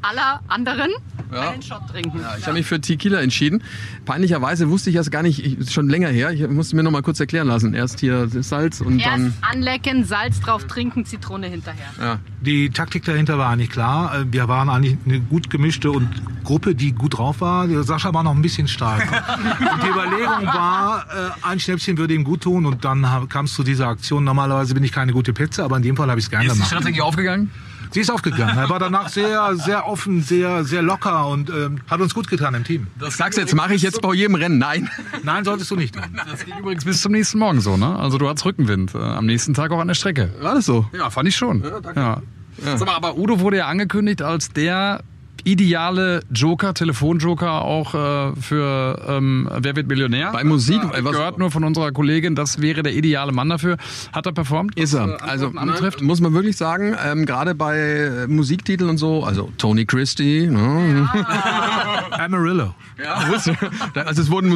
Aller 0.03 0.41
anderen 0.49 0.91
Ja. 1.33 1.51
einen 1.51 1.63
Shot 1.63 1.87
trinken. 1.89 2.21
Ja, 2.21 2.35
ich 2.37 2.45
habe 2.47 2.55
mich 2.59 2.67
für 2.67 2.81
Tequila 2.81 3.21
entschieden. 3.21 3.63
Peinlicherweise 4.05 4.69
wusste 4.69 4.91
ich 4.91 4.97
das 4.97 5.11
gar 5.11 5.23
nicht, 5.23 5.45
ich, 5.45 5.59
ist 5.59 5.73
schon 5.73 5.89
länger 5.89 6.09
her. 6.09 6.31
Ich 6.33 6.47
musste 6.49 6.77
mir 6.77 6.83
noch 6.83 6.91
mal 6.91 7.03
kurz 7.03 7.21
erklären 7.21 7.47
lassen. 7.49 7.73
Erst 7.73 8.01
hier 8.01 8.29
Salz 8.29 8.81
und 8.81 8.99
dann. 9.05 9.27
Erst 9.27 9.37
anlecken, 9.43 10.05
Salz 10.05 10.41
drauf 10.41 10.67
trinken, 10.67 11.07
Zitrone 11.07 11.47
hinterher. 11.47 11.87
Ja. 12.01 12.19
Die 12.41 12.71
Taktik 12.71 13.05
dahinter 13.05 13.39
war 13.39 13.49
eigentlich 13.51 13.71
klar. 13.71 14.15
Äh, 14.21 14.25
Wir 14.33 14.49
waren 14.49 14.69
eigentlich 14.69 14.99
eine 15.07 15.21
gut 15.21 15.49
gemischte 15.49 15.91
und 15.91 16.09
Gruppe, 16.45 16.75
die 16.75 16.93
gut 16.93 17.17
drauf 17.19 17.41
war. 17.41 17.69
Sascha 17.85 18.13
war 18.13 18.25
noch 18.25 18.35
ein 18.35 18.43
bisschen 18.43 18.67
stark. 18.69 19.03
und 19.61 19.83
die 19.83 19.89
Überlegung 19.89 20.47
war, 20.47 21.07
äh, 21.11 21.47
ein 21.49 21.61
Schnäppchen 21.61 21.97
würde 21.97 22.13
ihm 22.15 22.25
gut 22.25 22.43
tun 22.43 22.67
und 22.67 22.85
dann 22.85 23.07
kam 23.29 23.45
es 23.47 23.55
zu 23.55 23.63
dieser 23.63 23.87
Aktion. 23.89 24.25
Normalerweise 24.25 24.75
bin 24.75 24.83
ich 24.85 24.93
keine 24.93 25.13
gute 25.13 25.33
Pizza, 25.33 25.65
aber 25.65 25.77
in 25.77 25.83
dem 25.83 25.97
Fall 25.97 26.11
habe 26.11 26.19
ich 26.19 26.27
es 26.27 26.31
gern 26.31 26.43
Ist 26.43 26.49
die 26.51 26.55
gemacht. 26.57 26.69
Strategie 26.69 27.01
aufgegangen? 27.01 27.51
Sie 27.93 28.01
ist 28.01 28.11
aufgegangen. 28.11 28.57
Er 28.57 28.69
war 28.69 28.79
danach 28.79 29.09
sehr, 29.09 29.55
sehr 29.57 29.87
offen, 29.87 30.23
sehr, 30.23 30.65
sehr 30.65 30.83
locker 30.83 31.29
und 31.29 31.51
ähm, 31.51 31.81
hat 31.89 32.01
uns 32.01 32.15
gut 32.15 32.29
getan 32.29 32.55
im 32.55 32.65
Team. 32.65 32.87
Das 32.99 33.17
sagst 33.17 33.37
du 33.37 33.43
jetzt, 33.43 33.55
mache 33.55 33.75
ich 33.75 33.83
jetzt 33.83 34.01
bei 34.01 34.15
jedem 34.15 34.35
Rennen. 34.35 34.59
Nein. 34.59 34.89
Nein, 35.23 35.45
solltest 35.45 35.71
du 35.71 35.77
nicht 35.77 35.95
tun. 35.95 36.05
Das 36.31 36.45
ging 36.45 36.59
übrigens 36.59 36.85
bis 36.85 37.03
zum 37.03 37.13
nächsten 37.13 37.39
Morgen 37.39 37.61
so, 37.61 37.77
ne? 37.77 37.99
Also 37.99 38.19
du 38.19 38.29
hattest 38.29 38.47
Rückenwind. 38.47 38.95
Äh, 38.95 38.99
am 38.99 39.27
nächsten 39.27 39.55
Tag 39.55 39.71
auch 39.73 39.81
an 39.81 39.89
der 39.89 39.95
Strecke. 39.95 40.33
War 40.41 40.55
das 40.55 40.67
so? 40.67 40.87
Ja, 40.93 41.11
fand 41.11 41.29
ich 41.29 41.37
schon. 41.37 41.63
Ja, 41.95 42.23
Sag 42.65 42.87
mal, 42.87 42.95
aber 42.95 43.17
Udo 43.17 43.41
wurde 43.41 43.59
ja 43.59 43.67
angekündigt 43.67 44.23
als 44.23 44.51
der 44.51 45.03
ideale 45.45 46.21
Joker, 46.33 46.75
Telefonjoker 46.75 47.63
auch 47.63 47.95
äh, 47.95 48.33
für 48.41 49.03
ähm, 49.09 49.49
Wer 49.59 49.77
wird 49.77 49.89
Millionär? 49.89 50.31
Bei 50.33 50.45
Musik, 50.45 50.81
Ja, 50.83 50.99
äh, 50.99 51.05
was- 51.05 51.13
gehört 51.13 51.39
nur 51.39 51.51
von 51.51 51.65
unserer 51.65 51.93
Kollegin, 51.93 52.35
das 52.35 52.61
wäre 52.61 52.83
der 52.83 52.95
ideale 52.95 53.33
Mann 53.33 53.49
dafür. 53.49 53.77
Hat 54.13 54.27
er 54.27 54.33
performt? 54.33 54.77
Ist 54.79 54.95
was, 54.95 55.09
äh, 55.09 55.13
er. 55.13 55.23
Also 55.29 55.47
anbetrifft? 55.57 56.01
muss 56.03 56.21
man 56.21 56.33
wirklich 56.35 56.57
sagen, 56.57 56.95
ähm, 57.05 57.27
gerade 57.27 57.55
bei 57.55 57.79
äh, 57.79 58.27
Musiktiteln 58.27 58.91
und 58.91 58.99
so, 58.99 59.25
also 59.25 59.51
Tony 59.59 59.85
Christie, 59.85 60.47
ne? 60.47 61.09
Amarillo. 62.19 62.75
ja. 63.03 63.21
wusste- 63.29 63.57
also 63.95 64.23
es 64.23 64.31
wurden, 64.31 64.55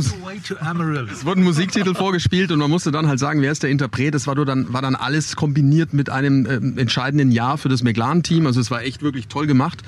Amarillo. 0.60 1.06
es 1.12 1.25
wurden 1.25 1.42
Musiktitel 1.44 1.94
vorgespielt 1.94 2.50
und 2.52 2.58
man 2.58 2.70
musste 2.70 2.90
dann 2.90 3.06
halt 3.08 3.18
sagen, 3.18 3.40
wer 3.42 3.52
ist 3.52 3.62
der 3.62 3.70
Interpret. 3.70 4.14
Das 4.14 4.26
war, 4.26 4.34
dann, 4.34 4.72
war 4.72 4.82
dann 4.82 4.94
alles 4.94 5.36
kombiniert 5.36 5.92
mit 5.94 6.10
einem 6.10 6.46
ähm, 6.46 6.78
entscheidenden 6.78 7.30
Jahr 7.30 7.58
für 7.58 7.68
das 7.68 7.82
McLaren-Team. 7.82 8.46
Also 8.46 8.60
es 8.60 8.70
war 8.70 8.82
echt 8.82 9.02
wirklich 9.02 9.28
toll 9.28 9.46
gemacht. 9.46 9.82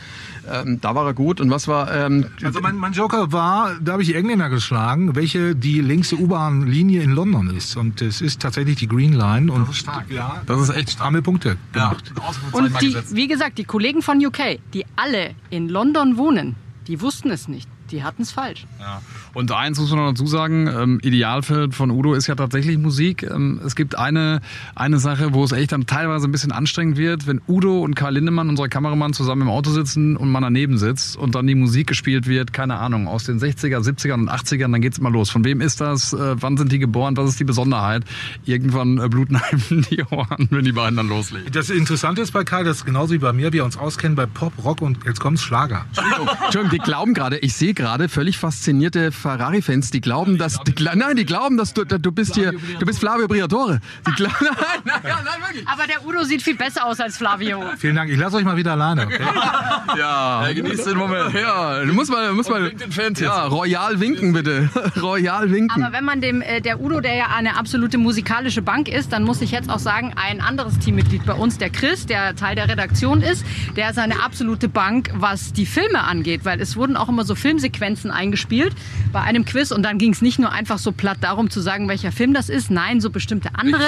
Ähm, 0.50 0.80
da 0.80 0.94
war 0.94 1.04
er 1.06 1.14
gut. 1.14 1.40
Und 1.40 1.50
was 1.50 1.68
war... 1.68 1.92
Ähm, 1.94 2.26
Also 2.42 2.60
mein, 2.60 2.76
mein 2.76 2.92
Joker 2.92 3.32
war, 3.32 3.72
da 3.82 3.92
habe 3.92 4.02
ich 4.02 4.08
die 4.08 4.14
Engländer 4.14 4.48
geschlagen, 4.48 5.14
welche 5.14 5.54
die 5.54 5.80
längste 5.80 6.16
U-Bahn-Linie 6.16 7.02
in 7.02 7.10
London 7.10 7.54
ist. 7.54 7.76
Und 7.76 8.00
es 8.02 8.20
ist 8.20 8.40
tatsächlich 8.40 8.76
die 8.76 8.88
Green 8.88 9.12
Line. 9.12 9.52
Und 9.52 9.62
das 9.62 9.70
ist 9.70 9.76
stark. 9.78 10.04
Ja, 10.10 10.42
Das 10.46 10.60
ist 10.60 10.70
echt 10.70 10.90
stark. 10.92 11.08
Punkte 11.22 11.56
gemacht. 11.72 12.12
Und 12.52 12.80
die, 12.82 12.96
wie 13.10 13.26
gesagt, 13.28 13.58
die 13.58 13.64
Kollegen 13.64 14.02
von 14.02 14.24
UK, 14.24 14.58
die 14.74 14.84
alle 14.96 15.30
in 15.50 15.68
London 15.68 16.16
wohnen, 16.16 16.54
die 16.88 17.00
wussten 17.00 17.30
es 17.30 17.46
nicht. 17.48 17.68
Die 17.90 18.02
hatten 18.02 18.22
es 18.22 18.32
falsch. 18.32 18.66
Ja. 18.80 19.02
Und 19.34 19.52
eins 19.52 19.78
muss 19.78 19.90
man 19.90 20.00
noch 20.00 20.10
dazu 20.10 20.26
sagen, 20.26 20.68
ähm, 20.68 21.00
Idealfeld 21.02 21.74
von 21.74 21.90
Udo 21.90 22.14
ist 22.14 22.26
ja 22.26 22.34
tatsächlich 22.34 22.78
Musik. 22.78 23.22
Ähm, 23.22 23.60
es 23.64 23.76
gibt 23.76 23.96
eine, 23.96 24.40
eine 24.74 24.98
Sache, 24.98 25.34
wo 25.34 25.44
es 25.44 25.52
echt 25.52 25.72
dann 25.72 25.86
teilweise 25.86 26.28
ein 26.28 26.32
bisschen 26.32 26.52
anstrengend 26.52 26.96
wird, 26.96 27.26
wenn 27.26 27.40
Udo 27.46 27.80
und 27.80 27.94
Karl 27.94 28.14
Lindemann, 28.14 28.48
unser 28.48 28.68
Kameramann, 28.68 29.12
zusammen 29.12 29.42
im 29.42 29.48
Auto 29.48 29.70
sitzen 29.70 30.16
und 30.16 30.30
man 30.30 30.42
daneben 30.42 30.78
sitzt 30.78 31.16
und 31.16 31.34
dann 31.34 31.46
die 31.46 31.54
Musik 31.54 31.86
gespielt 31.86 32.26
wird, 32.26 32.52
keine 32.52 32.78
Ahnung, 32.78 33.08
aus 33.08 33.24
den 33.24 33.38
60er, 33.38 33.78
70ern 33.78 34.14
und 34.14 34.30
80ern, 34.30 34.72
dann 34.72 34.80
geht's 34.80 34.98
immer 34.98 35.10
los. 35.10 35.30
Von 35.30 35.44
wem 35.44 35.60
ist 35.60 35.80
das? 35.80 36.12
Äh, 36.12 36.36
wann 36.40 36.56
sind 36.56 36.72
die 36.72 36.78
geboren? 36.78 37.16
Was 37.16 37.30
ist 37.30 37.40
die 37.40 37.44
Besonderheit? 37.44 38.04
Irgendwann 38.44 38.98
äh, 38.98 39.08
bluten 39.08 39.36
einem 39.36 39.82
die 39.90 40.02
Ohren, 40.10 40.48
wenn 40.50 40.64
die 40.64 40.72
beiden 40.72 40.96
dann 40.96 41.08
loslegen. 41.08 41.50
Das 41.52 41.70
Interessante 41.70 42.22
ist 42.22 42.32
bei 42.32 42.44
Karl, 42.44 42.64
das 42.64 42.78
ist 42.78 42.84
genauso 42.84 43.14
wie 43.14 43.18
bei 43.18 43.32
mir, 43.32 43.52
wir 43.52 43.64
uns 43.64 43.76
auskennen 43.76 44.16
bei 44.16 44.26
Pop, 44.26 44.52
Rock 44.64 44.82
und 44.82 44.98
jetzt 45.04 45.20
kommt's 45.20 45.42
Schlager. 45.42 45.86
Entschuldigung, 46.44 46.70
die 46.70 46.78
glauben 46.78 47.14
gerade, 47.14 47.38
ich 47.38 47.54
sehe 47.54 47.74
gerade 47.74 48.08
völlig 48.08 48.38
faszinierte 48.38 49.12
Ferrari-Fans, 49.18 49.90
die 49.90 50.00
glauben, 50.00 50.38
dass, 50.38 50.60
die, 50.64 50.72
gla- 50.72 50.94
nein, 50.96 51.16
die 51.16 51.24
glauben, 51.26 51.56
dass 51.56 51.74
du, 51.74 51.84
du 51.84 52.12
bist 52.12 52.34
hier, 52.34 52.52
du 52.52 52.86
bist 52.86 52.98
Flavio 53.00 53.28
Briatore. 53.28 53.80
Die 54.06 54.22
nein, 54.22 54.32
nein, 54.40 54.54
nein, 54.84 55.02
nein, 55.02 55.40
wirklich. 55.46 55.68
Aber 55.68 55.86
der 55.86 56.06
Udo 56.06 56.24
sieht 56.24 56.42
viel 56.42 56.56
besser 56.56 56.86
aus 56.86 57.00
als 57.00 57.16
Flavio. 57.18 57.62
Vielen 57.78 57.96
Dank, 57.96 58.10
ich 58.10 58.18
lasse 58.18 58.36
euch 58.36 58.44
mal 58.44 58.56
wieder 58.56 58.72
alleine. 58.72 59.06
Okay? 59.06 59.18
Ja, 59.98 60.46
genießt 60.52 60.86
den 60.86 60.98
Moment. 60.98 61.32
Ja, 61.34 61.84
du 61.84 61.92
musst 61.92 62.10
mal, 62.10 62.32
musst 62.32 62.50
mal, 62.50 62.72
ja, 63.18 63.44
royal 63.46 64.00
winken 64.00 64.32
bitte, 64.32 64.68
royal 65.00 65.50
winken. 65.50 65.82
Aber 65.82 65.92
wenn 65.92 66.04
man 66.04 66.20
dem, 66.20 66.42
äh, 66.42 66.60
der 66.60 66.80
Udo, 66.80 67.00
der 67.00 67.14
ja 67.16 67.26
eine 67.36 67.56
absolute 67.56 67.98
musikalische 67.98 68.62
Bank 68.62 68.88
ist, 68.88 69.12
dann 69.12 69.24
muss 69.24 69.40
ich 69.40 69.50
jetzt 69.50 69.70
auch 69.70 69.78
sagen, 69.78 70.12
ein 70.16 70.40
anderes 70.40 70.78
Teammitglied 70.78 71.24
bei 71.26 71.34
uns, 71.34 71.58
der 71.58 71.70
Chris, 71.70 72.06
der 72.06 72.36
Teil 72.36 72.54
der 72.54 72.68
Redaktion 72.68 73.22
ist, 73.22 73.44
der 73.76 73.90
ist 73.90 73.98
eine 73.98 74.22
absolute 74.22 74.68
Bank, 74.68 75.10
was 75.14 75.52
die 75.52 75.66
Filme 75.66 76.02
angeht, 76.04 76.44
weil 76.44 76.60
es 76.60 76.76
wurden 76.76 76.96
auch 76.96 77.08
immer 77.08 77.24
so 77.24 77.34
Filmsequenzen 77.34 78.10
eingespielt 78.10 78.74
bei 79.12 79.20
einem 79.20 79.44
Quiz 79.44 79.70
und 79.70 79.82
dann 79.82 79.98
ging 79.98 80.12
es 80.12 80.22
nicht 80.22 80.38
nur 80.38 80.52
einfach 80.52 80.78
so 80.78 80.92
platt 80.92 81.18
darum 81.20 81.50
zu 81.50 81.60
sagen, 81.60 81.88
welcher 81.88 82.12
Film 82.12 82.34
das 82.34 82.48
ist, 82.48 82.70
nein, 82.70 83.00
so 83.00 83.10
bestimmte 83.10 83.50
andere. 83.54 83.82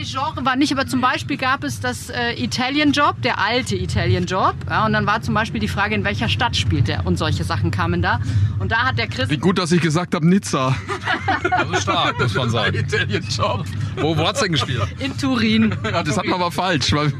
Nee, 0.00 0.06
Genre 0.06 0.46
war 0.46 0.56
nicht, 0.56 0.72
aber 0.72 0.86
zum 0.86 1.02
Beispiel 1.02 1.36
gab 1.36 1.62
es 1.62 1.78
das 1.78 2.08
äh, 2.08 2.32
Italian 2.42 2.92
Job, 2.92 3.20
der 3.22 3.38
alte 3.38 3.76
Italian 3.76 4.24
Job. 4.24 4.54
Ja, 4.66 4.86
und 4.86 4.94
dann 4.94 5.06
war 5.06 5.20
zum 5.20 5.34
Beispiel 5.34 5.60
die 5.60 5.68
Frage, 5.68 5.94
in 5.94 6.04
welcher 6.04 6.30
Stadt 6.30 6.56
spielt 6.56 6.88
er? 6.88 7.06
Und 7.06 7.18
solche 7.18 7.44
Sachen 7.44 7.70
kamen 7.70 8.00
da. 8.00 8.18
Und 8.60 8.72
da 8.72 8.78
hat 8.78 8.96
der 8.96 9.08
Chris 9.08 9.28
Wie 9.28 9.36
gut, 9.36 9.58
dass 9.58 9.72
ich 9.72 9.82
gesagt 9.82 10.14
habe 10.14 10.26
Nizza. 10.26 10.74
Das 11.50 11.70
ist 11.70 11.82
stark, 11.82 12.18
muss 12.18 12.34
man 12.34 12.48
sagen. 12.48 12.76
Italian 12.78 13.22
Job. 13.28 13.66
Wo, 13.96 14.16
wo 14.16 14.26
hat's 14.26 14.40
denn 14.40 14.52
gespielt? 14.52 14.80
in 15.00 15.16
Turin. 15.18 15.74
Ja, 15.84 16.02
das 16.02 16.16
hat 16.16 16.24
man 16.24 16.34
aber 16.34 16.50
falsch. 16.50 16.92
Weil 16.92 17.12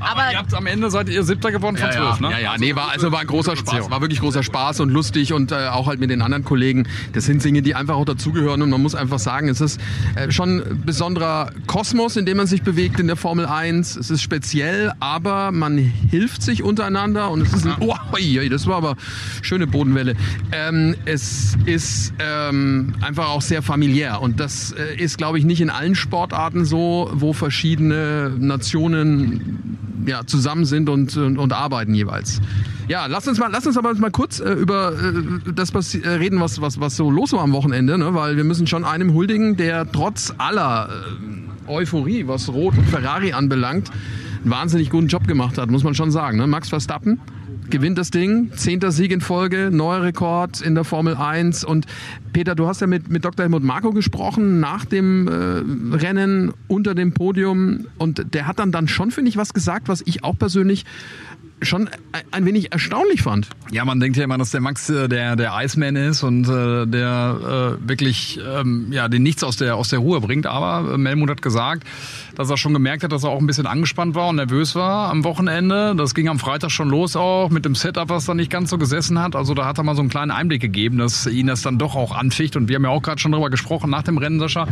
Aber 0.00 0.32
Ihr 0.32 0.38
habt 0.38 0.54
am 0.54 0.66
Ende 0.66 0.90
seid 0.90 1.08
ihr 1.08 1.22
Siebter 1.22 1.52
geworden 1.52 1.76
von 1.76 1.92
zwölf, 1.92 2.18
ne? 2.18 2.30
Ja, 2.32 2.38
ja, 2.38 2.58
nee, 2.58 2.74
war, 2.74 2.90
also 2.90 3.12
war 3.12 3.20
ein 3.20 3.26
großer 3.26 3.56
Spaß. 3.56 3.90
War 3.90 4.00
wirklich 4.00 4.20
großer 4.20 4.42
Spaß 4.42 4.80
und 4.80 4.90
lustig 4.90 5.32
und 5.32 5.52
äh, 5.52 5.68
auch 5.68 5.86
halt 5.86 6.00
mit 6.00 6.10
den 6.10 6.22
anderen 6.22 6.44
Kollegen. 6.44 6.88
Das 7.12 7.26
sind 7.26 7.44
Dinge, 7.44 7.62
die 7.62 7.74
einfach 7.74 7.94
auch 7.94 8.04
dazugehören 8.04 8.62
und 8.62 8.70
man 8.70 8.82
muss 8.82 8.94
einfach 8.94 9.18
sagen, 9.18 9.48
es 9.48 9.60
ist 9.60 9.80
äh, 10.16 10.32
schon 10.32 10.58
ein 10.58 10.82
besonderer 10.84 11.50
Kosmos, 11.84 12.16
in 12.16 12.24
dem 12.24 12.38
man 12.38 12.46
sich 12.46 12.62
bewegt 12.62 12.98
in 12.98 13.08
der 13.08 13.16
Formel 13.16 13.44
1. 13.44 13.96
Es 13.96 14.08
ist 14.08 14.22
speziell, 14.22 14.94
aber 15.00 15.52
man 15.52 15.76
hilft 15.76 16.40
sich 16.40 16.62
untereinander 16.62 17.30
und 17.30 17.42
es 17.42 17.52
ist 17.52 17.66
ein, 17.66 17.74
oh, 17.80 17.94
das 18.48 18.66
war 18.66 18.76
aber 18.76 18.96
schöne 19.42 19.66
Bodenwelle. 19.66 20.14
Ähm, 20.50 20.94
es 21.04 21.58
ist 21.66 22.14
ähm, 22.18 22.94
einfach 23.02 23.28
auch 23.28 23.42
sehr 23.42 23.60
familiär 23.60 24.22
und 24.22 24.40
das 24.40 24.72
äh, 24.72 24.96
ist, 24.96 25.18
glaube 25.18 25.38
ich, 25.38 25.44
nicht 25.44 25.60
in 25.60 25.68
allen 25.68 25.94
Sportarten 25.94 26.64
so, 26.64 27.10
wo 27.12 27.34
verschiedene 27.34 28.32
Nationen 28.38 29.76
ja, 30.06 30.24
zusammen 30.24 30.64
sind 30.64 30.88
und, 30.88 31.14
und, 31.18 31.36
und 31.36 31.52
arbeiten 31.52 31.92
jeweils. 31.92 32.40
Ja, 32.88 33.04
lass 33.06 33.28
uns 33.28 33.38
mal, 33.38 33.50
lass 33.52 33.66
uns 33.66 33.76
aber 33.76 33.92
mal 33.92 34.10
kurz 34.10 34.40
äh, 34.40 34.52
über 34.52 34.92
äh, 34.92 35.52
das 35.54 35.74
was, 35.74 35.94
äh, 35.94 36.08
reden, 36.08 36.40
was, 36.40 36.62
was, 36.62 36.80
was 36.80 36.96
so 36.96 37.10
los 37.10 37.34
war 37.34 37.40
am 37.40 37.52
Wochenende, 37.52 37.98
ne? 37.98 38.14
weil 38.14 38.38
wir 38.38 38.44
müssen 38.44 38.66
schon 38.66 38.86
einem 38.86 39.12
huldigen, 39.12 39.56
der 39.56 39.90
trotz 39.92 40.32
aller 40.38 40.88
äh, 40.88 41.43
Euphorie, 41.68 42.26
was 42.26 42.48
Rot 42.48 42.76
und 42.76 42.86
Ferrari 42.86 43.32
anbelangt, 43.32 43.90
einen 44.42 44.50
wahnsinnig 44.50 44.90
guten 44.90 45.08
Job 45.08 45.26
gemacht 45.26 45.58
hat, 45.58 45.70
muss 45.70 45.84
man 45.84 45.94
schon 45.94 46.10
sagen. 46.10 46.38
Ne? 46.38 46.46
Max 46.46 46.68
Verstappen 46.68 47.20
gewinnt 47.70 47.98
das 47.98 48.10
Ding, 48.10 48.50
zehnter 48.56 48.92
Sieg 48.92 49.10
in 49.12 49.20
Folge, 49.20 49.70
neuer 49.72 50.02
Rekord 50.02 50.60
in 50.60 50.74
der 50.74 50.84
Formel 50.84 51.16
1 51.16 51.64
und 51.64 51.86
Peter, 52.32 52.54
du 52.54 52.66
hast 52.66 52.80
ja 52.80 52.86
mit, 52.86 53.08
mit 53.10 53.24
Dr. 53.24 53.44
Helmut 53.44 53.62
Marko 53.62 53.92
gesprochen 53.92 54.60
nach 54.60 54.84
dem 54.84 55.28
äh, 55.28 55.96
Rennen 55.96 56.52
unter 56.68 56.94
dem 56.94 57.12
Podium 57.12 57.86
und 57.98 58.34
der 58.34 58.46
hat 58.46 58.58
dann 58.58 58.72
dann 58.72 58.88
schon, 58.88 59.10
finde 59.10 59.28
ich, 59.30 59.36
was 59.36 59.54
gesagt, 59.54 59.88
was 59.88 60.02
ich 60.06 60.24
auch 60.24 60.38
persönlich 60.38 60.84
schon 61.62 61.88
ein- 62.32 62.44
wenig 62.44 62.72
erstaunlich 62.72 63.22
fand. 63.22 63.48
Ja, 63.70 63.84
man 63.86 63.98
denkt 64.00 64.16
ja 64.18 64.24
immer, 64.24 64.36
dass 64.36 64.50
der 64.50 64.60
Max 64.60 64.90
äh, 64.90 65.08
der, 65.08 65.36
der 65.36 65.52
Iceman 65.62 65.96
ist 65.96 66.22
und 66.22 66.46
äh, 66.48 66.86
der 66.86 67.78
äh, 67.80 67.88
wirklich 67.88 68.38
ähm, 68.46 68.88
ja, 68.90 69.08
den 69.08 69.22
nichts 69.22 69.42
aus 69.44 69.56
der, 69.56 69.76
aus 69.76 69.88
der 69.88 70.00
Ruhe 70.00 70.20
bringt. 70.20 70.46
Aber 70.46 70.92
äh, 70.94 70.98
Melmut 70.98 71.30
hat 71.30 71.40
gesagt, 71.40 71.84
dass 72.34 72.50
er 72.50 72.56
schon 72.56 72.72
gemerkt 72.72 73.04
hat, 73.04 73.12
dass 73.12 73.24
er 73.24 73.30
auch 73.30 73.38
ein 73.38 73.46
bisschen 73.46 73.66
angespannt 73.66 74.14
war 74.14 74.28
und 74.28 74.36
nervös 74.36 74.74
war 74.74 75.10
am 75.10 75.24
Wochenende. 75.24 75.94
Das 75.96 76.14
ging 76.14 76.28
am 76.28 76.38
Freitag 76.38 76.70
schon 76.70 76.88
los 76.88 77.16
auch 77.16 77.50
mit 77.50 77.64
dem 77.64 77.74
Setup, 77.74 78.08
was 78.08 78.26
da 78.26 78.34
nicht 78.34 78.50
ganz 78.50 78.70
so 78.70 78.78
gesessen 78.78 79.18
hat. 79.18 79.36
Also 79.36 79.54
da 79.54 79.66
hat 79.66 79.78
er 79.78 79.84
mal 79.84 79.94
so 79.94 80.02
einen 80.02 80.10
kleinen 80.10 80.30
Einblick 80.30 80.60
gegeben, 80.60 80.98
dass 80.98 81.26
ihn 81.26 81.46
das 81.46 81.62
dann 81.62 81.78
doch 81.78 81.94
auch 81.94 82.14
anficht. 82.14 82.56
Und 82.56 82.68
wir 82.68 82.76
haben 82.76 82.84
ja 82.84 82.90
auch 82.90 83.02
gerade 83.02 83.20
schon 83.20 83.32
drüber 83.32 83.50
gesprochen 83.50 83.90
nach 83.90 84.02
dem 84.02 84.18
Rennen, 84.18 84.38
Sascha. 84.38 84.66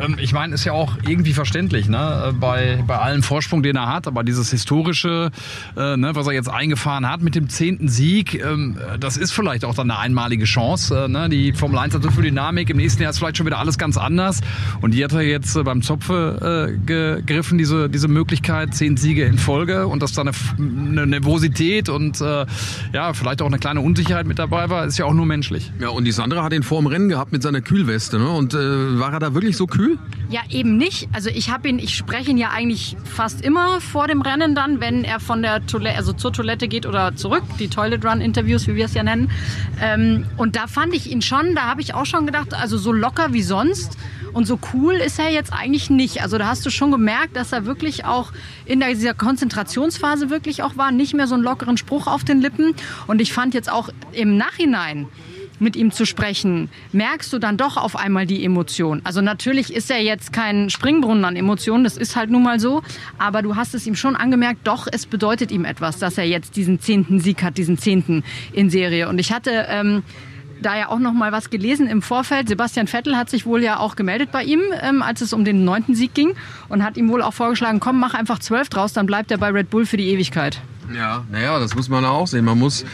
Ähm, 0.00 0.16
ich 0.20 0.32
meine, 0.32 0.54
ist 0.54 0.64
ja 0.64 0.72
auch 0.72 0.96
irgendwie 1.06 1.32
verständlich, 1.32 1.88
ne? 1.88 2.28
Äh, 2.28 2.32
bei, 2.32 2.82
bei 2.86 2.98
allem 2.98 3.22
Vorsprung, 3.22 3.62
den 3.62 3.76
er 3.76 3.88
hat, 3.88 4.06
aber 4.06 4.24
dieses 4.24 4.50
historische, 4.50 5.30
äh, 5.76 5.96
ne, 5.96 6.14
was 6.14 6.26
er 6.26 6.32
jetzt 6.32 6.48
eingefahren 6.48 7.08
hat 7.08 7.22
mit 7.22 7.34
dem 7.34 7.48
zehnten 7.48 7.88
Sieg, 7.88 8.34
ähm, 8.42 8.78
das 8.98 9.16
ist 9.16 9.32
vielleicht 9.32 9.64
auch 9.64 9.74
dann 9.74 9.90
eine 9.90 10.00
einmalige 10.00 10.44
Chance. 10.44 11.04
Äh, 11.04 11.08
ne? 11.08 11.28
Die 11.28 11.52
Formel 11.52 11.78
1 11.78 11.94
hat 11.94 12.02
so 12.02 12.10
viel 12.10 12.24
Dynamik, 12.24 12.70
im 12.70 12.76
nächsten 12.76 13.02
Jahr 13.02 13.10
ist 13.10 13.18
vielleicht 13.18 13.36
schon 13.36 13.46
wieder 13.46 13.58
alles 13.58 13.78
ganz 13.78 13.96
anders. 13.96 14.40
Und 14.80 14.94
die 14.94 15.04
hat 15.04 15.12
er 15.12 15.22
jetzt 15.22 15.62
beim 15.64 15.82
Zopfe 15.82 16.68
äh, 16.72 16.86
gegriffen, 16.96 17.58
diese, 17.58 17.88
diese 17.88 18.08
Möglichkeit, 18.08 18.74
zehn 18.74 18.96
Siege 18.96 19.24
in 19.24 19.38
Folge 19.38 19.86
und 19.86 20.02
dass 20.02 20.12
da 20.12 20.22
eine, 20.22 20.32
eine 20.58 21.06
Nervosität 21.06 21.88
und 21.88 22.20
äh, 22.20 22.46
ja, 22.92 23.12
vielleicht 23.12 23.42
auch 23.42 23.46
eine 23.46 23.58
kleine 23.58 23.80
Unsicherheit 23.80 24.26
mit 24.26 24.38
dabei 24.38 24.70
war, 24.70 24.86
ist 24.86 24.98
ja 24.98 25.04
auch 25.04 25.14
nur 25.14 25.26
menschlich. 25.26 25.72
Ja, 25.80 25.88
und 25.90 26.04
die 26.04 26.12
Sandra 26.12 26.42
hat 26.42 26.52
ihn 26.52 26.62
vor 26.62 26.80
dem 26.80 26.86
Rennen 26.86 27.08
gehabt 27.08 27.32
mit 27.32 27.42
seiner 27.42 27.60
Kühlweste, 27.60 28.18
ne? 28.18 28.30
Und 28.30 28.54
äh, 28.54 28.98
war 28.98 29.12
er 29.12 29.20
da 29.20 29.34
wirklich 29.34 29.56
so 29.56 29.66
kühl? 29.66 29.98
Ja, 30.30 30.40
eben 30.50 30.76
nicht. 30.76 31.08
Also 31.12 31.30
ich 31.30 31.50
habe 31.50 31.68
ihn, 31.68 31.78
ich 31.78 31.94
spreche 31.94 32.30
ihn 32.30 32.38
ja 32.38 32.50
eigentlich 32.50 32.96
fast 33.04 33.42
immer 33.42 33.80
vor 33.80 34.08
dem 34.08 34.22
Rennen 34.22 34.54
dann, 34.54 34.80
wenn 34.80 35.04
er 35.04 35.20
von 35.20 35.42
der 35.42 35.66
Toilette, 35.66 35.96
also 35.96 36.12
zur 36.12 36.32
Toilette 36.32 36.68
geht 36.68 36.86
oder 36.86 37.14
zurück, 37.16 37.42
die 37.58 37.68
Toilet 37.68 38.04
Run 38.04 38.20
Interviews, 38.20 38.66
wie 38.66 38.74
wir 38.74 38.86
es 38.86 38.94
ja 38.94 39.02
nennen. 39.02 39.30
Ähm, 39.80 40.24
und 40.36 40.56
da 40.56 40.66
fand 40.66 40.94
ich 40.94 41.10
ihn 41.10 41.22
schon, 41.22 41.54
da 41.54 41.62
habe 41.62 41.80
ich 41.80 41.94
auch 41.94 42.06
schon 42.06 42.26
gedacht, 42.26 42.54
also 42.54 42.78
so 42.78 42.92
locker 42.92 43.32
wie 43.32 43.42
sonst. 43.42 43.96
Und 44.36 44.44
so 44.44 44.58
cool 44.74 44.96
ist 44.96 45.18
er 45.18 45.30
jetzt 45.30 45.50
eigentlich 45.50 45.88
nicht. 45.88 46.20
Also 46.20 46.36
da 46.36 46.46
hast 46.46 46.66
du 46.66 46.68
schon 46.68 46.90
gemerkt, 46.90 47.36
dass 47.36 47.52
er 47.52 47.64
wirklich 47.64 48.04
auch 48.04 48.32
in 48.66 48.80
dieser 48.80 49.14
Konzentrationsphase 49.14 50.28
wirklich 50.28 50.62
auch 50.62 50.76
war, 50.76 50.92
nicht 50.92 51.14
mehr 51.14 51.26
so 51.26 51.36
einen 51.36 51.42
lockeren 51.42 51.78
Spruch 51.78 52.06
auf 52.06 52.22
den 52.22 52.42
Lippen. 52.42 52.74
Und 53.06 53.22
ich 53.22 53.32
fand 53.32 53.54
jetzt 53.54 53.72
auch 53.72 53.88
im 54.12 54.36
Nachhinein, 54.36 55.06
mit 55.58 55.74
ihm 55.74 55.90
zu 55.90 56.04
sprechen, 56.04 56.68
merkst 56.92 57.32
du 57.32 57.38
dann 57.38 57.56
doch 57.56 57.78
auf 57.78 57.96
einmal 57.96 58.26
die 58.26 58.44
Emotion. 58.44 59.00
Also 59.04 59.22
natürlich 59.22 59.72
ist 59.72 59.90
er 59.90 60.02
jetzt 60.02 60.34
kein 60.34 60.68
Springbrunnen 60.68 61.24
an 61.24 61.34
Emotionen, 61.34 61.82
das 61.82 61.96
ist 61.96 62.14
halt 62.14 62.28
nun 62.28 62.42
mal 62.42 62.60
so, 62.60 62.82
aber 63.16 63.40
du 63.40 63.56
hast 63.56 63.74
es 63.74 63.86
ihm 63.86 63.94
schon 63.94 64.16
angemerkt, 64.16 64.66
doch, 64.66 64.86
es 64.92 65.06
bedeutet 65.06 65.50
ihm 65.50 65.64
etwas, 65.64 65.98
dass 65.98 66.18
er 66.18 66.24
jetzt 66.24 66.56
diesen 66.56 66.78
zehnten 66.78 67.20
Sieg 67.20 67.42
hat, 67.42 67.56
diesen 67.56 67.78
zehnten 67.78 68.22
in 68.52 68.68
Serie. 68.68 69.08
Und 69.08 69.18
ich 69.18 69.32
hatte 69.32 69.64
ähm, 69.70 70.02
da 70.60 70.76
ja 70.76 70.88
auch 70.88 70.98
noch 70.98 71.12
mal 71.12 71.32
was 71.32 71.50
gelesen 71.50 71.86
im 71.86 72.02
Vorfeld. 72.02 72.48
Sebastian 72.48 72.86
Vettel 72.86 73.16
hat 73.16 73.30
sich 73.30 73.46
wohl 73.46 73.62
ja 73.62 73.78
auch 73.78 73.96
gemeldet 73.96 74.30
bei 74.32 74.42
ihm, 74.42 74.60
ähm, 74.80 75.02
als 75.02 75.20
es 75.20 75.32
um 75.32 75.44
den 75.44 75.64
neunten 75.64 75.94
Sieg 75.94 76.14
ging 76.14 76.34
und 76.68 76.82
hat 76.84 76.96
ihm 76.96 77.08
wohl 77.08 77.22
auch 77.22 77.34
vorgeschlagen, 77.34 77.80
komm, 77.80 78.00
mach 78.00 78.14
einfach 78.14 78.38
zwölf 78.38 78.68
draus, 78.68 78.92
dann 78.92 79.06
bleibt 79.06 79.30
er 79.30 79.38
bei 79.38 79.50
Red 79.50 79.70
Bull 79.70 79.86
für 79.86 79.96
die 79.96 80.08
Ewigkeit. 80.08 80.60
Ja, 80.94 81.24
naja, 81.30 81.58
das 81.58 81.74
muss 81.74 81.88
man 81.88 82.04
auch 82.04 82.26
sehen. 82.26 82.44
Man 82.44 82.58
muss 82.58 82.84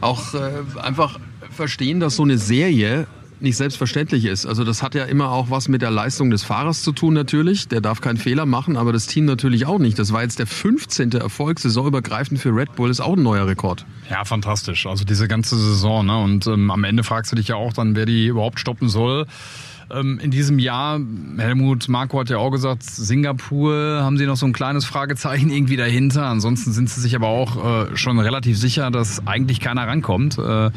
auch 0.00 0.34
äh, 0.34 0.50
einfach 0.80 1.18
verstehen, 1.50 2.00
dass 2.00 2.16
so 2.16 2.22
eine 2.22 2.38
Serie 2.38 3.06
nicht 3.42 3.56
selbstverständlich 3.56 4.24
ist. 4.24 4.46
Also 4.46 4.64
das 4.64 4.82
hat 4.82 4.94
ja 4.94 5.04
immer 5.04 5.30
auch 5.30 5.50
was 5.50 5.68
mit 5.68 5.82
der 5.82 5.90
Leistung 5.90 6.30
des 6.30 6.42
Fahrers 6.42 6.82
zu 6.82 6.92
tun 6.92 7.14
natürlich. 7.14 7.68
Der 7.68 7.80
darf 7.80 8.00
keinen 8.00 8.16
Fehler 8.16 8.46
machen, 8.46 8.76
aber 8.76 8.92
das 8.92 9.06
Team 9.06 9.24
natürlich 9.24 9.66
auch 9.66 9.78
nicht. 9.78 9.98
Das 9.98 10.12
war 10.12 10.22
jetzt 10.22 10.38
der 10.38 10.46
15. 10.46 11.12
Erfolg 11.12 11.58
saisonübergreifend 11.58 12.40
für 12.40 12.54
Red 12.54 12.74
Bull, 12.76 12.90
ist 12.90 13.00
auch 13.00 13.16
ein 13.16 13.22
neuer 13.22 13.46
Rekord. 13.46 13.86
Ja, 14.10 14.24
fantastisch. 14.24 14.86
Also 14.86 15.04
diese 15.04 15.28
ganze 15.28 15.56
Saison. 15.56 16.06
Ne? 16.06 16.18
Und 16.18 16.46
ähm, 16.46 16.70
am 16.70 16.84
Ende 16.84 17.04
fragst 17.04 17.32
du 17.32 17.36
dich 17.36 17.48
ja 17.48 17.56
auch 17.56 17.72
dann, 17.72 17.96
wer 17.96 18.06
die 18.06 18.26
überhaupt 18.26 18.60
stoppen 18.60 18.88
soll 18.88 19.26
in 19.92 20.30
diesem 20.30 20.58
Jahr, 20.58 21.00
Helmut 21.36 21.88
Marco 21.88 22.20
hat 22.20 22.30
ja 22.30 22.38
auch 22.38 22.50
gesagt, 22.50 22.84
Singapur 22.84 24.00
haben 24.02 24.18
sie 24.18 24.26
noch 24.26 24.36
so 24.36 24.46
ein 24.46 24.52
kleines 24.52 24.84
Fragezeichen 24.84 25.50
irgendwie 25.50 25.76
dahinter. 25.76 26.26
Ansonsten 26.26 26.72
sind 26.72 26.88
sie 26.88 27.00
sich 27.00 27.16
aber 27.16 27.26
auch 27.26 27.90
äh, 27.90 27.96
schon 27.96 28.18
relativ 28.20 28.56
sicher, 28.58 28.90
dass 28.90 29.26
eigentlich 29.26 29.60
keiner 29.60 29.86
rankommt. 29.86 30.38
Äh, 30.38 30.70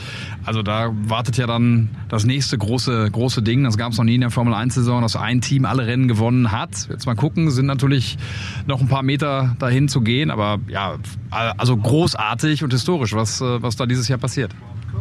also 0.45 0.63
da 0.63 0.91
wartet 0.93 1.38
ja 1.38 1.45
dann 1.45 1.89
das 2.10 2.26
nächste 2.26 2.58
große, 2.58 3.12
große 3.12 3.43
Ding. 3.43 3.63
Das 3.63 3.78
gab 3.78 3.91
es 3.91 3.97
noch 3.97 4.06
nie 4.06 4.15
in 4.15 4.21
der 4.21 4.32
Formel 4.32 4.54
1-Saison, 4.54 5.02
dass 5.02 5.15
ein 5.15 5.41
Team 5.41 5.65
alle 5.65 5.86
Rennen 5.86 6.08
gewonnen 6.08 6.52
hat. 6.52 6.88
Jetzt 6.89 7.06
mal 7.06 7.15
gucken, 7.15 7.52
sind 7.52 7.67
natürlich 7.67 8.17
noch 8.65 8.82
ein 8.82 8.88
paar 8.88 9.04
Meter 9.04 9.56
dahin 9.60 9.89
zu 9.89 10.02
gehen, 10.02 10.32
aber 10.32 10.60
ja, 10.67 10.95
also 11.30 11.78
großartig 11.78 12.63
und 12.63 12.73
historisch, 12.73 13.13
was, 13.13 13.41
äh, 13.41 13.62
was 13.62 13.76
da 13.76 13.86
dieses 13.86 14.08
Jahr 14.08 14.19
passiert. 14.19 14.52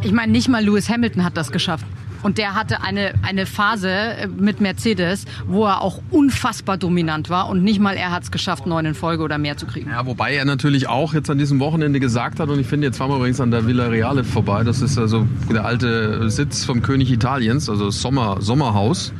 Ich 0.01 0.11
meine, 0.11 0.31
nicht 0.31 0.49
mal 0.49 0.63
Lewis 0.63 0.89
Hamilton 0.89 1.23
hat 1.23 1.37
das 1.37 1.51
geschafft. 1.51 1.85
Und 2.23 2.37
der 2.37 2.55
hatte 2.55 2.81
eine, 2.81 3.13
eine 3.21 3.45
Phase 3.45 3.89
äh, 3.89 4.27
mit 4.27 4.61
Mercedes, 4.61 5.25
wo 5.45 5.65
er 5.65 5.81
auch 5.81 6.01
unfassbar 6.09 6.77
dominant 6.77 7.29
war 7.29 7.49
und 7.49 7.63
nicht 7.63 7.79
mal 7.79 7.95
er 7.95 8.11
hat 8.11 8.23
es 8.23 8.31
geschafft, 8.31 8.65
neun 8.65 8.85
in 8.85 8.95
Folge 8.95 9.23
oder 9.23 9.37
mehr 9.37 9.57
zu 9.57 9.65
kriegen. 9.65 9.91
Ja, 9.91 10.05
wobei 10.05 10.33
er 10.33 10.45
natürlich 10.45 10.87
auch 10.87 11.13
jetzt 11.13 11.29
an 11.29 11.37
diesem 11.37 11.59
Wochenende 11.59 11.99
gesagt 11.99 12.39
hat, 12.39 12.49
und 12.49 12.59
ich 12.59 12.67
finde, 12.67 12.87
jetzt 12.87 12.97
fahren 12.97 13.11
wir 13.11 13.17
übrigens 13.17 13.39
an 13.41 13.51
der 13.51 13.67
Villa 13.67 13.87
Reale 13.87 14.23
vorbei, 14.23 14.63
das 14.63 14.81
ist 14.81 14.97
also 14.97 15.27
der 15.51 15.65
alte 15.65 16.29
Sitz 16.29 16.65
vom 16.65 16.81
König 16.81 17.11
Italiens, 17.11 17.69
also 17.69 17.89
Sommer, 17.89 18.37
Sommerhaus. 18.39 19.13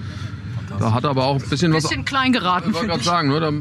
Da 0.80 0.94
hat 0.94 1.04
er 1.04 1.12
aber 1.12 1.26
auch 1.26 1.42
ein 1.42 1.50
bisschen, 1.50 1.74
was... 1.74 1.86
Ein 1.86 1.89
bisschen 1.89 2.06
klein 2.06 2.34
geraten, 2.34 2.70
Ich 2.70 2.76
wollte 2.76 2.88
gerade 2.88 3.04
sagen, 3.04 3.30
ne, 3.30 3.39
da 3.39 3.52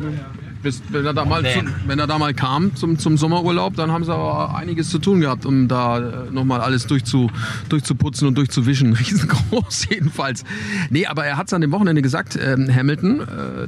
bis, 0.62 0.82
wenn, 0.90 1.04
er 1.04 1.12
da 1.12 1.24
mal 1.24 1.42
zu, 1.42 1.64
wenn 1.86 1.98
er 1.98 2.06
da 2.06 2.18
mal 2.18 2.34
kam 2.34 2.74
zum, 2.76 2.98
zum 2.98 3.16
Sommerurlaub, 3.16 3.74
dann 3.76 3.90
haben 3.90 4.04
sie 4.04 4.12
aber 4.12 4.54
einiges 4.54 4.90
zu 4.90 4.98
tun 4.98 5.20
gehabt, 5.20 5.44
um 5.44 5.68
da 5.68 5.98
äh, 5.98 6.30
nochmal 6.30 6.60
alles 6.60 6.86
durchzu, 6.86 7.30
durchzuputzen 7.68 8.28
und 8.28 8.38
durchzuwischen. 8.38 8.92
Riesengroß 9.02 9.88
jedenfalls. 9.90 10.44
Nee, 10.90 11.06
aber 11.06 11.24
er 11.24 11.36
hat 11.36 11.48
es 11.48 11.52
an 11.52 11.60
dem 11.60 11.72
Wochenende 11.72 12.02
gesagt, 12.02 12.36
äh, 12.36 12.56
Hamilton, 12.56 13.20
äh, 13.20 13.24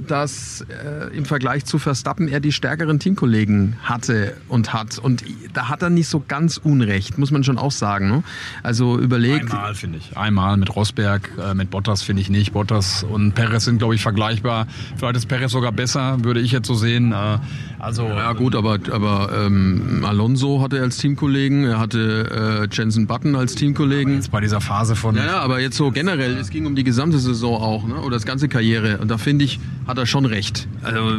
dass 0.07 0.62
äh, 0.62 1.16
im 1.16 1.24
Vergleich 1.24 1.64
zu 1.64 1.78
Verstappen 1.78 2.28
er 2.28 2.40
die 2.40 2.52
stärkeren 2.52 2.98
Teamkollegen 2.98 3.76
hatte 3.83 4.37
und 4.48 4.72
hat. 4.72 4.98
Und 4.98 5.24
da 5.52 5.68
hat 5.68 5.83
er 5.83 5.90
nicht 5.90 6.09
so 6.09 6.22
ganz 6.26 6.59
Unrecht, 6.59 7.18
muss 7.18 7.30
man 7.30 7.44
schon 7.44 7.59
auch 7.59 7.72
sagen. 7.72 8.09
Ne? 8.09 8.22
Also 8.62 8.98
überlegt. 8.98 9.50
Einmal 9.52 9.74
finde 9.74 9.98
ich. 9.98 10.16
Einmal 10.16 10.57
mit 10.57 10.74
Rosberg, 10.74 11.30
äh, 11.38 11.54
mit 11.54 11.70
Bottas 11.70 12.02
finde 12.02 12.22
ich 12.22 12.30
nicht. 12.30 12.52
Bottas 12.52 13.02
und 13.02 13.35
Perez 13.35 13.64
sind, 13.64 13.78
glaube 13.78 13.94
ich, 13.94 14.02
vergleichbar. 14.02 14.66
Vielleicht 14.96 15.16
ist 15.16 15.26
Perez 15.26 15.50
sogar 15.50 15.72
besser, 15.72 16.22
würde 16.22 16.40
ich 16.40 16.52
jetzt 16.52 16.66
so 16.66 16.74
sehen 16.74 16.84
sehen. 16.85 17.12
Äh, 17.12 17.38
also 17.79 18.07
ja 18.07 18.33
gut, 18.33 18.55
aber, 18.55 18.79
aber 18.90 19.31
ähm, 19.37 20.05
Alonso 20.07 20.62
hatte 20.62 20.79
er 20.79 20.85
als 20.85 20.97
Teamkollegen, 20.99 21.64
er 21.64 21.79
hatte 21.79 22.68
äh, 22.70 22.75
Jensen 22.75 23.07
Button 23.07 23.37
als 23.37 23.55
Teamkollegen. 23.55 24.14
Jetzt 24.14 24.31
bei 24.31 24.40
dieser 24.40 24.61
Phase 24.61 24.97
von. 24.97 25.16
Ja, 25.16 25.27
ja, 25.27 25.40
aber 25.40 25.61
jetzt 25.61 25.77
so 25.77 25.90
generell, 25.90 26.37
es 26.37 26.51
ging 26.51 26.66
um 26.66 26.77
die 26.77 26.85
gesamte 26.85 27.18
Saison 27.18 27.61
auch, 27.61 27.87
ne? 27.87 27.97
oder 27.97 28.16
das 28.16 28.25
ganze 28.25 28.49
Karriere. 28.49 28.99
Und 28.99 29.11
da 29.11 29.18
finde 29.18 29.44
ich, 29.44 29.61
hat 29.87 29.99
er 29.99 30.07
schon 30.07 30.25
recht. 30.25 30.66
Also, 30.83 31.12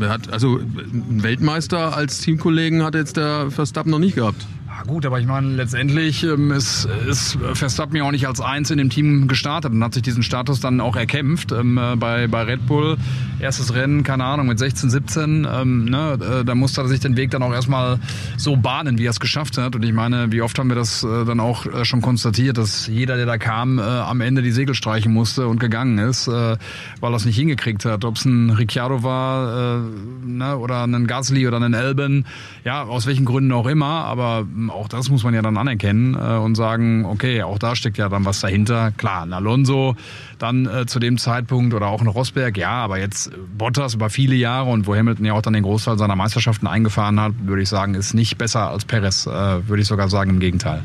er 0.00 0.08
hat, 0.08 0.32
also 0.32 0.58
einen 0.58 1.22
Weltmeister 1.22 1.96
als 1.96 2.18
Teamkollegen 2.18 2.82
hat 2.82 2.94
jetzt 2.94 3.16
der 3.16 3.50
Verstappen 3.50 3.90
noch 3.90 3.98
nicht 3.98 4.16
gehabt 4.16 4.46
gut, 4.86 5.06
aber 5.06 5.20
ich 5.20 5.26
meine, 5.26 5.48
letztendlich 5.48 6.24
ähm, 6.24 6.50
ist, 6.50 6.88
ist 7.08 7.38
Verstappen 7.54 7.96
ja 7.96 8.04
auch 8.04 8.10
nicht 8.10 8.26
als 8.26 8.40
Eins 8.40 8.70
in 8.70 8.78
dem 8.78 8.90
Team 8.90 9.28
gestartet 9.28 9.72
und 9.72 9.82
hat 9.82 9.94
sich 9.94 10.02
diesen 10.02 10.22
Status 10.22 10.60
dann 10.60 10.80
auch 10.80 10.96
erkämpft. 10.96 11.52
Ähm, 11.52 11.78
äh, 11.78 11.96
bei, 11.96 12.26
bei 12.26 12.42
Red 12.42 12.66
Bull, 12.66 12.96
erstes 13.40 13.74
Rennen, 13.74 14.02
keine 14.02 14.24
Ahnung, 14.24 14.46
mit 14.46 14.58
16, 14.58 14.90
17, 14.90 15.46
ähm, 15.50 15.84
ne, 15.84 16.18
äh, 16.40 16.44
da 16.44 16.54
musste 16.54 16.80
er 16.82 16.88
sich 16.88 17.00
den 17.00 17.16
Weg 17.16 17.30
dann 17.30 17.42
auch 17.42 17.52
erstmal 17.52 17.98
so 18.36 18.56
bahnen, 18.56 18.98
wie 18.98 19.06
er 19.06 19.10
es 19.10 19.20
geschafft 19.20 19.58
hat. 19.58 19.76
Und 19.76 19.84
ich 19.84 19.92
meine, 19.92 20.32
wie 20.32 20.42
oft 20.42 20.58
haben 20.58 20.68
wir 20.68 20.76
das 20.76 21.04
äh, 21.04 21.24
dann 21.24 21.40
auch 21.40 21.66
äh, 21.66 21.84
schon 21.84 22.00
konstatiert, 22.00 22.58
dass 22.58 22.86
jeder, 22.86 23.16
der 23.16 23.26
da 23.26 23.38
kam, 23.38 23.78
äh, 23.78 23.82
am 23.82 24.20
Ende 24.20 24.42
die 24.42 24.52
Segel 24.52 24.74
streichen 24.74 25.12
musste 25.12 25.48
und 25.48 25.60
gegangen 25.60 25.98
ist, 25.98 26.28
äh, 26.28 26.56
weil 27.00 27.12
er 27.12 27.16
es 27.16 27.24
nicht 27.24 27.36
hingekriegt 27.36 27.84
hat. 27.84 28.04
Ob 28.04 28.16
es 28.16 28.24
ein 28.24 28.50
Ricciardo 28.50 29.02
war 29.02 29.82
ne, 30.24 30.56
oder 30.56 30.84
ein 30.84 31.06
Gasly 31.06 31.46
oder 31.46 31.60
ein 31.60 31.74
Elben, 31.74 32.26
ja, 32.64 32.82
aus 32.82 33.06
welchen 33.06 33.24
Gründen 33.24 33.52
auch 33.52 33.66
immer, 33.66 34.04
aber 34.04 34.46
auch 34.72 34.88
das 34.88 35.08
muss 35.10 35.24
man 35.24 35.34
ja 35.34 35.42
dann 35.42 35.56
anerkennen 35.56 36.14
äh, 36.14 36.36
und 36.36 36.54
sagen, 36.54 37.04
okay, 37.04 37.42
auch 37.42 37.58
da 37.58 37.76
steckt 37.76 37.98
ja 37.98 38.08
dann 38.08 38.24
was 38.24 38.40
dahinter. 38.40 38.92
Klar, 38.92 39.22
ein 39.22 39.32
Alonso 39.32 39.96
dann 40.38 40.66
äh, 40.66 40.86
zu 40.86 40.98
dem 40.98 41.18
Zeitpunkt 41.18 41.74
oder 41.74 41.86
auch 41.86 42.00
ein 42.00 42.06
Rosberg, 42.06 42.56
ja, 42.56 42.70
aber 42.70 42.98
jetzt 42.98 43.30
Bottas 43.56 43.94
über 43.94 44.10
viele 44.10 44.34
Jahre 44.34 44.70
und 44.70 44.86
wo 44.86 44.94
Hamilton 44.94 45.24
ja 45.24 45.34
auch 45.34 45.42
dann 45.42 45.52
den 45.52 45.62
Großteil 45.62 45.98
seiner 45.98 46.16
Meisterschaften 46.16 46.66
eingefahren 46.66 47.20
hat, 47.20 47.32
würde 47.44 47.62
ich 47.62 47.68
sagen, 47.68 47.94
ist 47.94 48.14
nicht 48.14 48.38
besser 48.38 48.70
als 48.70 48.84
Perez, 48.84 49.26
äh, 49.26 49.68
würde 49.68 49.82
ich 49.82 49.88
sogar 49.88 50.08
sagen, 50.08 50.30
im 50.30 50.40
Gegenteil. 50.40 50.82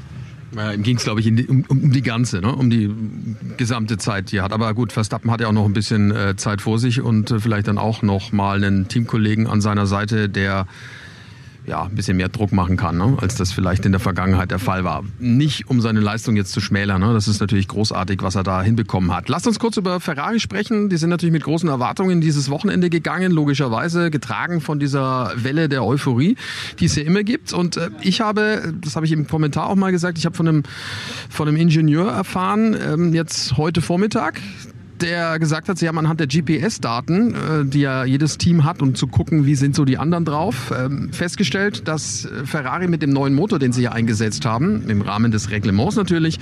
Ja, 0.55 0.71
ihm 0.71 0.83
ging 0.83 0.97
es, 0.97 1.03
glaube 1.03 1.19
ich, 1.19 1.29
die, 1.29 1.45
um, 1.47 1.65
um, 1.67 1.91
die 1.91 2.01
ganze, 2.01 2.39
ne? 2.39 2.55
um 2.55 2.69
die 2.69 2.89
gesamte 3.57 3.97
Zeit, 3.97 4.31
die 4.31 4.37
er 4.37 4.43
hat. 4.43 4.53
Aber 4.53 4.73
gut, 4.73 4.91
Verstappen 4.91 5.29
hat 5.29 5.41
ja 5.41 5.47
auch 5.47 5.53
noch 5.53 5.65
ein 5.65 5.73
bisschen 5.73 6.11
äh, 6.11 6.35
Zeit 6.35 6.61
vor 6.61 6.79
sich 6.79 7.01
und 7.01 7.31
äh, 7.31 7.39
vielleicht 7.39 7.67
dann 7.67 7.77
auch 7.77 8.01
noch 8.01 8.31
mal 8.31 8.63
einen 8.63 8.87
Teamkollegen 8.87 9.47
an 9.47 9.59
seiner 9.61 9.85
Seite, 9.85 10.29
der 10.29 10.65
ja, 11.67 11.83
ein 11.83 11.95
bisschen 11.95 12.17
mehr 12.17 12.29
Druck 12.29 12.53
machen 12.53 12.77
kann, 12.77 12.97
ne? 12.97 13.17
als 13.19 13.35
das 13.35 13.51
vielleicht 13.51 13.85
in 13.85 13.91
der 13.91 13.99
Vergangenheit 13.99 14.51
der 14.51 14.59
Fall 14.59 14.85
war. 14.85 15.03
Nicht 15.19 15.69
um 15.69 15.81
seine 15.81 15.99
Leistung 15.99 16.37
jetzt 16.37 16.53
zu 16.53 16.61
schmälern, 16.61 17.01
ne? 17.01 17.13
das 17.13 17.27
ist 17.27 17.41
natürlich 17.41 17.67
großartig, 17.67 18.23
was 18.23 18.35
er 18.35 18.43
da 18.43 18.63
hinbekommen 18.63 19.13
hat. 19.13 19.27
Lasst 19.27 19.47
uns 19.47 19.59
kurz 19.59 19.75
über 19.75 19.99
Ferrari 19.99 20.39
sprechen. 20.39 20.89
Die 20.89 20.95
sind 20.95 21.09
natürlich 21.09 21.33
mit 21.33 21.43
großen 21.43 21.67
Erwartungen 21.67 22.21
dieses 22.21 22.49
Wochenende 22.49 22.89
gegangen, 22.89 23.33
logischerweise 23.33 24.09
getragen 24.09 24.61
von 24.61 24.79
dieser 24.79 25.33
Welle 25.35 25.67
der 25.67 25.83
Euphorie, 25.83 26.37
die 26.79 26.85
es 26.85 26.95
ja 26.95 27.03
immer 27.03 27.23
gibt. 27.23 27.51
Und 27.51 27.75
äh, 27.75 27.89
ich 28.01 28.21
habe, 28.21 28.73
das 28.81 28.95
habe 28.95 29.05
ich 29.05 29.11
im 29.11 29.27
Kommentar 29.27 29.67
auch 29.67 29.75
mal 29.75 29.91
gesagt, 29.91 30.17
ich 30.17 30.25
habe 30.25 30.35
von 30.35 30.47
einem, 30.47 30.63
von 31.29 31.49
einem 31.49 31.57
Ingenieur 31.57 32.09
erfahren, 32.09 32.77
ähm, 32.81 33.13
jetzt 33.13 33.57
heute 33.57 33.81
Vormittag, 33.81 34.39
der 35.01 35.39
gesagt 35.39 35.69
hat, 35.69 35.77
sie 35.77 35.87
haben 35.87 35.97
anhand 35.97 36.19
der 36.19 36.27
GPS-Daten, 36.27 37.33
äh, 37.33 37.65
die 37.65 37.81
ja 37.81 38.05
jedes 38.05 38.37
Team 38.37 38.63
hat, 38.63 38.81
um 38.81 38.95
zu 38.95 39.07
gucken, 39.07 39.45
wie 39.45 39.55
sind 39.55 39.75
so 39.75 39.85
die 39.85 39.97
anderen 39.97 40.25
drauf, 40.25 40.73
ähm, 40.77 41.11
festgestellt, 41.11 41.87
dass 41.87 42.25
äh, 42.25 42.45
Ferrari 42.45 42.87
mit 42.87 43.01
dem 43.01 43.11
neuen 43.11 43.33
Motor, 43.33 43.59
den 43.59 43.71
sie 43.71 43.83
ja 43.83 43.91
eingesetzt 43.91 44.45
haben, 44.45 44.89
im 44.89 45.01
Rahmen 45.01 45.31
des 45.31 45.51
Reglements 45.51 45.95
natürlich, 45.95 46.39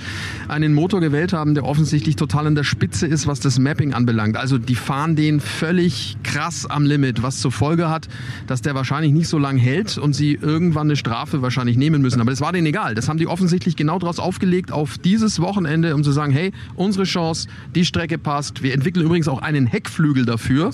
einen 0.48 0.74
Motor 0.74 1.00
gewählt 1.00 1.32
haben, 1.32 1.54
der 1.54 1.64
offensichtlich 1.64 2.16
total 2.16 2.46
an 2.46 2.54
der 2.54 2.64
Spitze 2.64 3.06
ist, 3.06 3.26
was 3.26 3.40
das 3.40 3.58
Mapping 3.58 3.94
anbelangt. 3.94 4.36
Also 4.36 4.58
die 4.58 4.74
fahren 4.74 5.16
den 5.16 5.40
völlig 5.40 6.16
krass 6.22 6.66
am 6.66 6.84
Limit, 6.84 7.22
was 7.22 7.40
zur 7.40 7.52
Folge 7.52 7.88
hat, 7.88 8.08
dass 8.46 8.62
der 8.62 8.74
wahrscheinlich 8.74 9.12
nicht 9.12 9.28
so 9.28 9.38
lang 9.38 9.56
hält 9.56 9.98
und 9.98 10.14
sie 10.14 10.34
irgendwann 10.34 10.86
eine 10.86 10.96
Strafe 10.96 11.42
wahrscheinlich 11.42 11.76
nehmen 11.76 12.02
müssen. 12.02 12.20
Aber 12.20 12.30
das 12.30 12.40
war 12.40 12.52
denen 12.52 12.66
egal. 12.66 12.94
Das 12.94 13.08
haben 13.08 13.18
die 13.18 13.26
offensichtlich 13.26 13.76
genau 13.76 13.98
daraus 13.98 14.18
aufgelegt, 14.18 14.72
auf 14.72 14.98
dieses 14.98 15.40
Wochenende, 15.40 15.94
um 15.94 16.04
zu 16.04 16.12
sagen, 16.12 16.32
hey, 16.32 16.52
unsere 16.74 17.04
Chance, 17.04 17.48
die 17.74 17.84
Strecke 17.84 18.18
passt. 18.18 18.45
Wir 18.60 18.74
entwickeln 18.74 19.04
übrigens 19.04 19.28
auch 19.28 19.42
einen 19.42 19.66
Heckflügel 19.66 20.24
dafür 20.24 20.70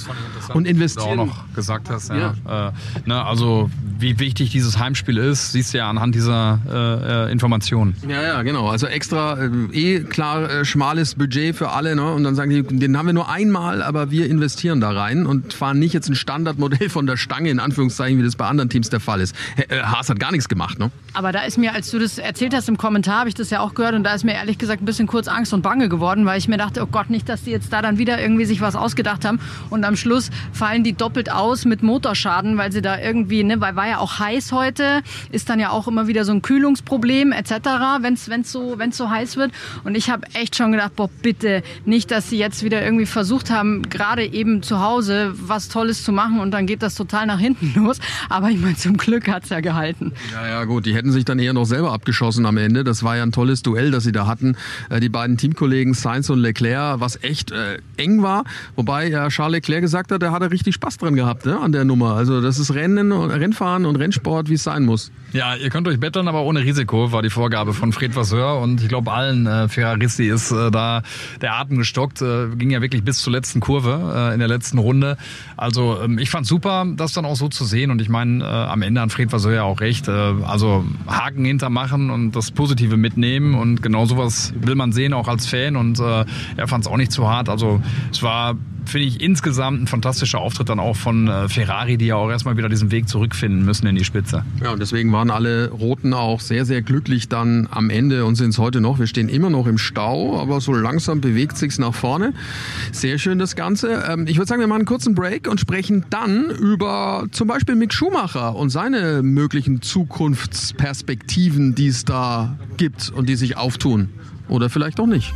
und 0.55 0.67
investieren. 0.67 1.07
Was 1.07 1.15
du 1.17 1.23
auch 1.23 1.27
noch 1.27 1.55
gesagt 1.55 1.91
hast, 1.91 2.11
ja. 2.11 2.35
ja. 2.47 2.69
Äh, 2.69 2.73
ne, 3.07 3.25
also 3.25 3.71
wie 3.99 4.19
wichtig 4.19 4.51
dieses 4.51 4.79
Heimspiel 4.79 5.17
ist, 5.17 5.53
siehst 5.53 5.75
du 5.75 5.79
ja 5.79 5.89
anhand 5.89 6.15
dieser 6.15 6.61
äh, 6.69 7.29
äh 7.29 7.33
Informationen. 7.33 7.97
Ja, 8.09 8.23
ja, 8.23 8.43
genau. 8.43 8.69
Also 8.69 8.87
extra 8.87 9.39
äh, 9.39 9.49
eh 9.73 10.01
klar 10.01 10.51
äh, 10.51 10.65
schmales 10.65 11.15
Budget 11.15 11.57
für 11.57 11.71
alle, 11.71 11.95
ne? 11.95 12.13
Und 12.13 12.25
dann 12.25 12.35
sagen 12.35 12.51
die, 12.51 12.63
den 12.63 12.97
haben 12.97 13.07
wir 13.07 13.13
nur 13.13 13.29
einmal, 13.29 13.83
aber 13.83 14.11
wir 14.11 14.29
investieren 14.29 14.81
da 14.81 14.91
rein 14.91 15.27
und 15.27 15.55
fahren 15.55 15.79
nicht 15.79 15.95
jetzt 15.95 16.09
ein 16.09 16.15
Standardmodell 16.15 16.89
von 16.89 17.07
der 17.07 17.17
Stange 17.17 17.51
in 17.51 17.61
Anführungszeichen, 17.61 18.19
wie 18.19 18.25
das 18.25 18.37
bei 18.37 18.47
anderen 18.47 18.71
Teams 18.71 18.91
der 18.91 19.01
Fall 19.01 19.21
ist. 19.21 19.35
Äh, 19.57 19.83
Haas 19.83 20.09
hat 20.09 20.19
gar 20.19 20.33
nichts 20.33 20.49
gemacht, 20.49 20.79
ne? 20.79 20.91
Aber 21.15 21.33
da 21.33 21.43
ist 21.43 21.59
mir, 21.59 21.75
als 21.75 21.91
du 21.91 21.99
das 21.99 22.19
erzählt 22.19 22.55
hast 22.55 22.69
im 22.69 22.79
Kommentar, 22.79 23.21
habe 23.21 23.29
ich 23.29 23.35
das 23.35 23.51
ja 23.51 23.61
auch 23.61 23.75
gehört 23.75 23.95
und 23.95 24.03
da 24.03 24.15
ist 24.15 24.25
mir 24.25 24.35
ehrlich 24.35 24.59
gesagt 24.59 24.83
ein 24.83 24.87
bisschen 24.87 25.07
kurz 25.07 25.29
Angst 25.29 25.53
und 25.53 25.63
Bange 25.63 25.89
geworden, 25.89 26.27
weil 26.27 26.39
ich 26.39 26.49
mir 26.49 26.59
dachte, 26.59 26.83
oh 26.83 26.87
Gott, 26.87 27.11
nicht, 27.11 27.29
dass 27.29 27.45
die 27.45 27.51
jetzt 27.51 27.62
da 27.69 27.83
dann 27.83 27.99
wieder 27.99 28.21
irgendwie 28.21 28.45
sich 28.45 28.61
was 28.61 28.77
ausgedacht 28.77 29.25
haben 29.25 29.41
und 29.71 29.85
am 29.85 29.97
Schluss 29.97 30.31
fallen 30.53 30.85
die 30.85 30.93
doppelt 30.93 31.31
aus 31.31 31.65
mit 31.65 31.83
Motorschaden, 31.83 32.57
weil 32.59 32.73
sie 32.73 32.83
da 32.83 32.99
irgendwie, 32.99 33.45
ne, 33.45 33.61
weil 33.61 33.77
war 33.77 33.89
ja 33.89 33.99
auch 33.99 34.19
heiß 34.19 34.53
heute, 34.53 35.03
ist 35.31 35.49
dann 35.49 35.61
ja 35.61 35.71
auch 35.71 35.89
immer 35.89 36.07
wieder 36.07 36.25
so 36.25 36.33
ein 36.33 36.43
Kühlungsproblem 36.43 37.33
etc., 37.33 37.53
wenn 38.01 38.15
es 38.15 38.53
so, 38.53 38.75
wenn's 38.79 38.97
so 38.97 39.11
heiß 39.11 39.37
wird. 39.37 39.53
Und 39.85 39.97
ich 39.97 40.11
habe 40.11 40.27
echt 40.35 40.57
schon 40.57 40.73
gedacht, 40.73 40.97
boah, 40.97 41.09
bitte 41.23 41.63
nicht, 41.85 42.11
dass 42.11 42.31
sie 42.31 42.39
jetzt 42.39 42.63
wieder 42.63 42.83
irgendwie 42.83 43.07
versucht 43.07 43.51
haben, 43.51 43.83
gerade 43.89 44.25
eben 44.25 44.63
zu 44.63 44.81
Hause 44.81 45.35
was 45.35 45.69
Tolles 45.69 46.05
zu 46.05 46.13
machen 46.13 46.41
und 46.41 46.51
dann 46.51 46.67
geht 46.67 46.83
das 46.83 46.95
total 46.95 47.27
nach 47.27 47.39
hinten 47.39 47.73
los. 47.81 47.99
Aber 48.29 48.51
ich 48.51 48.59
meine, 48.59 48.77
zum 48.77 48.97
Glück 48.97 49.29
hat 49.29 49.45
es 49.45 49.51
ja 49.51 49.61
gehalten. 49.61 50.13
Ja, 50.33 50.47
ja, 50.49 50.65
gut, 50.65 50.87
die 50.87 50.95
hätten 50.95 51.13
sich 51.13 51.25
dann 51.25 51.39
eher 51.39 51.53
noch 51.53 51.65
selber 51.65 51.93
abgeschossen 51.93 52.47
am 52.47 52.57
Ende. 52.57 52.85
Das 52.85 53.03
war 53.03 53.17
ja 53.17 53.23
ein 53.23 53.33
tolles 53.33 53.63
Duell, 53.63 53.91
das 53.91 54.05
sie 54.05 54.13
da 54.13 54.27
hatten. 54.27 54.57
Äh, 54.91 55.01
die 55.01 55.09
beiden 55.09 55.37
Teamkollegen 55.37 55.95
Sainz 55.95 56.31
und 56.31 56.41
Leclerc, 56.41 57.01
was 57.01 57.23
echt 57.23 57.52
äh, 57.53 58.03
eng 58.03 58.23
war. 58.23 58.45
Wobei 58.77 59.09
ja 59.09 59.29
Charles 59.29 59.57
Leclerc 59.57 59.83
gesagt 59.83 60.13
hat, 60.13 60.23
er 60.23 60.33
hatte 60.33 60.51
richtig 60.51 60.75
Spaß 60.75 60.99
dran 60.99 61.15
gehabt 61.15 61.47
ne, 61.47 61.59
an 61.59 61.73
der 61.73 61.85
Nummer. 61.85 62.15
Also 62.15 62.41
das 62.41 62.59
ist 62.59 62.75
Rennen, 62.75 63.13
Rennfahren 63.13 63.87
und 63.87 63.97
Rennsport, 63.97 64.49
wie 64.49 64.55
es 64.55 64.63
sein 64.63 64.85
muss. 64.85 65.11
Ja, 65.33 65.57
ihr 65.57 65.71
könnt 65.71 65.89
euch 65.89 65.99
betteln, 65.99 66.29
aber 66.29 66.43
ohne 66.43 66.61
Risiko, 66.61 67.11
war 67.11 67.23
die 67.23 67.31
Vorgabe 67.31 67.73
von 67.73 67.93
Fred 67.93 68.15
Vasseur. 68.15 68.61
Und 68.61 68.83
ich 68.83 68.89
glaube, 68.89 69.11
allen 69.13 69.47
äh, 69.47 69.67
Ferraristi 69.67 70.29
ist 70.29 70.53
äh, 70.53 70.71
da 70.71 71.03
der 71.41 71.55
Atem 71.55 71.79
gestockt. 71.79 72.21
Äh, 72.21 72.49
ging 72.57 72.71
ja 72.71 72.83
wirklich 72.83 73.03
bis 73.03 73.19
zur 73.19 73.33
letzten 73.33 73.61
Kurve 73.61 74.13
äh, 74.15 74.35
in 74.35 74.41
der 74.41 74.49
letzten 74.49 74.77
Runde. 74.77 75.17
Also 75.57 75.99
ähm, 76.03 76.19
ich 76.19 76.29
fand 76.29 76.47
super, 76.47 76.87
das 76.97 77.15
dann 77.15 77.25
auch 77.25 77.37
so 77.37 77.49
zu 77.49 77.65
sehen. 77.65 77.91
Und 77.91 78.03
ich 78.03 78.11
meine, 78.11 78.45
äh, 78.45 78.47
am 78.47 78.83
Ende 78.83 79.01
hat 79.01 79.11
Fred 79.11 79.33
Vasseur 79.33 79.55
ja 79.55 79.63
auch 79.63 79.81
recht. 79.81 80.07
Äh, 80.07 80.11
also 80.11 80.85
Haken 81.07 81.47
hintermachen 81.47 82.11
und 82.11 82.33
das 82.33 82.51
Positive 82.51 82.99
mitnehmen. 82.99 83.55
Und 83.55 83.83
genau 83.83 84.05
sowas 84.05 84.53
will 84.55 84.75
man 84.75 84.93
sehen, 84.93 85.15
auch 85.15 85.29
als 85.29 85.47
Fan. 85.47 85.77
Und 85.77 85.99
äh, 85.99 86.27
er 86.59 86.69
fand 86.69 86.85
es 86.85 86.91
auch 86.91 86.99
nicht 86.99 87.11
zu 87.11 87.29
hart. 87.29 87.42
Also 87.49 87.81
es 88.11 88.23
war 88.23 88.57
finde 88.87 89.07
ich 89.07 89.21
insgesamt 89.21 89.83
ein 89.83 89.87
fantastischer 89.87 90.41
Auftritt 90.41 90.69
dann 90.69 90.81
auch 90.81 90.97
von 90.97 91.29
äh, 91.29 91.49
Ferrari, 91.49 91.97
die 91.97 92.07
ja 92.07 92.17
auch 92.17 92.31
erstmal 92.31 92.57
wieder 92.57 92.69
diesen 92.69 92.91
Weg 92.91 93.09
zurückfinden 93.09 93.65
müssen 93.65 93.87
in 93.87 93.97
die 93.97 94.05
Spitze. 94.05 94.45
Ja, 94.63 94.73
und 94.73 94.81
deswegen 94.81 95.13
waren 95.13 95.31
alle 95.31 95.71
Roten 95.71 96.15
auch 96.15 96.41
sehr, 96.41 96.65
sehr 96.65 96.83
glücklich 96.83 97.29
dann 97.29 97.69
am 97.71 97.91
Ende 97.91 98.25
und 98.25 98.35
sind 98.37 98.51
es 98.51 98.59
heute 98.59 98.81
noch. 98.81 98.99
Wir 98.99 99.07
stehen 99.07 99.29
immer 99.29 99.51
noch 99.51 99.67
im 99.67 99.79
Stau, 99.79 100.41
aber 100.41 100.61
so 100.61 100.73
langsam 100.73 101.21
bewegt 101.21 101.57
sich's 101.57 101.79
nach 101.79 101.95
vorne. 101.95 102.33
Sehr 102.91 103.19
schön 103.19 103.39
das 103.39 103.57
Ganze. 103.57 104.05
Ähm, 104.09 104.27
ich 104.27 104.37
würde 104.37 104.49
sagen, 104.49 104.61
wir 104.61 104.67
machen 104.67 104.81
einen 104.81 104.87
kurzen 104.87 105.15
Break 105.15 105.49
und 105.49 105.61
sprechen 105.61 106.05
dann 106.11 106.51
über 106.51 107.27
zum 107.31 107.49
Beispiel 107.49 107.77
Mick 107.77 107.93
Schumacher 107.95 108.55
und 108.57 108.71
seine 108.71 109.23
möglichen 109.23 109.83
Zukunftsperspektiven, 109.83 111.75
die 111.75 111.89
es 111.89 112.05
da 112.05 112.59
gibt 112.77 113.11
und 113.11 113.29
die 113.29 113.37
sich 113.37 113.57
auftun. 113.57 114.11
Oder 114.49 114.69
vielleicht 114.69 115.01
auch 115.01 115.07
nicht. 115.07 115.33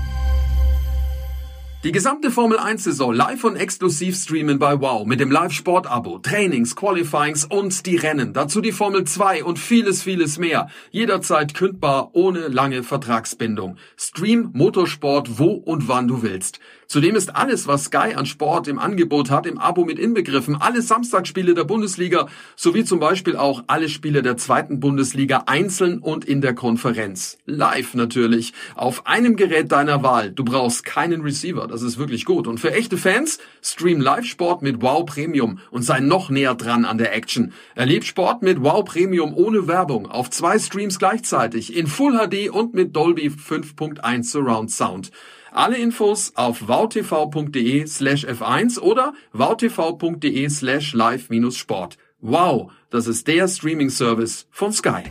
Die 1.87 1.93
gesamte 1.93 2.33
Formel 2.33 2.59
1 2.59 2.83
Saison 2.83 3.15
live 3.15 3.45
und 3.45 3.55
exklusiv 3.55 4.17
streamen 4.17 4.59
bei 4.59 4.81
Wow 4.81 5.07
mit 5.07 5.21
dem 5.21 5.31
Live-Sport-Abo, 5.31 6.19
Trainings, 6.19 6.75
Qualifyings 6.75 7.45
und 7.45 7.87
die 7.87 7.95
Rennen. 7.95 8.33
Dazu 8.33 8.61
die 8.61 8.73
Formel 8.73 9.05
2 9.05 9.45
und 9.45 9.61
vieles, 9.61 10.03
vieles 10.03 10.37
mehr. 10.37 10.69
Jederzeit 10.91 11.55
kündbar, 11.55 12.11
ohne 12.13 12.49
lange 12.49 12.83
Vertragsbindung. 12.83 13.77
Stream 13.97 14.51
Motorsport 14.53 15.39
wo 15.39 15.53
und 15.53 15.87
wann 15.87 16.09
du 16.09 16.23
willst. 16.23 16.59
Zudem 16.89 17.17
ist 17.17 17.35
alles, 17.35 17.67
was 17.67 17.85
Sky 17.85 18.15
an 18.15 18.27
Sport 18.27 18.69
im 18.69 18.79
Angebot 18.79 19.31
hat, 19.31 19.47
im 19.47 19.59
Abo 19.59 19.85
mit 19.85 19.99
inbegriffen. 19.99 20.55
Alle 20.55 20.83
Samstagsspiele 20.83 21.55
der 21.55 21.65
Bundesliga 21.65 22.29
sowie 22.55 22.85
zum 22.85 23.01
Beispiel 23.01 23.37
auch 23.37 23.65
alle 23.67 23.89
Spiele 23.89 24.23
der 24.23 24.37
zweiten 24.37 24.79
Bundesliga 24.79 25.45
einzeln 25.47 25.99
und 25.99 26.25
in 26.25 26.41
der 26.41 26.55
Konferenz. 26.55 27.39
Live 27.45 27.95
natürlich. 27.95 28.53
Auf 28.77 29.07
einem 29.07 29.35
Gerät 29.35 29.73
deiner 29.73 30.05
Wahl. 30.05 30.31
Du 30.31 30.45
brauchst 30.45 30.85
keinen 30.85 31.23
Receiver. 31.23 31.67
Das 31.67 31.83
ist 31.83 31.99
wirklich 31.99 32.25
gut. 32.25 32.47
Und 32.47 32.61
für 32.61 32.73
echte 32.73 32.97
Fans, 32.97 33.39
stream 33.63 34.01
Live-Sport 34.01 34.63
mit 34.63 34.81
Wow 34.81 35.05
Premium 35.07 35.59
und 35.73 35.83
sei 35.83 35.99
noch 35.99 36.31
näher 36.31 36.55
dran 36.55 36.85
an 36.85 36.99
der 36.99 37.15
Action. 37.15 37.53
Erleb 37.75 38.05
Sport 38.05 38.43
mit 38.43 38.63
Wow 38.63 38.85
Premium 38.85 39.35
ohne 39.35 39.67
Werbung 39.67 40.07
auf 40.07 40.31
zwei 40.31 40.59
Streams 40.59 41.01
gleichzeitig 41.01 41.77
in 41.77 41.89
Full 41.89 42.17
HD 42.17 42.49
und 42.49 42.75
mit 42.75 42.95
Dolby 42.95 43.29
5.1 43.29 44.23
Surround 44.23 44.71
Sound. 44.71 45.11
Alle 45.57 45.79
Infos 45.79 46.33
auf 46.35 46.69
wowtv.de 46.69 47.87
slash 47.87 48.27
f1 48.27 48.79
oder 48.79 49.15
wowtv.de 49.33 50.51
slash 50.51 50.93
live-sport. 50.93 51.97
Wow, 52.21 52.71
das 52.91 53.07
ist 53.07 53.27
der 53.27 53.49
Streaming-Service 53.49 54.49
von 54.51 54.75
Sky. 54.75 55.05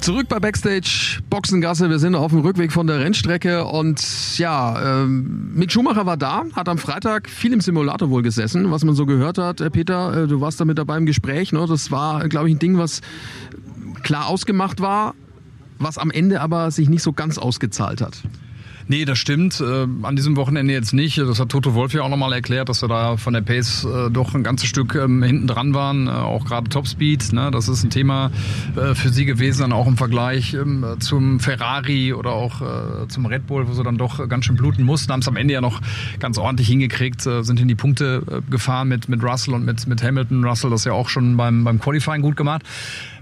Zurück 0.00 0.26
bei 0.28 0.40
Backstage 0.40 1.20
Boxengasse. 1.30 1.88
Wir 1.90 2.00
sind 2.00 2.16
auf 2.16 2.32
dem 2.32 2.40
Rückweg 2.40 2.72
von 2.72 2.88
der 2.88 2.98
Rennstrecke 2.98 3.64
und 3.66 4.02
ja, 4.36 5.02
ähm, 5.02 5.54
Mick 5.54 5.70
Schumacher 5.70 6.04
war 6.04 6.16
da, 6.16 6.46
hat 6.54 6.68
am 6.68 6.78
Freitag 6.78 7.30
viel 7.30 7.52
im 7.52 7.60
Simulator 7.60 8.10
wohl 8.10 8.22
gesessen, 8.22 8.72
was 8.72 8.82
man 8.82 8.96
so 8.96 9.06
gehört 9.06 9.38
hat. 9.38 9.60
Äh, 9.60 9.70
Peter, 9.70 10.24
äh, 10.24 10.26
du 10.26 10.40
warst 10.40 10.60
da 10.60 10.64
mit 10.64 10.76
dabei 10.76 10.96
im 10.96 11.06
Gespräch. 11.06 11.52
Ne? 11.52 11.64
Das 11.68 11.92
war, 11.92 12.28
glaube 12.28 12.48
ich, 12.48 12.56
ein 12.56 12.58
Ding, 12.58 12.78
was 12.78 13.00
klar 14.02 14.26
ausgemacht 14.26 14.80
war, 14.80 15.14
was 15.78 15.98
am 15.98 16.10
Ende 16.10 16.40
aber 16.40 16.72
sich 16.72 16.88
nicht 16.88 17.04
so 17.04 17.12
ganz 17.12 17.38
ausgezahlt 17.38 18.00
hat. 18.00 18.24
Nee, 18.88 19.04
das 19.04 19.18
stimmt. 19.18 19.60
Äh, 19.60 19.86
an 20.02 20.14
diesem 20.14 20.36
Wochenende 20.36 20.72
jetzt 20.72 20.92
nicht. 20.92 21.18
Das 21.18 21.40
hat 21.40 21.48
Toto 21.48 21.74
Wolf 21.74 21.92
ja 21.92 22.02
auch 22.02 22.08
nochmal 22.08 22.32
erklärt, 22.32 22.68
dass 22.68 22.82
wir 22.82 22.88
da 22.88 23.16
von 23.16 23.32
der 23.32 23.40
Pace 23.40 23.84
äh, 23.84 24.10
doch 24.10 24.34
ein 24.34 24.44
ganzes 24.44 24.68
Stück 24.68 24.94
ähm, 24.94 25.24
hinten 25.24 25.48
dran 25.48 25.74
waren. 25.74 26.06
Äh, 26.06 26.10
auch 26.10 26.44
gerade 26.44 26.68
Topspeed. 26.68 27.32
Ne? 27.32 27.50
Das 27.50 27.68
ist 27.68 27.82
ein 27.82 27.90
Thema 27.90 28.30
für 28.94 29.08
sie 29.08 29.24
gewesen, 29.24 29.62
dann 29.62 29.72
auch 29.72 29.86
im 29.86 29.96
Vergleich 29.96 30.54
ähm, 30.54 30.84
zum 31.00 31.40
Ferrari 31.40 32.12
oder 32.12 32.32
auch 32.32 33.08
zum 33.08 33.26
Red 33.26 33.46
Bull, 33.46 33.66
wo 33.68 33.72
sie 33.72 33.82
dann 33.82 33.96
doch 33.96 34.28
ganz 34.28 34.44
schön 34.44 34.56
bluten 34.56 34.84
mussten. 34.84 35.12
Haben 35.12 35.20
es 35.20 35.28
am 35.28 35.36
Ende 35.36 35.54
ja 35.54 35.60
noch 35.60 35.80
ganz 36.18 36.38
ordentlich 36.38 36.68
hingekriegt, 36.68 37.22
sind 37.22 37.60
in 37.60 37.68
die 37.68 37.74
Punkte 37.74 38.42
gefahren 38.50 38.88
mit, 38.88 39.08
mit 39.08 39.22
Russell 39.22 39.54
und 39.54 39.64
mit, 39.64 39.86
mit 39.86 40.02
Hamilton. 40.02 40.44
Russell 40.44 40.70
das 40.70 40.84
ja 40.84 40.92
auch 40.92 41.08
schon 41.08 41.36
beim, 41.36 41.64
beim 41.64 41.80
Qualifying 41.80 42.22
gut 42.22 42.36
gemacht. 42.36 42.62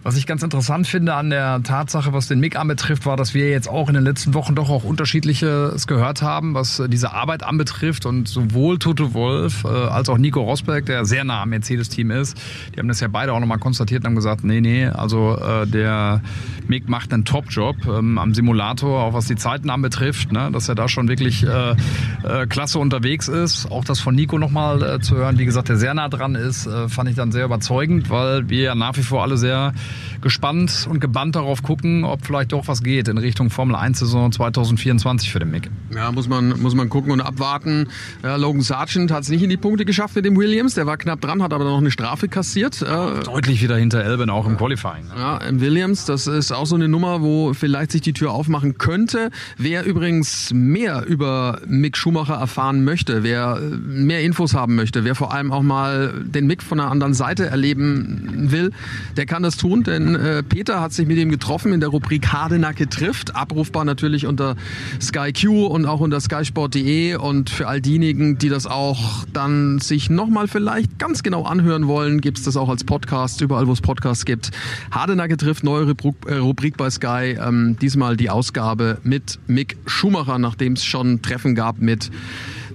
Was 0.04 0.18
ich 0.18 0.26
ganz 0.26 0.42
interessant 0.42 0.86
finde 0.86 1.14
an 1.14 1.30
der 1.30 1.62
Tatsache, 1.62 2.12
was 2.12 2.28
den 2.28 2.38
Mick 2.38 2.56
anbetrifft, 2.56 3.06
war, 3.06 3.16
dass 3.16 3.32
wir 3.32 3.48
jetzt 3.48 3.70
auch 3.70 3.88
in 3.88 3.94
den 3.94 4.04
letzten 4.04 4.34
Wochen 4.34 4.54
doch 4.54 4.68
auch 4.68 4.84
unterschiedliches 4.84 5.86
gehört 5.86 6.20
haben, 6.20 6.52
was 6.52 6.82
diese 6.88 7.14
Arbeit 7.14 7.42
anbetrifft. 7.42 8.04
Und 8.04 8.28
sowohl 8.28 8.78
Toto 8.78 9.14
Wolf 9.14 9.64
äh, 9.64 9.68
als 9.68 10.10
auch 10.10 10.18
Nico 10.18 10.42
Rosberg, 10.42 10.84
der 10.84 11.06
sehr 11.06 11.24
nah 11.24 11.40
am 11.40 11.48
Mercedes-Team 11.48 12.10
ist, 12.10 12.36
die 12.74 12.80
haben 12.80 12.88
das 12.88 13.00
ja 13.00 13.08
beide 13.08 13.32
auch 13.32 13.40
nochmal 13.40 13.56
konstatiert 13.56 14.02
und 14.02 14.08
haben 14.08 14.14
gesagt, 14.14 14.44
nee, 14.44 14.60
nee, 14.60 14.84
also 14.84 15.38
äh, 15.38 15.66
der 15.66 16.20
Mick 16.68 16.86
macht 16.86 17.10
einen 17.14 17.24
Top-Job 17.24 17.76
ähm, 17.86 18.18
am 18.18 18.34
Simulator, 18.34 19.04
auch 19.04 19.14
was 19.14 19.24
die 19.24 19.36
Zeiten 19.36 19.70
anbetrifft, 19.70 20.32
ne, 20.32 20.50
dass 20.52 20.68
er 20.68 20.74
da 20.74 20.86
schon 20.86 21.08
wirklich 21.08 21.46
äh, 21.46 21.76
äh, 22.24 22.46
klasse 22.46 22.78
unterwegs 22.78 23.28
ist. 23.28 23.70
Auch 23.70 23.86
das 23.86 24.00
von 24.00 24.14
Nico 24.14 24.38
nochmal 24.38 24.82
äh, 24.82 25.00
zu 25.00 25.16
hören, 25.16 25.38
wie 25.38 25.46
gesagt, 25.46 25.70
der 25.70 25.78
sehr 25.78 25.94
nah 25.94 26.10
dran 26.10 26.34
ist, 26.34 26.66
äh, 26.66 26.90
fand 26.90 27.08
ich 27.08 27.16
dann 27.16 27.32
sehr 27.32 27.46
überzeugend, 27.46 28.10
weil 28.10 28.50
wir 28.50 28.62
ja 28.62 28.74
nach 28.74 28.98
wie 28.98 29.02
vor 29.02 29.22
alle 29.22 29.38
sehr 29.38 29.72
gespannt 30.20 30.86
und 30.88 31.00
gebannt 31.00 31.36
darauf 31.36 31.62
gucken, 31.62 32.04
ob 32.04 32.24
vielleicht 32.26 32.52
doch 32.52 32.68
was 32.68 32.82
geht 32.82 33.08
in 33.08 33.18
Richtung 33.18 33.50
Formel 33.50 33.76
1 33.76 33.98
Saison 33.98 34.32
2024 34.32 35.30
für 35.30 35.38
den 35.38 35.50
Mick. 35.50 35.70
Ja, 35.94 36.12
muss 36.12 36.28
man, 36.28 36.60
muss 36.60 36.74
man 36.74 36.88
gucken 36.88 37.12
und 37.12 37.20
abwarten. 37.20 37.88
Ja, 38.22 38.36
Logan 38.36 38.62
Sargent 38.62 39.10
hat 39.10 39.22
es 39.22 39.28
nicht 39.28 39.42
in 39.42 39.50
die 39.50 39.56
Punkte 39.56 39.84
geschafft 39.84 40.16
mit 40.16 40.24
dem 40.24 40.36
Williams. 40.36 40.74
Der 40.74 40.86
war 40.86 40.96
knapp 40.96 41.20
dran, 41.20 41.42
hat 41.42 41.52
aber 41.52 41.64
noch 41.64 41.78
eine 41.78 41.90
Strafe 41.90 42.28
kassiert. 42.28 42.82
Äh, 42.82 43.24
Deutlich 43.24 43.62
wieder 43.62 43.76
hinter 43.76 44.02
Elben, 44.02 44.30
auch 44.30 44.46
im 44.46 44.56
Qualifying. 44.56 45.04
Ne? 45.08 45.14
Ja, 45.16 45.36
im 45.38 45.60
Williams, 45.60 46.04
das 46.04 46.26
ist 46.26 46.52
auch 46.52 46.66
so 46.66 46.74
eine 46.74 46.88
Nummer, 46.88 47.22
wo 47.22 47.54
vielleicht 47.54 47.92
sich 47.92 48.00
die 48.00 48.12
Tür 48.12 48.32
aufmachen 48.32 48.78
könnte. 48.78 49.30
Wer 49.56 49.84
übrigens 49.84 50.52
mehr 50.52 51.04
über 51.06 51.60
Mick 51.66 51.96
Schumacher 51.96 52.34
erfahren 52.34 52.84
möchte, 52.84 53.22
wer 53.22 53.58
äh, 53.60 53.76
mehr 53.76 54.22
Infos 54.22 54.54
haben 54.54 54.74
möchte, 54.74 55.04
wer 55.04 55.14
vor 55.14 55.32
allem 55.32 55.52
auch 55.52 55.62
mal 55.62 56.12
den 56.24 56.46
Mick 56.46 56.62
von 56.62 56.78
der 56.78 56.90
anderen 56.90 57.14
Seite 57.14 57.46
erleben 57.46 58.50
will, 58.50 58.72
der 59.16 59.26
kann 59.26 59.42
das 59.42 59.56
tun, 59.56 59.83
denn 59.86 60.14
äh, 60.14 60.42
Peter 60.42 60.80
hat 60.80 60.92
sich 60.92 61.06
mit 61.06 61.18
ihm 61.18 61.30
getroffen 61.30 61.72
in 61.72 61.80
der 61.80 61.88
Rubrik 61.88 62.32
Hardenacke 62.32 62.88
trifft. 62.88 63.36
Abrufbar 63.36 63.84
natürlich 63.84 64.26
unter 64.26 64.56
Sky 65.00 65.32
Q 65.32 65.66
und 65.66 65.86
auch 65.86 66.00
unter 66.00 66.20
skysport.de 66.20 67.16
und 67.16 67.50
für 67.50 67.66
all 67.68 67.80
diejenigen, 67.80 68.38
die 68.38 68.48
das 68.48 68.66
auch 68.66 69.24
dann 69.32 69.78
sich 69.78 70.10
nochmal 70.10 70.48
vielleicht 70.48 70.98
ganz 70.98 71.22
genau 71.22 71.44
anhören 71.44 71.86
wollen, 71.86 72.20
gibt 72.20 72.38
es 72.38 72.44
das 72.44 72.56
auch 72.56 72.68
als 72.68 72.84
Podcast, 72.84 73.40
überall 73.40 73.66
wo 73.66 73.72
es 73.72 73.80
Podcasts 73.80 74.24
gibt. 74.24 74.50
Hardenacke 74.90 75.36
trifft, 75.36 75.64
neue 75.64 75.86
Rubrik, 75.88 76.14
äh, 76.26 76.36
Rubrik 76.36 76.76
bei 76.76 76.90
Sky, 76.90 77.36
ähm, 77.40 77.76
diesmal 77.80 78.16
die 78.16 78.30
Ausgabe 78.30 78.98
mit 79.02 79.38
Mick 79.46 79.76
Schumacher, 79.86 80.38
nachdem 80.38 80.74
es 80.74 80.84
schon 80.84 81.22
Treffen 81.22 81.54
gab 81.54 81.80
mit 81.80 82.10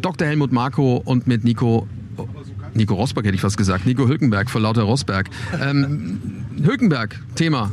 Dr. 0.01 0.27
Helmut 0.27 0.51
Marko 0.51 1.01
und 1.03 1.27
mit 1.27 1.43
Nico 1.43 1.87
Nico 2.73 2.93
Rosberg 2.93 3.25
hätte 3.25 3.35
ich 3.35 3.41
fast 3.41 3.57
gesagt. 3.57 3.85
Nico 3.85 4.07
Hülkenberg 4.07 4.49
vor 4.49 4.61
lauter 4.61 4.83
Rosberg. 4.83 5.29
Ähm, 5.61 6.38
Hülkenberg, 6.63 7.15
Thema. 7.35 7.71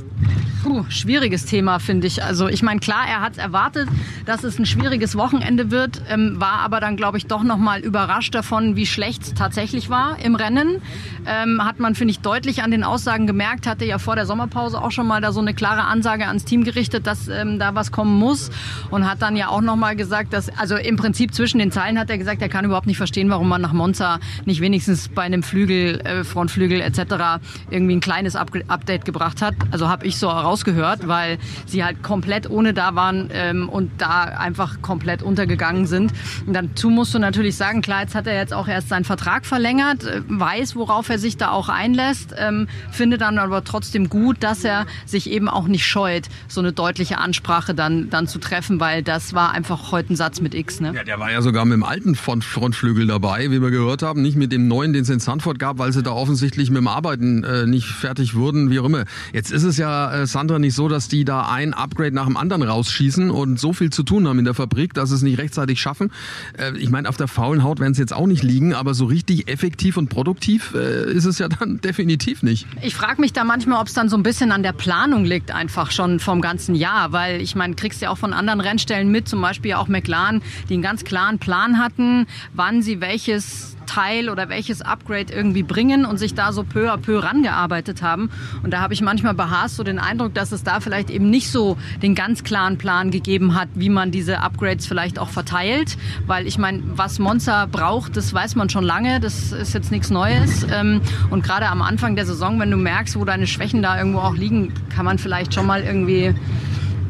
Puh, 0.66 0.84
schwieriges 0.88 1.44
Thema, 1.44 1.78
finde 1.78 2.08
ich. 2.08 2.24
Also 2.24 2.48
ich 2.48 2.60
meine, 2.60 2.80
klar, 2.80 3.04
er 3.08 3.20
hat 3.20 3.38
erwartet, 3.38 3.88
dass 4.24 4.42
es 4.42 4.58
ein 4.58 4.66
schwieriges 4.66 5.14
Wochenende 5.14 5.70
wird, 5.70 6.02
ähm, 6.08 6.40
war 6.40 6.58
aber 6.58 6.80
dann, 6.80 6.96
glaube 6.96 7.18
ich, 7.18 7.26
doch 7.26 7.44
nochmal 7.44 7.82
überrascht 7.82 8.34
davon, 8.34 8.74
wie 8.74 8.84
schlecht 8.84 9.22
es 9.22 9.34
tatsächlich 9.34 9.90
war 9.90 10.18
im 10.18 10.34
Rennen. 10.34 10.82
Ähm, 11.24 11.64
hat 11.64 11.78
man, 11.78 11.94
finde 11.94 12.10
ich, 12.10 12.18
deutlich 12.18 12.64
an 12.64 12.72
den 12.72 12.82
Aussagen 12.82 13.28
gemerkt, 13.28 13.68
hatte 13.68 13.84
ja 13.84 13.98
vor 13.98 14.16
der 14.16 14.26
Sommerpause 14.26 14.82
auch 14.82 14.90
schon 14.90 15.06
mal 15.06 15.20
da 15.20 15.30
so 15.30 15.40
eine 15.40 15.54
klare 15.54 15.84
Ansage 15.84 16.26
ans 16.26 16.44
Team 16.44 16.64
gerichtet, 16.64 17.06
dass 17.06 17.28
ähm, 17.28 17.60
da 17.60 17.76
was 17.76 17.92
kommen 17.92 18.18
muss 18.18 18.50
und 18.90 19.08
hat 19.08 19.22
dann 19.22 19.36
ja 19.36 19.48
auch 19.48 19.60
nochmal 19.60 19.94
gesagt, 19.94 20.32
dass, 20.32 20.48
also 20.58 20.74
im 20.74 20.96
Prinzip 20.96 21.32
zwischen 21.32 21.58
den 21.58 21.70
Zeilen 21.70 21.96
hat 21.96 22.10
er 22.10 22.18
gesagt, 22.18 22.42
er 22.42 22.48
kann 22.48 22.64
überhaupt 22.64 22.88
nicht 22.88 22.96
verstehen, 22.96 23.30
warum 23.30 23.48
man 23.48 23.60
nach 23.60 23.72
Monza 23.72 24.18
nicht 24.46 24.60
wenigstens 24.60 25.08
bei 25.08 25.22
einem 25.22 25.44
Flügel, 25.44 26.00
äh, 26.00 26.24
Frontflügel 26.24 26.80
etc. 26.80 27.40
irgendwie 27.70 27.94
ein 27.94 28.00
kleines 28.00 28.34
Up 28.34 28.50
Update 28.68 29.04
gebracht 29.04 29.42
hat. 29.42 29.54
Also 29.70 29.88
habe 29.88 30.06
ich 30.06 30.15
so 30.18 30.28
rausgehört, 30.28 31.08
weil 31.08 31.38
sie 31.66 31.84
halt 31.84 32.02
komplett 32.02 32.48
ohne 32.50 32.74
da 32.74 32.94
waren 32.94 33.28
ähm, 33.32 33.68
und 33.68 33.90
da 33.98 34.24
einfach 34.24 34.82
komplett 34.82 35.22
untergegangen 35.22 35.86
sind. 35.86 36.12
Und 36.46 36.54
dazu 36.54 36.90
musst 36.90 37.14
du 37.14 37.18
natürlich 37.18 37.56
sagen, 37.56 37.82
klar, 37.82 38.02
jetzt 38.02 38.14
hat 38.14 38.26
er 38.26 38.36
jetzt 38.36 38.52
auch 38.52 38.68
erst 38.68 38.88
seinen 38.88 39.04
Vertrag 39.04 39.46
verlängert, 39.46 40.04
äh, 40.04 40.22
weiß, 40.26 40.76
worauf 40.76 41.08
er 41.08 41.18
sich 41.18 41.36
da 41.36 41.50
auch 41.50 41.68
einlässt, 41.68 42.34
ähm, 42.38 42.68
finde 42.90 43.18
dann 43.18 43.38
aber 43.38 43.64
trotzdem 43.64 44.08
gut, 44.08 44.38
dass 44.40 44.64
er 44.64 44.86
sich 45.04 45.30
eben 45.30 45.48
auch 45.48 45.68
nicht 45.68 45.86
scheut, 45.86 46.28
so 46.48 46.60
eine 46.60 46.72
deutliche 46.72 47.18
Ansprache 47.18 47.74
dann, 47.74 48.10
dann 48.10 48.26
zu 48.26 48.38
treffen, 48.38 48.80
weil 48.80 49.02
das 49.02 49.34
war 49.34 49.52
einfach 49.52 49.92
heute 49.92 50.12
ein 50.12 50.16
Satz 50.16 50.40
mit 50.40 50.54
X. 50.54 50.80
Ne? 50.80 50.92
Ja, 50.94 51.04
der 51.04 51.18
war 51.18 51.30
ja 51.30 51.42
sogar 51.42 51.64
mit 51.64 51.74
dem 51.74 51.84
alten 51.84 52.14
Frontflügel 52.14 53.06
dabei, 53.06 53.50
wie 53.50 53.60
wir 53.60 53.70
gehört 53.70 54.02
haben, 54.02 54.22
nicht 54.22 54.36
mit 54.36 54.52
dem 54.52 54.68
neuen, 54.68 54.92
den 54.92 55.02
es 55.02 55.10
in 55.10 55.20
Sanford 55.20 55.58
gab, 55.58 55.78
weil 55.78 55.92
sie 55.92 56.02
da 56.02 56.12
offensichtlich 56.12 56.70
mit 56.70 56.78
dem 56.78 56.88
Arbeiten 56.88 57.44
äh, 57.44 57.66
nicht 57.66 57.86
fertig 57.86 58.34
wurden, 58.34 58.70
wie 58.70 58.78
auch 58.80 58.84
immer. 58.84 59.04
Jetzt 59.32 59.50
ist 59.50 59.62
es 59.62 59.76
ja, 59.76 59.95
äh, 60.04 60.26
Sandra, 60.26 60.58
nicht 60.58 60.74
so, 60.74 60.88
dass 60.88 61.08
die 61.08 61.24
da 61.24 61.48
ein 61.48 61.74
Upgrade 61.74 62.14
nach 62.14 62.26
dem 62.26 62.36
anderen 62.36 62.62
rausschießen 62.62 63.30
und 63.30 63.58
so 63.58 63.72
viel 63.72 63.90
zu 63.90 64.02
tun 64.02 64.26
haben 64.28 64.38
in 64.38 64.44
der 64.44 64.54
Fabrik, 64.54 64.94
dass 64.94 65.10
sie 65.10 65.16
es 65.16 65.22
nicht 65.22 65.38
rechtzeitig 65.38 65.80
schaffen. 65.80 66.12
Äh, 66.58 66.76
ich 66.78 66.90
meine, 66.90 67.08
auf 67.08 67.16
der 67.16 67.28
faulen 67.28 67.62
Haut 67.62 67.80
werden 67.80 67.94
sie 67.94 68.02
jetzt 68.02 68.14
auch 68.14 68.26
nicht 68.26 68.42
liegen, 68.42 68.74
aber 68.74 68.94
so 68.94 69.06
richtig 69.06 69.48
effektiv 69.48 69.96
und 69.96 70.08
produktiv 70.08 70.74
äh, 70.74 71.10
ist 71.12 71.24
es 71.24 71.38
ja 71.38 71.48
dann 71.48 71.80
definitiv 71.84 72.42
nicht. 72.42 72.66
Ich 72.82 72.94
frage 72.94 73.20
mich 73.20 73.32
da 73.32 73.44
manchmal, 73.44 73.80
ob 73.80 73.88
es 73.88 73.94
dann 73.94 74.08
so 74.08 74.16
ein 74.16 74.22
bisschen 74.22 74.52
an 74.52 74.62
der 74.62 74.72
Planung 74.72 75.24
liegt, 75.24 75.50
einfach 75.50 75.90
schon 75.90 76.20
vom 76.20 76.40
ganzen 76.40 76.74
Jahr, 76.74 77.12
weil 77.12 77.40
ich 77.40 77.54
meine, 77.54 77.74
kriegst 77.74 78.00
ja 78.02 78.10
auch 78.10 78.18
von 78.18 78.32
anderen 78.32 78.60
Rennstellen 78.60 79.10
mit, 79.10 79.28
zum 79.28 79.40
Beispiel 79.40 79.74
auch 79.74 79.88
McLaren, 79.88 80.42
die 80.68 80.74
einen 80.74 80.82
ganz 80.82 81.04
klaren 81.04 81.38
Plan 81.38 81.78
hatten, 81.78 82.26
wann 82.54 82.82
sie 82.82 83.00
welches 83.00 83.76
Teil 83.86 84.28
oder 84.28 84.48
welches 84.48 84.82
Upgrade 84.82 85.32
irgendwie 85.32 85.62
bringen 85.62 86.04
und 86.04 86.18
sich 86.18 86.34
da 86.34 86.52
so 86.52 86.64
peu 86.64 86.92
à 86.92 86.98
peu 86.98 87.18
rangearbeitet 87.18 88.02
haben. 88.02 88.30
Und 88.62 88.72
da 88.72 88.80
habe 88.80 88.92
ich 88.92 89.00
manchmal 89.00 89.34
bei 89.34 89.44
Haas 89.44 89.76
so 89.76 89.82
den 89.86 89.98
Eindruck, 89.98 90.34
dass 90.34 90.52
es 90.52 90.62
da 90.62 90.80
vielleicht 90.80 91.10
eben 91.10 91.30
nicht 91.30 91.50
so 91.50 91.78
den 92.02 92.14
ganz 92.14 92.44
klaren 92.44 92.78
Plan 92.78 93.10
gegeben 93.10 93.54
hat, 93.54 93.68
wie 93.74 93.88
man 93.88 94.10
diese 94.10 94.40
Upgrades 94.40 94.86
vielleicht 94.86 95.18
auch 95.18 95.30
verteilt. 95.30 95.96
Weil 96.26 96.46
ich 96.46 96.58
meine, 96.58 96.82
was 96.84 97.18
Monza 97.18 97.66
braucht, 97.66 98.16
das 98.16 98.32
weiß 98.32 98.56
man 98.56 98.68
schon 98.68 98.84
lange, 98.84 99.20
das 99.20 99.52
ist 99.52 99.74
jetzt 99.74 99.90
nichts 99.90 100.10
Neues. 100.10 100.66
Ähm, 100.70 101.00
und 101.30 101.42
gerade 101.42 101.66
am 101.68 101.82
Anfang 101.82 102.16
der 102.16 102.26
Saison, 102.26 102.60
wenn 102.60 102.70
du 102.70 102.76
merkst, 102.76 103.18
wo 103.18 103.24
deine 103.24 103.46
Schwächen 103.46 103.82
da 103.82 103.96
irgendwo 103.96 104.18
auch 104.18 104.34
liegen, 104.34 104.72
kann 104.94 105.04
man 105.04 105.18
vielleicht 105.18 105.54
schon 105.54 105.66
mal 105.66 105.82
irgendwie 105.82 106.34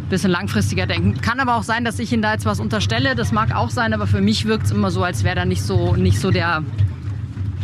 bisschen 0.09 0.31
langfristiger 0.31 0.87
denken. 0.87 1.21
Kann 1.21 1.41
aber 1.41 1.57
auch 1.57 1.63
sein, 1.63 1.85
dass 1.85 1.99
ich 1.99 2.13
Ihnen 2.13 2.23
da 2.23 2.33
jetzt 2.33 2.47
was 2.47 2.61
unterstelle. 2.61 3.15
Das 3.15 3.33
mag 3.33 3.55
auch 3.55 3.71
sein, 3.71 3.93
aber 3.93 4.07
für 4.07 4.21
mich 4.21 4.47
wirkt 4.47 4.67
es 4.67 4.71
immer 4.71 4.91
so, 4.91 5.03
als 5.03 5.25
wäre 5.25 5.35
da 5.35 5.45
nicht 5.45 5.63
so, 5.63 5.97
nicht 5.97 6.21
so 6.21 6.31
der 6.31 6.63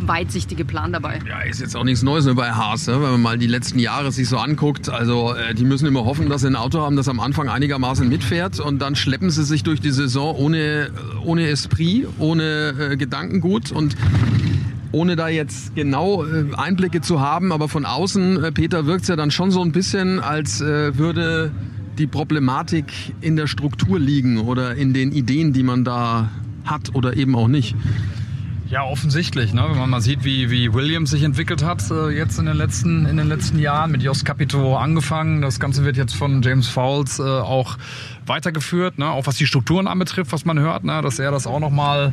weitsichtige 0.08 0.64
Plan 0.64 0.92
dabei. 0.92 1.20
Ja, 1.28 1.40
ist 1.40 1.60
jetzt 1.60 1.76
auch 1.76 1.84
nichts 1.84 2.02
Neues 2.02 2.26
ne, 2.26 2.34
bei 2.34 2.52
Haas, 2.52 2.86
ne? 2.86 2.94
wenn 2.94 3.12
man 3.12 3.22
mal 3.22 3.38
die 3.38 3.46
letzten 3.46 3.78
Jahre 3.78 4.12
sich 4.12 4.28
so 4.28 4.38
anguckt. 4.38 4.88
Also 4.88 5.34
äh, 5.34 5.54
die 5.54 5.64
müssen 5.64 5.86
immer 5.86 6.04
hoffen, 6.04 6.28
dass 6.28 6.42
sie 6.42 6.48
ein 6.48 6.56
Auto 6.56 6.80
haben, 6.80 6.96
das 6.96 7.08
am 7.08 7.20
Anfang 7.20 7.48
einigermaßen 7.48 8.08
mitfährt 8.08 8.60
und 8.60 8.80
dann 8.80 8.96
schleppen 8.96 9.30
sie 9.30 9.44
sich 9.44 9.62
durch 9.62 9.80
die 9.80 9.90
Saison 9.90 10.36
ohne, 10.36 10.90
ohne 11.24 11.48
Esprit, 11.48 12.06
ohne 12.18 12.74
äh, 12.92 12.96
Gedankengut 12.96 13.72
und 13.72 13.96
ohne 14.92 15.16
da 15.16 15.28
jetzt 15.28 15.74
genau 15.74 16.24
äh, 16.24 16.44
Einblicke 16.56 17.00
zu 17.00 17.20
haben, 17.20 17.50
aber 17.50 17.68
von 17.68 17.86
außen, 17.86 18.44
äh, 18.44 18.52
Peter, 18.52 18.86
wirkt 18.86 19.02
es 19.02 19.08
ja 19.08 19.16
dann 19.16 19.30
schon 19.30 19.50
so 19.50 19.62
ein 19.62 19.72
bisschen, 19.72 20.20
als 20.20 20.60
äh, 20.60 20.96
würde 20.96 21.50
die 21.98 22.06
Problematik 22.06 22.86
in 23.20 23.36
der 23.36 23.46
Struktur 23.46 23.98
liegen 23.98 24.38
oder 24.38 24.74
in 24.76 24.94
den 24.94 25.12
Ideen, 25.12 25.52
die 25.52 25.62
man 25.62 25.84
da 25.84 26.30
hat 26.64 26.94
oder 26.94 27.16
eben 27.16 27.34
auch 27.34 27.48
nicht. 27.48 27.74
Ja, 28.72 28.84
offensichtlich. 28.84 29.52
Ne? 29.52 29.66
Wenn 29.68 29.78
man 29.78 29.90
mal 29.90 30.00
sieht, 30.00 30.24
wie, 30.24 30.50
wie 30.50 30.72
Williams 30.72 31.10
sich 31.10 31.24
entwickelt 31.24 31.62
hat 31.62 31.90
äh, 31.90 32.08
jetzt 32.08 32.38
in 32.38 32.46
den, 32.46 32.56
letzten, 32.56 33.04
in 33.04 33.18
den 33.18 33.28
letzten 33.28 33.58
Jahren, 33.58 33.90
mit 33.92 34.02
Jos 34.02 34.24
Capito 34.24 34.78
angefangen. 34.78 35.42
Das 35.42 35.60
Ganze 35.60 35.84
wird 35.84 35.98
jetzt 35.98 36.14
von 36.14 36.40
James 36.40 36.68
Fowles 36.68 37.18
äh, 37.18 37.22
auch 37.22 37.76
weitergeführt, 38.26 38.98
ne? 38.98 39.10
auch 39.10 39.26
was 39.26 39.36
die 39.36 39.46
Strukturen 39.46 39.86
anbetrifft, 39.86 40.32
was 40.32 40.44
man 40.44 40.58
hört, 40.58 40.84
ne? 40.84 41.00
dass 41.02 41.18
er 41.18 41.30
das 41.30 41.46
auch 41.46 41.60
nochmal 41.60 42.12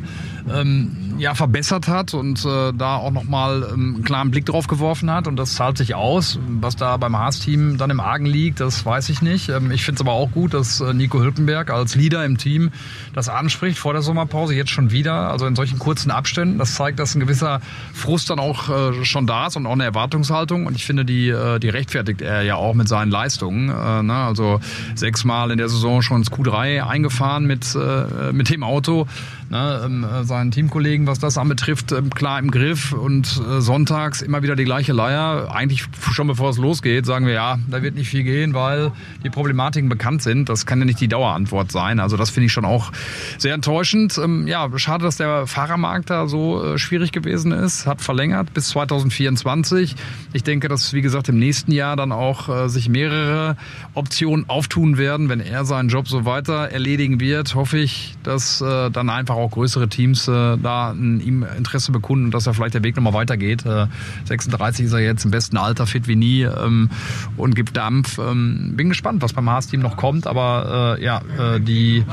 ähm, 0.52 1.14
ja, 1.18 1.34
verbessert 1.34 1.86
hat 1.88 2.14
und 2.14 2.44
äh, 2.44 2.72
da 2.72 2.96
auch 2.96 3.10
nochmal 3.10 3.68
ähm, 3.72 3.94
einen 3.96 4.04
klaren 4.04 4.30
Blick 4.30 4.46
drauf 4.46 4.66
geworfen 4.66 5.10
hat 5.10 5.28
und 5.28 5.36
das 5.36 5.54
zahlt 5.54 5.78
sich 5.78 5.94
aus. 5.94 6.38
Was 6.60 6.76
da 6.76 6.96
beim 6.96 7.16
Haas-Team 7.16 7.76
dann 7.76 7.90
im 7.90 8.00
Argen 8.00 8.26
liegt, 8.26 8.60
das 8.60 8.84
weiß 8.84 9.08
ich 9.10 9.22
nicht. 9.22 9.48
Ähm, 9.48 9.70
ich 9.70 9.84
finde 9.84 9.96
es 9.96 10.00
aber 10.00 10.12
auch 10.12 10.30
gut, 10.32 10.54
dass 10.54 10.80
äh, 10.80 10.94
Nico 10.94 11.20
Hülkenberg 11.20 11.70
als 11.70 11.94
Leader 11.94 12.24
im 12.24 12.38
Team 12.38 12.70
das 13.12 13.28
anspricht 13.28 13.78
vor 13.78 13.92
der 13.92 14.02
Sommerpause, 14.02 14.54
jetzt 14.54 14.70
schon 14.70 14.90
wieder, 14.90 15.30
also 15.30 15.46
in 15.46 15.54
solchen 15.54 15.78
kurzen 15.78 16.10
Abständen. 16.10 16.58
Das 16.58 16.74
zeigt, 16.74 16.98
dass 16.98 17.14
ein 17.14 17.20
gewisser 17.20 17.60
Frust 17.92 18.30
dann 18.30 18.38
auch 18.38 18.68
äh, 18.68 19.04
schon 19.04 19.26
da 19.26 19.46
ist 19.46 19.56
und 19.56 19.66
auch 19.66 19.72
eine 19.72 19.84
Erwartungshaltung 19.84 20.66
und 20.66 20.74
ich 20.74 20.86
finde, 20.86 21.04
die, 21.04 21.28
äh, 21.28 21.58
die 21.58 21.68
rechtfertigt 21.68 22.22
er 22.22 22.42
ja 22.42 22.56
auch 22.56 22.74
mit 22.74 22.88
seinen 22.88 23.10
Leistungen. 23.10 23.68
Äh, 23.68 24.02
ne? 24.02 24.14
Also 24.14 24.60
sechsmal 24.94 25.50
in 25.50 25.58
der 25.58 25.68
Saison 25.68 26.00
schon 26.02 26.09
ins 26.16 26.30
Q3 26.30 26.86
eingefahren 26.86 27.46
mit, 27.46 27.74
äh, 27.74 28.32
mit 28.32 28.50
dem 28.50 28.62
Auto 28.62 29.06
ne, 29.50 29.82
ähm, 29.84 30.04
äh, 30.04 30.24
seinen 30.24 30.50
Teamkollegen, 30.50 31.06
was 31.06 31.18
das 31.18 31.36
anbetrifft, 31.36 31.92
ähm, 31.92 32.10
klar 32.10 32.38
im 32.38 32.50
Griff 32.50 32.92
und 32.92 33.40
äh, 33.48 33.60
sonntags 33.60 34.22
immer 34.22 34.42
wieder 34.42 34.56
die 34.56 34.64
gleiche 34.64 34.92
Leier. 34.92 35.48
Eigentlich 35.52 35.84
schon 36.12 36.28
bevor 36.28 36.50
es 36.50 36.58
losgeht, 36.58 37.04
sagen 37.04 37.26
wir 37.26 37.34
ja, 37.34 37.58
da 37.68 37.82
wird 37.82 37.96
nicht 37.96 38.08
viel 38.08 38.22
gehen, 38.22 38.54
weil 38.54 38.92
die 39.24 39.30
Problematiken 39.30 39.88
bekannt 39.88 40.22
sind. 40.22 40.48
Das 40.48 40.66
kann 40.66 40.78
ja 40.78 40.84
nicht 40.84 41.00
die 41.00 41.08
Dauerantwort 41.08 41.72
sein. 41.72 42.00
Also 42.00 42.16
das 42.16 42.30
finde 42.30 42.46
ich 42.46 42.52
schon 42.52 42.64
auch 42.64 42.92
sehr 43.38 43.54
enttäuschend. 43.54 44.16
Ähm, 44.18 44.46
ja, 44.46 44.68
schade, 44.78 45.04
dass 45.04 45.16
der 45.16 45.46
Fahrermarkt 45.46 46.10
da 46.10 46.28
so 46.28 46.64
äh, 46.64 46.78
schwierig 46.78 47.12
gewesen 47.12 47.52
ist. 47.52 47.86
Hat 47.86 48.00
verlängert 48.00 48.54
bis 48.54 48.68
2024. 48.68 49.96
Ich 50.32 50.44
denke, 50.44 50.68
dass, 50.68 50.92
wie 50.92 51.02
gesagt, 51.02 51.28
im 51.28 51.38
nächsten 51.38 51.72
Jahr 51.72 51.96
dann 51.96 52.12
auch 52.12 52.48
äh, 52.48 52.68
sich 52.68 52.88
mehrere 52.88 53.56
Optionen 53.94 54.48
auftun 54.48 54.96
werden. 54.96 55.28
Wenn 55.28 55.40
er 55.40 55.64
seinen 55.64 55.88
Job 55.88 56.06
so 56.06 56.24
weiter 56.24 56.68
erledigen 56.70 57.18
wird, 57.18 57.56
hoffe 57.56 57.78
ich, 57.78 58.14
dass 58.22 58.60
äh, 58.60 58.90
dann 58.90 59.10
einfach 59.10 59.39
auch 59.40 59.50
größere 59.50 59.88
Teams 59.88 60.28
äh, 60.28 60.56
da 60.58 60.90
ein, 60.90 61.20
ihm 61.20 61.44
Interesse 61.56 61.92
bekunden, 61.92 62.30
dass 62.30 62.46
er 62.46 62.54
vielleicht 62.54 62.74
der 62.74 62.82
Weg 62.82 62.96
nochmal 62.96 63.14
weitergeht. 63.14 63.64
Äh, 63.66 63.86
36 64.24 64.86
ist 64.86 64.92
er 64.92 65.00
jetzt 65.00 65.24
im 65.24 65.30
besten 65.30 65.56
Alter, 65.56 65.86
fit 65.86 66.08
wie 66.08 66.16
nie 66.16 66.42
ähm, 66.42 66.90
und 67.36 67.54
gibt 67.54 67.76
Dampf. 67.76 68.18
Ähm, 68.18 68.74
bin 68.76 68.88
gespannt, 68.88 69.22
was 69.22 69.32
beim 69.32 69.48
Haas-Team 69.48 69.80
noch 69.80 69.96
kommt, 69.96 70.26
aber 70.26 70.96
äh, 70.98 71.04
ja, 71.04 71.22
äh, 71.38 71.60
die, 71.60 72.04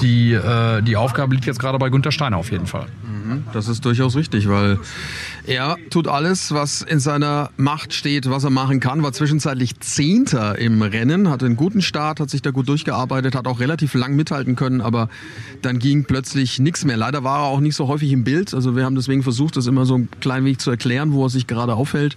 die, 0.00 0.32
äh, 0.32 0.82
die 0.82 0.96
Aufgabe 0.96 1.34
liegt 1.34 1.46
jetzt 1.46 1.58
gerade 1.58 1.78
bei 1.78 1.88
Günter 1.88 2.12
Steiner 2.12 2.36
auf 2.36 2.50
jeden 2.50 2.66
Fall. 2.66 2.86
Mhm. 3.02 3.44
Das 3.52 3.68
ist 3.68 3.84
durchaus 3.84 4.16
richtig, 4.16 4.48
weil 4.48 4.78
er 5.46 5.76
tut 5.90 6.08
alles, 6.08 6.52
was 6.52 6.82
in 6.82 7.00
seiner 7.00 7.50
Macht 7.56 7.94
steht, 7.94 8.28
was 8.30 8.44
er 8.44 8.50
machen 8.50 8.80
kann. 8.80 9.02
War 9.02 9.12
zwischenzeitlich 9.12 9.80
Zehnter 9.80 10.58
im 10.58 10.82
Rennen, 10.82 11.28
hatte 11.28 11.46
einen 11.46 11.56
guten 11.56 11.82
Start, 11.82 12.20
hat 12.20 12.30
sich 12.30 12.42
da 12.42 12.50
gut 12.50 12.68
durchgearbeitet, 12.68 13.34
hat 13.34 13.46
auch 13.46 13.60
relativ 13.60 13.94
lang 13.94 14.16
mithalten 14.16 14.56
können, 14.56 14.80
aber 14.80 15.08
dann 15.62 15.78
ging 15.78 16.04
plötzlich 16.04 16.58
nichts 16.58 16.84
mehr. 16.84 16.96
Leider 16.96 17.24
war 17.24 17.40
er 17.40 17.46
auch 17.46 17.60
nicht 17.60 17.76
so 17.76 17.88
häufig 17.88 18.12
im 18.12 18.24
Bild. 18.24 18.54
Also 18.54 18.76
wir 18.76 18.84
haben 18.84 18.94
deswegen 18.94 19.22
versucht, 19.22 19.56
das 19.56 19.66
immer 19.66 19.86
so 19.86 19.96
ein 19.96 20.08
klein 20.20 20.44
wenig 20.44 20.58
zu 20.58 20.70
erklären, 20.70 21.12
wo 21.12 21.24
er 21.24 21.30
sich 21.30 21.46
gerade 21.46 21.74
aufhält. 21.74 22.16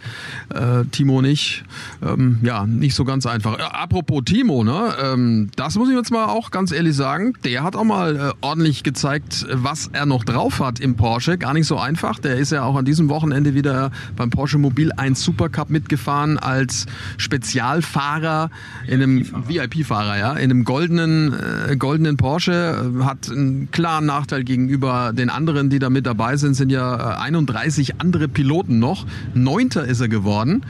Äh, 0.54 0.86
Timo 0.92 1.22
nicht. 1.22 1.64
Ähm, 2.02 2.40
ja, 2.44 2.66
nicht 2.66 2.96
so 2.96 3.04
ganz 3.06 3.26
einfach. 3.26 3.58
Äh, 3.58 3.64
apropos 3.64 4.24
Timo, 4.26 4.64
ne? 4.64 4.94
Ähm, 5.02 5.50
das 5.56 5.76
muss 5.76 5.90
ich 5.90 5.96
jetzt 5.96 6.12
mal 6.12 6.26
auch 6.26 6.52
ganz 6.52 6.72
ehrlich 6.72 6.96
sagen. 6.96 7.34
Der 7.44 7.64
hat 7.64 7.76
auch 7.76 7.84
mal 7.84 8.16
äh, 8.16 8.32
ordentlich 8.42 8.84
gezeigt, 8.84 9.46
was 9.52 9.90
er 9.94 10.06
noch 10.06 10.24
drauf 10.24 10.60
hat 10.60 10.80
im 10.80 10.96
Porsche. 10.96 11.38
Gar 11.38 11.54
nicht 11.54 11.68
so 11.68 11.78
einfach. 11.78 12.20
Der 12.20 12.38
ist 12.38 12.52
ja 12.52 12.64
auch 12.64 12.76
an 12.76 12.86
diesem 12.86 13.10
Wochenende 13.14 13.54
wieder 13.54 13.92
beim 14.16 14.32
Porsche 14.32 14.58
Mobil 14.58 14.92
1 14.92 15.24
Supercup 15.24 15.70
mitgefahren 15.70 16.40
als 16.40 16.88
Spezialfahrer 17.18 18.50
in 18.88 19.04
einem 19.04 19.26
VIP-Fahrer, 19.48 20.18
ja, 20.18 20.34
in 20.34 20.50
einem 20.50 20.64
goldenen, 20.64 21.36
äh, 21.70 21.76
goldenen 21.78 22.18
Porsche. 22.18 22.92
Äh, 23.00 23.04
hat 23.04 23.30
einen 23.30 23.70
klaren 23.70 24.08
Nachteil 24.08 24.44
gegenüber 24.44 25.14
den 25.14 25.30
anderen, 25.30 25.70
die 25.70 25.78
da 25.78 25.92
mit 25.92 26.08
dabei 26.08 26.38
sind. 26.38 26.56
Sind 26.56 26.72
ja 26.72 27.20
31 27.20 28.02
andere 28.02 28.28
Piloten 28.28 28.80
noch. 28.80 29.06
Neunter 29.36 29.86
ist 29.86 30.02
er 30.02 30.08
geworden 30.08 30.64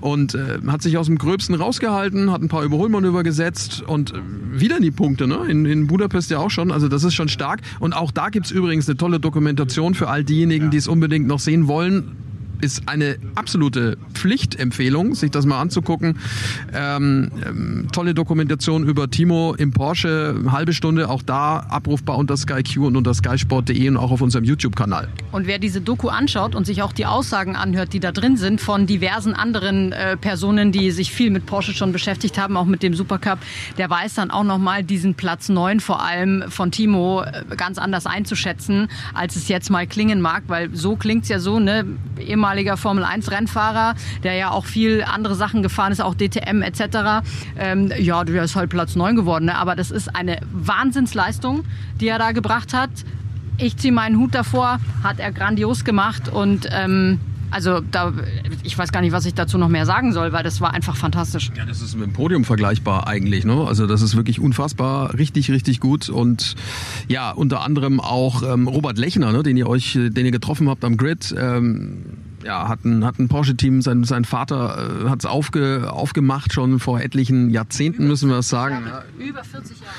und 0.00 0.34
äh, 0.34 0.58
hat 0.66 0.82
sich 0.82 0.98
aus 0.98 1.06
dem 1.06 1.18
Gröbsten 1.18 1.54
rausgehalten, 1.54 2.30
hat 2.30 2.42
ein 2.42 2.48
paar 2.48 2.62
Überholmanöver 2.62 3.22
gesetzt 3.22 3.82
und 3.86 4.12
äh, 4.12 4.16
wieder 4.52 4.80
die 4.80 4.90
Punkte, 4.90 5.26
ne? 5.26 5.46
In, 5.48 5.64
in 5.66 5.86
Budapest 5.86 6.30
ja 6.30 6.38
auch 6.38 6.50
schon. 6.50 6.70
Also 6.70 6.88
das 6.88 7.04
ist 7.04 7.14
schon 7.14 7.28
stark. 7.28 7.60
Und 7.80 7.94
auch 7.94 8.10
da 8.10 8.28
gibt's 8.28 8.50
übrigens 8.50 8.88
eine 8.88 8.96
tolle 8.96 9.20
Dokumentation 9.20 9.94
für 9.94 10.08
all 10.08 10.24
diejenigen, 10.24 10.70
die 10.70 10.76
es 10.76 10.88
unbedingt 10.88 11.26
noch 11.26 11.40
sehen 11.40 11.68
wollen 11.68 12.25
ist 12.60 12.88
eine 12.88 13.16
absolute 13.34 13.98
Pflichtempfehlung, 14.14 15.14
sich 15.14 15.30
das 15.30 15.46
mal 15.46 15.60
anzugucken. 15.60 16.18
Ähm, 16.74 17.30
ähm, 17.46 17.88
tolle 17.92 18.14
Dokumentation 18.14 18.84
über 18.84 19.10
Timo 19.10 19.54
im 19.54 19.72
Porsche, 19.72 20.34
halbe 20.50 20.72
Stunde, 20.72 21.08
auch 21.08 21.22
da 21.22 21.58
abrufbar 21.58 22.16
unter 22.18 22.36
SkyQ 22.36 22.78
und 22.78 22.96
unter 22.96 23.14
skysport.de 23.14 23.88
und 23.88 23.96
auch 23.96 24.10
auf 24.10 24.20
unserem 24.20 24.44
YouTube-Kanal. 24.44 25.08
Und 25.32 25.46
wer 25.46 25.58
diese 25.58 25.80
Doku 25.80 26.08
anschaut 26.08 26.54
und 26.54 26.66
sich 26.66 26.82
auch 26.82 26.92
die 26.92 27.06
Aussagen 27.06 27.56
anhört, 27.56 27.92
die 27.92 28.00
da 28.00 28.12
drin 28.12 28.36
sind 28.36 28.60
von 28.60 28.86
diversen 28.86 29.34
anderen 29.34 29.92
äh, 29.92 30.16
Personen, 30.16 30.72
die 30.72 30.90
sich 30.90 31.12
viel 31.12 31.30
mit 31.30 31.46
Porsche 31.46 31.74
schon 31.74 31.92
beschäftigt 31.92 32.38
haben, 32.38 32.56
auch 32.56 32.64
mit 32.64 32.82
dem 32.82 32.94
Supercup, 32.94 33.38
der 33.78 33.90
weiß 33.90 34.14
dann 34.14 34.30
auch 34.30 34.44
nochmal 34.44 34.82
diesen 34.84 35.14
Platz 35.14 35.48
9 35.48 35.80
vor 35.80 36.02
allem 36.02 36.44
von 36.48 36.70
Timo 36.70 37.22
äh, 37.22 37.44
ganz 37.56 37.78
anders 37.78 38.06
einzuschätzen, 38.06 38.88
als 39.14 39.36
es 39.36 39.48
jetzt 39.48 39.70
mal 39.70 39.86
klingen 39.86 40.20
mag, 40.20 40.44
weil 40.46 40.74
so 40.74 40.96
klingt's 40.96 41.28
ja 41.28 41.38
so, 41.38 41.58
ne, 41.58 41.84
immer 42.16 42.45
ehemaliger 42.46 42.76
Formel 42.76 43.02
1 43.02 43.32
Rennfahrer, 43.32 43.96
der 44.22 44.34
ja 44.34 44.50
auch 44.52 44.66
viel 44.66 45.02
andere 45.02 45.34
Sachen 45.34 45.64
gefahren 45.64 45.90
ist, 45.90 46.00
auch 46.00 46.14
DTM 46.14 46.62
etc. 46.62 47.26
Ähm, 47.58 47.90
ja, 47.98 48.22
der 48.22 48.44
ist 48.44 48.54
halt 48.54 48.70
Platz 48.70 48.94
9 48.94 49.16
geworden. 49.16 49.46
Ne? 49.46 49.56
Aber 49.56 49.74
das 49.74 49.90
ist 49.90 50.14
eine 50.14 50.38
Wahnsinnsleistung, 50.52 51.64
die 52.00 52.06
er 52.06 52.20
da 52.20 52.30
gebracht 52.30 52.72
hat. 52.72 52.90
Ich 53.58 53.76
ziehe 53.78 53.92
meinen 53.92 54.18
Hut 54.18 54.32
davor, 54.32 54.78
hat 55.02 55.18
er 55.18 55.32
grandios 55.32 55.84
gemacht 55.84 56.28
und 56.28 56.68
ähm, 56.70 57.18
also 57.50 57.80
da, 57.80 58.12
ich 58.62 58.76
weiß 58.76 58.92
gar 58.92 59.00
nicht, 59.00 59.12
was 59.12 59.24
ich 59.24 59.34
dazu 59.34 59.56
noch 59.58 59.68
mehr 59.68 59.86
sagen 59.86 60.12
soll, 60.12 60.32
weil 60.32 60.44
das 60.44 60.60
war 60.60 60.74
einfach 60.74 60.96
fantastisch. 60.96 61.50
Ja, 61.56 61.64
das 61.64 61.80
ist 61.80 61.96
mit 61.96 62.06
dem 62.06 62.12
Podium 62.12 62.44
vergleichbar 62.44 63.06
eigentlich. 63.06 63.44
Ne? 63.44 63.64
Also 63.66 63.86
das 63.86 64.02
ist 64.02 64.16
wirklich 64.16 64.40
unfassbar, 64.40 65.14
richtig, 65.14 65.50
richtig 65.50 65.80
gut. 65.80 66.08
Und 66.08 66.54
ja, 67.08 67.30
unter 67.30 67.62
anderem 67.62 67.98
auch 67.98 68.42
ähm, 68.42 68.68
Robert 68.68 68.98
Lechner, 68.98 69.32
ne, 69.32 69.42
den 69.42 69.56
ihr 69.56 69.68
euch, 69.68 69.92
den 69.94 70.26
ihr 70.26 70.32
getroffen 70.32 70.68
habt 70.68 70.84
am 70.84 70.96
Grid. 70.96 71.34
Ähm, 71.38 72.25
ja, 72.46 72.68
hat 72.68 72.84
ein, 72.84 73.04
hat 73.04 73.18
ein 73.18 73.28
Porsche-Team, 73.28 73.82
sein, 73.82 74.04
sein 74.04 74.24
Vater 74.24 75.04
äh, 75.04 75.08
hat 75.08 75.18
es 75.18 75.26
aufge, 75.26 75.92
aufgemacht, 75.92 76.52
schon 76.52 76.78
vor 76.78 77.00
etlichen 77.00 77.50
Jahrzehnten, 77.50 78.06
müssen 78.06 78.30
wir 78.30 78.38
es 78.38 78.48
sagen. 78.48 78.84
Über 79.18 79.42
40 79.42 79.80
Jahre. 79.80 79.92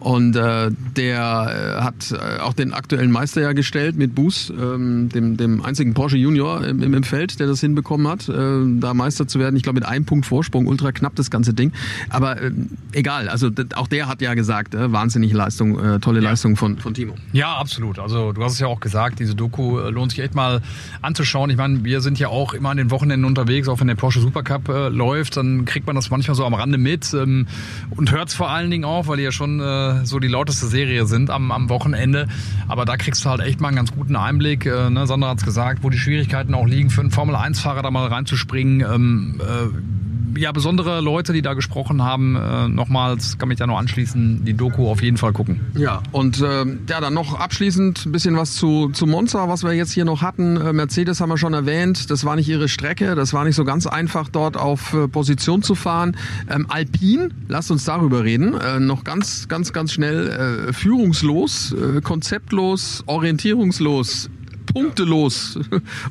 Und 0.00 0.36
äh, 0.36 0.70
der 0.96 1.76
äh, 1.78 1.82
hat 1.82 2.12
äh, 2.12 2.40
auch 2.40 2.54
den 2.54 2.72
aktuellen 2.72 3.10
Meister 3.10 3.40
ja 3.40 3.52
gestellt 3.52 3.96
mit 3.96 4.14
Boos, 4.14 4.50
ähm, 4.50 5.08
dem, 5.08 5.36
dem 5.36 5.64
einzigen 5.64 5.94
Porsche 5.94 6.16
Junior 6.16 6.64
im, 6.64 6.82
im 6.82 7.02
Feld, 7.02 7.40
der 7.40 7.48
das 7.48 7.60
hinbekommen 7.60 8.06
hat, 8.06 8.28
äh, 8.28 8.32
da 8.80 8.94
Meister 8.94 9.26
zu 9.26 9.40
werden. 9.40 9.56
Ich 9.56 9.64
glaube 9.64 9.80
mit 9.80 9.88
einem 9.88 10.04
Punkt 10.04 10.26
Vorsprung, 10.26 10.66
ultra 10.66 10.92
knapp 10.92 11.16
das 11.16 11.30
ganze 11.30 11.52
Ding. 11.52 11.72
Aber 12.10 12.40
äh, 12.40 12.52
egal, 12.92 13.28
also 13.28 13.50
auch 13.74 13.88
der 13.88 14.06
hat 14.06 14.22
ja 14.22 14.34
gesagt, 14.34 14.74
äh, 14.74 14.92
wahnsinnige 14.92 15.36
Leistung, 15.36 15.78
äh, 15.78 15.98
tolle 15.98 16.20
ja. 16.20 16.30
Leistung 16.30 16.56
von, 16.56 16.78
von 16.78 16.94
Timo. 16.94 17.14
Ja, 17.32 17.56
absolut. 17.56 17.98
Also 17.98 18.32
du 18.32 18.44
hast 18.44 18.52
es 18.52 18.60
ja 18.60 18.68
auch 18.68 18.80
gesagt, 18.80 19.18
diese 19.18 19.34
Doku 19.34 19.80
äh, 19.80 19.90
lohnt 19.90 20.12
sich 20.12 20.20
echt 20.20 20.34
mal 20.34 20.60
anzuschauen. 21.02 21.50
Ich 21.50 21.56
meine, 21.56 21.82
wir 21.82 22.00
sind 22.00 22.20
ja 22.20 22.28
auch 22.28 22.54
immer 22.54 22.70
an 22.70 22.76
den 22.76 22.92
Wochenenden 22.92 23.24
unterwegs, 23.24 23.68
auch 23.68 23.80
wenn 23.80 23.88
der 23.88 23.96
Porsche 23.96 24.20
Supercup 24.20 24.68
äh, 24.68 24.88
läuft, 24.88 25.36
dann 25.36 25.64
kriegt 25.64 25.86
man 25.86 25.96
das 25.96 26.10
manchmal 26.10 26.36
so 26.36 26.44
am 26.44 26.54
Rande 26.54 26.78
mit 26.78 27.12
ähm, 27.14 27.48
und 27.90 28.12
hört 28.12 28.28
es 28.28 28.34
vor 28.34 28.50
allen 28.50 28.70
Dingen 28.70 28.84
auch, 28.84 29.08
weil 29.08 29.16
die 29.16 29.24
ja 29.24 29.32
schon 29.32 29.58
äh, 29.60 29.87
so 30.04 30.18
die 30.18 30.28
lauteste 30.28 30.66
Serie 30.66 31.06
sind 31.06 31.30
am, 31.30 31.52
am 31.52 31.68
Wochenende. 31.68 32.28
Aber 32.68 32.84
da 32.84 32.96
kriegst 32.96 33.24
du 33.24 33.30
halt 33.30 33.40
echt 33.40 33.60
mal 33.60 33.68
einen 33.68 33.76
ganz 33.76 33.92
guten 33.92 34.16
Einblick. 34.16 34.66
Äh, 34.66 34.90
ne? 34.90 35.06
Sandra 35.06 35.30
hat 35.30 35.38
es 35.38 35.44
gesagt, 35.44 35.82
wo 35.82 35.90
die 35.90 35.98
Schwierigkeiten 35.98 36.54
auch 36.54 36.66
liegen, 36.66 36.90
für 36.90 37.00
einen 37.00 37.10
Formel-1-Fahrer 37.10 37.82
da 37.82 37.90
mal 37.90 38.06
reinzuspringen. 38.06 38.80
Ähm, 38.80 39.40
äh, 39.40 40.07
ja, 40.38 40.52
besondere 40.52 41.00
Leute, 41.00 41.32
die 41.32 41.42
da 41.42 41.54
gesprochen 41.54 42.02
haben. 42.02 42.36
Äh, 42.36 42.68
nochmals 42.68 43.38
kann 43.38 43.48
mich 43.48 43.58
da 43.58 43.66
noch 43.66 43.78
anschließen, 43.78 44.44
die 44.44 44.54
Doku 44.54 44.88
auf 44.88 45.02
jeden 45.02 45.16
Fall 45.16 45.32
gucken. 45.32 45.60
Ja, 45.76 46.02
und 46.12 46.40
äh, 46.40 46.64
ja, 46.88 47.00
dann 47.00 47.14
noch 47.14 47.38
abschließend 47.38 48.06
ein 48.06 48.12
bisschen 48.12 48.36
was 48.36 48.54
zu, 48.54 48.90
zu 48.90 49.06
Monza, 49.06 49.48
was 49.48 49.64
wir 49.64 49.72
jetzt 49.72 49.92
hier 49.92 50.04
noch 50.04 50.22
hatten. 50.22 50.56
Äh, 50.56 50.72
Mercedes 50.72 51.20
haben 51.20 51.28
wir 51.30 51.38
schon 51.38 51.54
erwähnt, 51.54 52.10
das 52.10 52.24
war 52.24 52.36
nicht 52.36 52.48
ihre 52.48 52.68
Strecke, 52.68 53.14
das 53.14 53.32
war 53.32 53.44
nicht 53.44 53.56
so 53.56 53.64
ganz 53.64 53.86
einfach, 53.86 54.28
dort 54.28 54.56
auf 54.56 54.94
äh, 54.94 55.08
Position 55.08 55.62
zu 55.62 55.74
fahren. 55.74 56.16
Ähm, 56.48 56.66
Alpin, 56.68 57.34
lasst 57.48 57.70
uns 57.70 57.84
darüber 57.84 58.24
reden. 58.24 58.54
Äh, 58.54 58.80
noch 58.80 59.04
ganz, 59.04 59.48
ganz, 59.48 59.72
ganz 59.72 59.92
schnell 59.92 60.68
äh, 60.68 60.72
führungslos, 60.72 61.74
konzeptlos, 62.02 63.02
orientierungslos 63.06 64.30
punktelos 64.72 65.58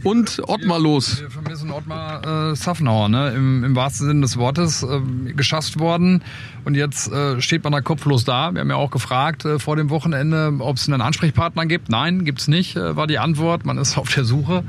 und 0.03 0.41
Ottmar 0.47 0.80
los. 0.80 1.22
Wir 1.22 1.30
vermissen 1.30 1.72
Ottmar 1.72 2.51
äh, 2.51 2.55
Safnauer, 2.55 3.10
ne? 3.10 3.32
Im, 3.32 3.64
Im, 3.64 3.76
wahrsten 3.76 4.08
Sinne 4.08 4.22
des 4.22 4.38
Wortes 4.38 4.84
äh, 4.84 4.99
geschafft 5.34 5.80
worden. 5.80 6.24
Und 6.66 6.76
jetzt 6.76 7.12
äh, 7.12 7.39
steht 7.41 7.64
man 7.64 7.72
da 7.72 7.82
kopflos 7.82 8.26
da. 8.26 8.51
Wir 8.53 8.62
haben 8.62 8.70
ja 8.70 8.76
auch 8.76 8.91
gefragt 8.91 9.45
äh, 9.45 9.60
vor 9.60 9.76
dem 9.76 9.89
Wochenende, 9.89 10.53
ob 10.60 10.78
es 10.78 10.89
einen 10.89 11.01
Ansprechpartner 11.01 11.66
gibt. 11.66 11.89
Nein, 11.89 12.26
gibt's 12.26 12.47
nicht, 12.47 12.76
äh, 12.76 12.95
war 12.95 13.08
die 13.08 13.20
Antwort. 13.20 13.66
Man 13.66 13.78
ist 13.78 13.97
auf 13.97 14.14
der 14.14 14.26
Suche 14.26 14.64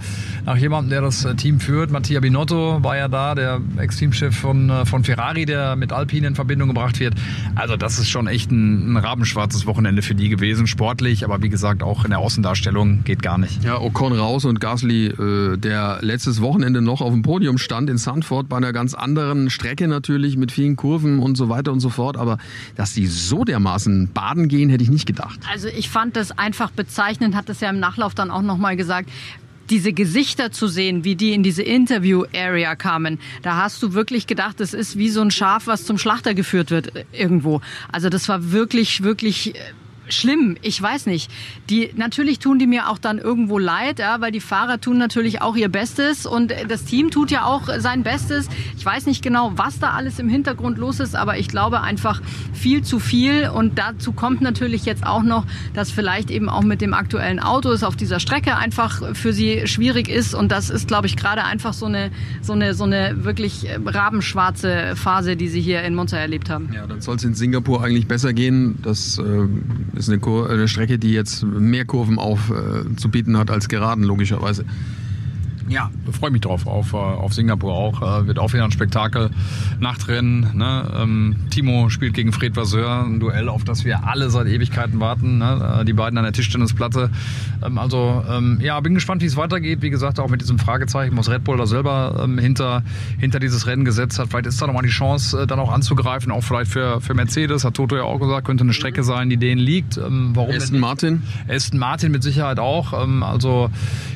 nach 0.45 0.57
jemandem, 0.57 0.91
der 0.91 1.01
das 1.01 1.25
äh, 1.25 1.35
Team 1.35 1.61
führt. 1.61 1.91
Mattia 1.91 2.21
Binotto 2.21 2.83
war 2.83 2.97
ja 2.97 3.09
da, 3.09 3.35
der 3.35 3.61
Ex-Teamchef 3.79 4.37
von, 4.37 4.71
äh, 4.71 4.87
von 4.87 5.05
Ferrari, 5.05 5.45
der 5.47 5.77
mit 5.77 5.93
Alpine 5.93 6.29
in 6.29 6.35
Verbindung 6.35 6.69
gebracht 6.69 7.01
wird. 7.01 7.15
Also 7.55 7.77
das 7.77 7.99
ist 7.99 8.09
schon 8.09 8.27
echt 8.27 8.51
ein, 8.51 8.93
ein 8.93 8.97
rabenschwarzes 8.97 9.67
Wochenende 9.67 10.03
für 10.03 10.15
die 10.15 10.29
gewesen, 10.29 10.67
sportlich, 10.67 11.25
aber 11.25 11.43
wie 11.43 11.49
gesagt 11.49 11.83
auch 11.83 12.05
in 12.05 12.11
der 12.11 12.21
Außendarstellung 12.21 13.05
geht 13.05 13.23
gar 13.23 13.39
nicht. 13.39 13.65
Ja, 13.65 13.78
Ocon 13.83 14.13
raus 14.13 14.45
und 14.45 14.61
Gasly, 14.61 15.07
äh, 15.07 15.57
der 15.57 15.99
letztes 16.03 16.41
Wochenende 16.41 16.81
noch 16.83 17.01
auf 17.01 17.13
dem 17.13 17.23
Podium 17.23 17.59
stand 17.59 17.91
in 17.91 17.99
Sandford 17.99 18.49
bei 18.49 18.57
einer 18.57 18.73
ganz 18.73 18.95
anderen 18.95 19.51
Strecke 19.51 19.89
natürlich 19.89 20.37
mit 20.37 20.53
vielen 20.53 20.77
Kurven 20.77 21.19
und 21.19 21.37
so 21.37 21.49
weiter 21.49 21.73
und 21.73 21.81
so 21.81 21.91
fort. 21.91 22.17
Aber 22.17 22.39
dass 22.77 22.93
die 22.95 23.07
so 23.07 23.45
dermaßen 23.45 24.11
baden 24.13 24.49
gehen, 24.49 24.71
hätte 24.71 24.85
ich 24.85 24.91
nicht 24.91 25.07
gedacht. 25.07 25.41
Also 25.53 25.69
ich 25.69 25.89
fand 25.89 26.17
das 26.17 26.37
einfach 26.37 26.71
bezeichnend, 26.71 27.35
hat 27.35 27.49
es 27.49 27.61
ja 27.61 27.71
im 27.71 27.81
Nachlauf 27.81 28.15
dann 28.15 28.31
auch 28.31 28.43
nochmal 28.43 28.77
gesagt 28.77 29.11
diese 29.71 29.93
Gesichter 29.93 30.51
zu 30.51 30.67
sehen, 30.67 31.05
wie 31.05 31.15
die 31.15 31.33
in 31.33 31.43
diese 31.43 31.63
Interview-Area 31.63 32.75
kamen, 32.77 33.19
da 33.43 33.57
hast 33.57 33.83
du 33.83 33.93
wirklich 33.93 34.27
gedacht, 34.27 34.61
das 34.61 34.75
ist 34.75 34.97
wie 34.97 35.11
so 35.11 35.21
ein 35.21 35.31
Schaf, 35.31 35.67
was 35.67 35.85
zum 35.85 35.99
Schlachter 35.99 36.35
geführt 36.35 36.71
wird 36.71 36.95
äh, 36.97 37.05
irgendwo. 37.13 37.61
Also 37.93 38.09
das 38.09 38.29
war 38.29 38.53
wirklich, 38.53 39.03
wirklich 39.03 39.55
äh, 39.55 39.59
schlimm. 40.09 40.57
Ich 40.63 40.81
weiß 40.81 41.07
nicht. 41.07 41.31
Die, 41.71 41.91
natürlich 41.97 42.39
tun 42.39 42.59
die 42.59 42.67
mir 42.67 42.89
auch 42.89 42.99
dann 42.99 43.19
irgendwo 43.19 43.59
leid, 43.59 43.99
ja, 43.99 44.21
weil 44.21 44.33
die 44.33 44.41
Fahrer 44.41 44.81
tun 44.81 44.99
natürlich 44.99 45.43
auch 45.43 45.57
ihr 45.57 45.69
Bestes 45.69 46.27
und 46.27 46.53
das 46.69 46.85
Team 46.85 47.11
tut 47.11 47.31
ja 47.31 47.45
auch 47.45 47.69
sein 47.79 48.03
Bestes. 48.03 48.49
Ich 48.77 48.85
weiß 48.85 49.07
nicht 49.07 49.23
genau, 49.23 49.53
was 49.57 49.79
da 49.79 49.91
alles 49.91 50.19
im 50.19 50.29
Hintergrund 50.29 50.79
los 50.79 51.01
ist, 51.01 51.15
aber 51.15 51.39
ich 51.39 51.49
glaube 51.49 51.81
einfach 51.81 52.23
viel 52.53 52.83
zu 52.83 52.99
viel 52.99 53.49
und 53.49 53.79
dazu 53.79 54.13
kommt 54.13 54.41
natürlich 54.41 54.85
jetzt 54.85 55.07
auch 55.07 55.23
noch, 55.23 55.47
dass 55.75 55.91
vielleicht 55.91 56.31
eben 56.31 56.49
auch 56.49 56.63
mit 56.63 56.81
dem 56.81 56.95
aktuellen 56.95 57.41
Auto 57.41 57.71
es 57.71 57.83
auf 57.83 57.97
dieser 57.97 58.21
Strecke 58.21 58.57
einfach 58.57 59.15
für 59.15 59.33
sie 59.33 59.67
schwierig 59.67 60.09
ist 60.09 60.35
und 60.35 60.53
das 60.53 60.71
ist, 60.71 60.89
glaube 60.89 61.07
ich, 61.07 61.17
gerade 61.17 61.45
einfach 61.45 61.73
so 61.73 61.87
eine, 61.87 62.11
so 62.43 62.53
eine, 62.53 62.75
so 62.75 62.85
eine 62.85 63.25
wirklich 63.25 63.67
rabenschwarze 63.85 64.95
Phase, 64.97 65.37
die 65.37 65.49
sie 65.49 65.61
hier 65.61 65.83
in 65.83 65.95
Monza 65.95 66.17
erlebt 66.17 66.51
haben. 66.51 66.71
Ja, 66.73 66.87
dann 66.87 67.01
soll 67.01 67.17
es 67.17 67.25
in 67.25 67.35
Singapur 67.35 67.83
eigentlich 67.83 68.07
besser 68.07 68.33
gehen. 68.33 68.79
Das 68.83 69.19
äh, 69.19 69.98
ist 69.99 70.09
eine, 70.09 70.19
Kur 70.19 70.49
eine 70.49 70.69
Strecke, 70.69 70.99
die 70.99 71.13
jetzt 71.13 71.43
mehr 71.43 71.85
Kurven 71.85 72.19
aufzubieten 72.19 73.35
äh, 73.35 73.39
hat 73.39 73.51
als 73.51 73.69
geraden, 73.69 74.05
logischerweise. 74.05 74.65
Ja, 75.69 75.91
freue 76.19 76.31
mich 76.31 76.41
drauf, 76.41 76.67
auf, 76.67 76.93
äh, 76.93 76.97
auf 76.97 77.35
Singapur 77.35 77.73
auch. 77.73 78.03
Äh, 78.03 78.27
wird 78.27 78.39
auch 78.39 78.53
wieder 78.53 78.65
ein 78.65 78.71
Spektakel. 78.71 79.31
Nachtrennen. 79.81 80.57
Ne? 80.57 80.91
Ähm, 80.97 81.37
Timo 81.51 81.89
spielt 81.91 82.15
gegen 82.15 82.33
Fred 82.33 82.57
Vasseur, 82.57 83.05
ein 83.05 83.21
Duell, 83.21 83.49
auf 83.49 83.65
das 83.65 83.85
wir 83.85 84.07
alle 84.07 84.31
seit 84.31 84.47
Ewigkeiten 84.47 85.01
warten. 85.01 85.39
Ne? 85.39 85.79
Äh, 85.81 85.85
die 85.85 85.93
beiden 85.93 86.19
an 86.19 86.25
der 86.25 86.33
Tischtennisplatte. 86.33 87.11
Ähm, 87.65 87.79
also 87.79 88.25
ähm, 88.29 88.59
ja, 88.61 88.79
bin 88.81 88.95
gespannt, 88.95 89.23
wie 89.23 89.27
es 89.27 89.37
weitergeht. 89.37 89.83
Wie 89.83 89.91
gesagt, 89.91 90.21
auch 90.21 90.29
mit 90.29 90.41
diesem 90.41 90.59
Fragezeichen, 90.59 91.17
was 91.17 91.31
Red 91.31 91.45
Bull 91.45 91.57
da 91.59 91.67
selber 91.67 92.21
ähm, 92.25 92.39
hinter, 92.39 92.83
hinter 93.19 93.39
dieses 93.39 93.67
Rennen 93.67 93.85
gesetzt 93.85 94.19
hat. 94.19 94.29
Vielleicht 94.31 94.47
ist 94.47 94.61
da 94.61 94.67
nochmal 94.67 94.85
die 94.85 94.89
Chance, 94.89 95.43
äh, 95.43 95.47
dann 95.47 95.59
auch 95.59 95.73
anzugreifen, 95.73 96.33
auch 96.33 96.43
vielleicht 96.43 96.71
für, 96.71 97.01
für 97.01 97.15
Mercedes. 97.15 97.65
Hat 97.65 97.75
Toto 97.75 97.97
ja 97.97 98.03
auch 98.03 98.19
gesagt, 98.19 98.47
könnte 98.47 98.65
eine 98.65 98.73
Strecke 98.73 99.05
sein, 99.05 99.31
die 99.31 99.37
denen 99.37 99.61
liegt. 99.61 99.97
Ähm, 99.97 100.31
warum 100.35 100.55
Aston 100.55 100.81
Martin? 100.81 101.23
Aston 101.49 101.79
Martin 101.79 102.13
mit 102.13 102.23
Sicherheit 102.23 102.59
auch. 102.59 102.93
Ähm, 103.03 103.23
also 103.23 103.71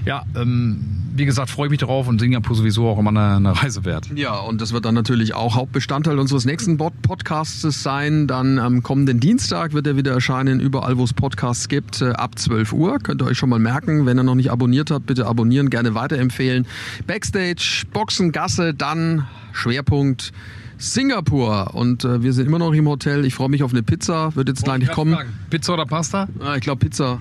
ja, 0.05 0.25
ähm, 0.35 1.03
wie 1.15 1.27
gesagt, 1.27 1.42
freue 1.51 1.67
ich 1.67 1.71
mich 1.71 1.81
darauf 1.81 2.09
und 2.09 2.21
Singapur 2.21 2.57
sowieso 2.57 2.89
auch 2.89 2.99
immer 2.99 3.11
eine, 3.11 3.37
eine, 3.37 3.63
Reise 3.63 3.85
wert. 3.85 4.09
Ja, 4.15 4.39
und 4.39 4.61
das 4.61 4.73
wird 4.73 4.85
dann 4.85 4.95
natürlich 4.95 5.35
auch 5.35 5.55
Hauptbestandteil 5.55 6.19
unseres 6.19 6.45
nächsten 6.45 6.77
Podcasts 6.77 7.83
sein. 7.83 8.27
Dann 8.27 8.59
am 8.59 8.83
kommenden 8.83 9.21
Dienstag 9.21 9.73
wird 9.73 9.87
er 9.87 9.97
wieder 9.97 10.13
erscheinen, 10.13 10.61
überall 10.61 10.99
wo 10.99 11.05
es 11.05 11.13
Podcasts 11.13 11.69
gibt, 11.69 12.03
äh, 12.03 12.11
ab 12.11 12.39
12 12.39 12.73
Uhr. 12.73 12.99
Könnt 12.99 13.23
ihr 13.23 13.27
euch 13.27 13.39
schon 13.39 13.49
mal 13.49 13.59
merken. 13.59 14.07
Wenn 14.07 14.19
ihr 14.19 14.23
noch 14.23 14.35
nicht 14.35 14.51
abonniert 14.51 14.91
habt, 14.91 15.07
bitte 15.07 15.27
abonnieren, 15.27 15.71
gerne 15.71 15.95
weiterempfehlen. 15.95 16.67
Backstage, 17.07 17.85
Boxengasse, 17.93 18.75
dann 18.75 19.27
Schwerpunkt 19.53 20.33
Singapur. 20.79 21.75
Und 21.75 22.05
äh, 22.05 22.23
wir 22.23 22.33
sind 22.33 22.47
immer 22.47 22.59
noch 22.59 22.73
im 22.73 22.89
Hotel. 22.89 23.25
Ich 23.25 23.35
freue 23.35 23.49
mich 23.49 23.63
auf 23.63 23.73
eine 23.73 23.83
Pizza. 23.83 24.35
Wird 24.35 24.49
jetzt 24.49 24.65
gleich 24.65 24.81
nicht 24.81 24.93
kommen. 24.93 25.15
Fragen. 25.15 25.33
Pizza 25.49 25.75
oder 25.75 25.87
Pasta? 25.87 26.29
Ah, 26.41 26.57
ich 26.57 26.63
glaube 26.63 26.81
Pizza. 26.81 27.21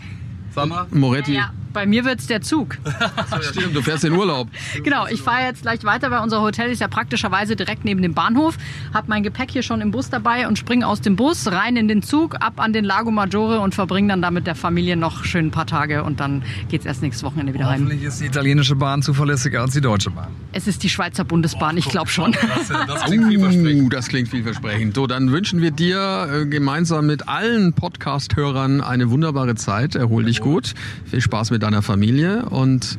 Sag 0.54 0.68
mal. 0.68 0.88
Moretti. 0.92 1.36
Ja, 1.36 1.52
bei 1.74 1.86
mir 1.86 2.06
wird's 2.06 2.28
der 2.28 2.42
Zug. 2.42 2.78
Stimmt, 3.42 3.76
du 3.76 3.82
fährst 3.82 4.04
in 4.04 4.14
Urlaub. 4.14 4.48
Genau, 4.84 5.08
ich 5.08 5.22
fahre 5.22 5.46
jetzt 5.46 5.64
gleich 5.64 5.84
weiter, 5.84 6.12
weil 6.12 6.22
unser 6.22 6.42
Hotel 6.42 6.70
ist 6.72 6.80
ja 6.80 6.88
praktischerweise 6.88 7.56
direkt 7.56 7.86
neben 7.86 8.02
dem 8.02 8.14
Bahnhof. 8.14 8.58
Hab 8.94 9.08
mein 9.08 9.24
Gepäck 9.24 9.52
hier 9.52 9.64
schon 9.64 9.82
im 9.82 9.92
Bus 9.92 10.10
dabei 10.10 10.48
und 10.48 10.58
springe 10.58 10.88
aus 10.88 11.02
dem 11.02 11.16
Bus 11.16 11.52
rein 11.52 11.76
in 11.78 11.88
den 11.88 12.02
Zug, 12.02 12.36
ab 12.40 12.54
an 12.58 12.74
den 12.74 12.86
Lago 12.86 13.12
Maggiore 13.12 13.60
und 13.60 13.76
verbringe 13.76 14.10
dann 14.10 14.22
da 14.22 14.32
mit 14.32 14.48
der 14.48 14.56
Familie 14.56 14.98
noch 14.98 15.24
schön 15.24 15.48
ein 15.48 15.52
paar 15.52 15.68
Tage 15.68 16.04
und 16.04 16.20
dann 16.20 16.44
geht's 16.70 16.86
erst 16.86 17.02
nächstes 17.02 17.24
Wochenende 17.24 17.54
wieder 17.54 17.68
heim. 17.68 17.82
Hoffentlich 17.82 18.04
ist 18.04 18.22
die 18.22 18.26
italienische 18.26 18.76
Bahn 18.76 19.02
zuverlässiger 19.02 19.62
als 19.62 19.74
die 19.74 19.82
deutsche 19.82 20.12
Bahn. 20.12 20.28
Es 20.54 20.68
ist 20.68 20.84
die 20.84 20.90
Schweizer 20.90 21.24
Bundesbahn, 21.24 21.78
ich 21.78 21.86
glaube 21.86 22.10
schon. 22.10 22.34
Das, 22.34 22.68
das, 22.88 23.04
klingt 23.06 23.26
vielversprechend. 23.28 23.84
Uh, 23.84 23.90
das 23.90 24.08
klingt 24.08 24.28
vielversprechend. 24.30 24.96
So, 24.96 25.08
dann 25.08 25.32
wünschen 25.32 25.62
wir 25.62 25.72
dir 25.72 26.30
äh, 26.32 26.46
gemeinsam 26.46 27.08
mit 27.08 27.28
allen 27.28 27.74
Podcast-Hörern 27.74 28.82
eine 28.82 29.10
wunderbare 29.10 29.56
Zeit. 29.56 29.96
Erhol 29.96 30.26
dich 30.26 30.42
gut. 30.42 30.74
Viel 31.06 31.22
Spaß 31.22 31.52
mit 31.52 31.61
deiner 31.62 31.82
Familie 31.82 32.46
und 32.46 32.98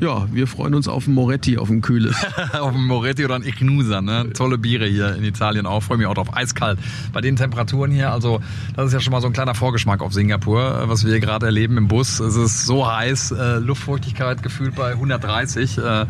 ja, 0.00 0.26
wir 0.32 0.46
freuen 0.46 0.74
uns 0.74 0.88
auf 0.88 1.06
ein 1.06 1.12
Moretti, 1.12 1.58
auf 1.58 1.68
ein 1.68 1.82
kühles. 1.82 2.16
auf 2.58 2.74
ein 2.74 2.84
Moretti 2.84 3.24
oder 3.24 3.34
ein 3.34 3.42
Ignusa, 3.42 4.00
ne? 4.00 4.32
Tolle 4.32 4.56
Biere 4.56 4.86
hier 4.86 5.14
in 5.14 5.24
Italien 5.24 5.66
auch. 5.66 5.82
Freue 5.82 5.98
mich 5.98 6.06
auch 6.06 6.14
drauf. 6.14 6.34
Eiskalt. 6.34 6.78
Bei 7.12 7.20
den 7.20 7.36
Temperaturen 7.36 7.90
hier, 7.90 8.10
also 8.10 8.40
das 8.74 8.86
ist 8.86 8.92
ja 8.94 9.00
schon 9.00 9.12
mal 9.12 9.20
so 9.20 9.26
ein 9.26 9.34
kleiner 9.34 9.54
Vorgeschmack 9.54 10.00
auf 10.00 10.14
Singapur, 10.14 10.84
was 10.86 11.04
wir 11.04 11.10
hier 11.10 11.20
gerade 11.20 11.46
erleben 11.46 11.76
im 11.76 11.88
Bus. 11.88 12.18
Es 12.18 12.34
ist 12.34 12.64
so 12.64 12.90
heiß, 12.90 13.32
äh, 13.32 13.58
Luftfeuchtigkeit 13.58 14.42
gefühlt 14.42 14.74
bei 14.74 14.92
130. 14.92 15.76
Äh, 15.76 16.06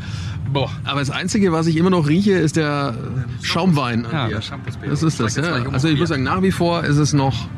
boah. 0.52 0.70
Aber 0.84 1.00
das 1.00 1.10
Einzige, 1.10 1.50
was 1.50 1.66
ich 1.66 1.76
immer 1.76 1.90
noch 1.90 2.06
rieche, 2.06 2.32
ist 2.32 2.54
der 2.54 2.94
Schaumwein. 3.42 4.06
Ja, 4.12 4.28
der. 4.28 4.40
Das 4.88 5.02
ist 5.02 5.18
das, 5.18 5.34
ja. 5.34 5.42
Also 5.72 5.88
ich 5.88 5.98
muss 5.98 6.10
sagen, 6.10 6.22
nach 6.22 6.42
wie 6.42 6.52
vor 6.52 6.84
ist 6.84 6.96
es 6.96 7.12
noch 7.12 7.48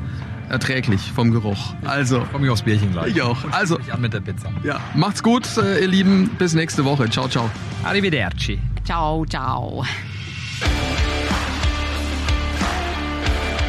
erträglich 0.53 1.11
vom 1.15 1.33
Geruch. 1.33 1.75
Also. 1.85 2.19
Ich 2.19 2.29
freue 2.29 2.41
mich 2.43 2.51
aufs 2.51 2.63
Bierchen 2.63 2.93
gleich. 2.93 3.17
Ich 3.17 3.23
auch. 3.23 3.39
Also. 3.51 3.79
Ich 3.81 3.93
an 3.93 4.01
mit 4.01 4.13
der 4.13 4.21
Pizza. 4.21 4.51
Ja. 4.63 4.81
Macht's 4.95 5.23
gut, 5.23 5.49
äh, 5.57 5.81
ihr 5.81 5.89
Lieben. 5.89 6.31
Bis 6.39 6.55
nächste 6.55 6.85
Woche. 6.85 7.09
Ciao, 7.11 7.29
ciao. 7.29 7.51
Arrivederci. 7.85 8.59
Ciao, 8.85 9.25
ciao. 9.27 9.85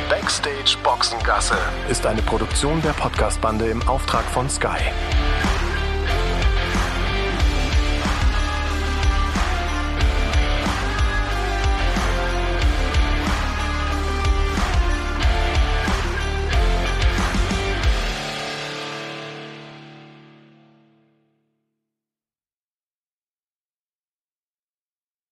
Backstage 0.09 0.77
Boxengasse 0.84 1.57
ist 1.89 2.05
eine 2.05 2.21
Produktion 2.21 2.81
der 2.81 2.91
Podcastbande 2.91 3.65
im 3.65 3.81
Auftrag 3.88 4.25
von 4.25 4.49
Sky. 4.49 4.79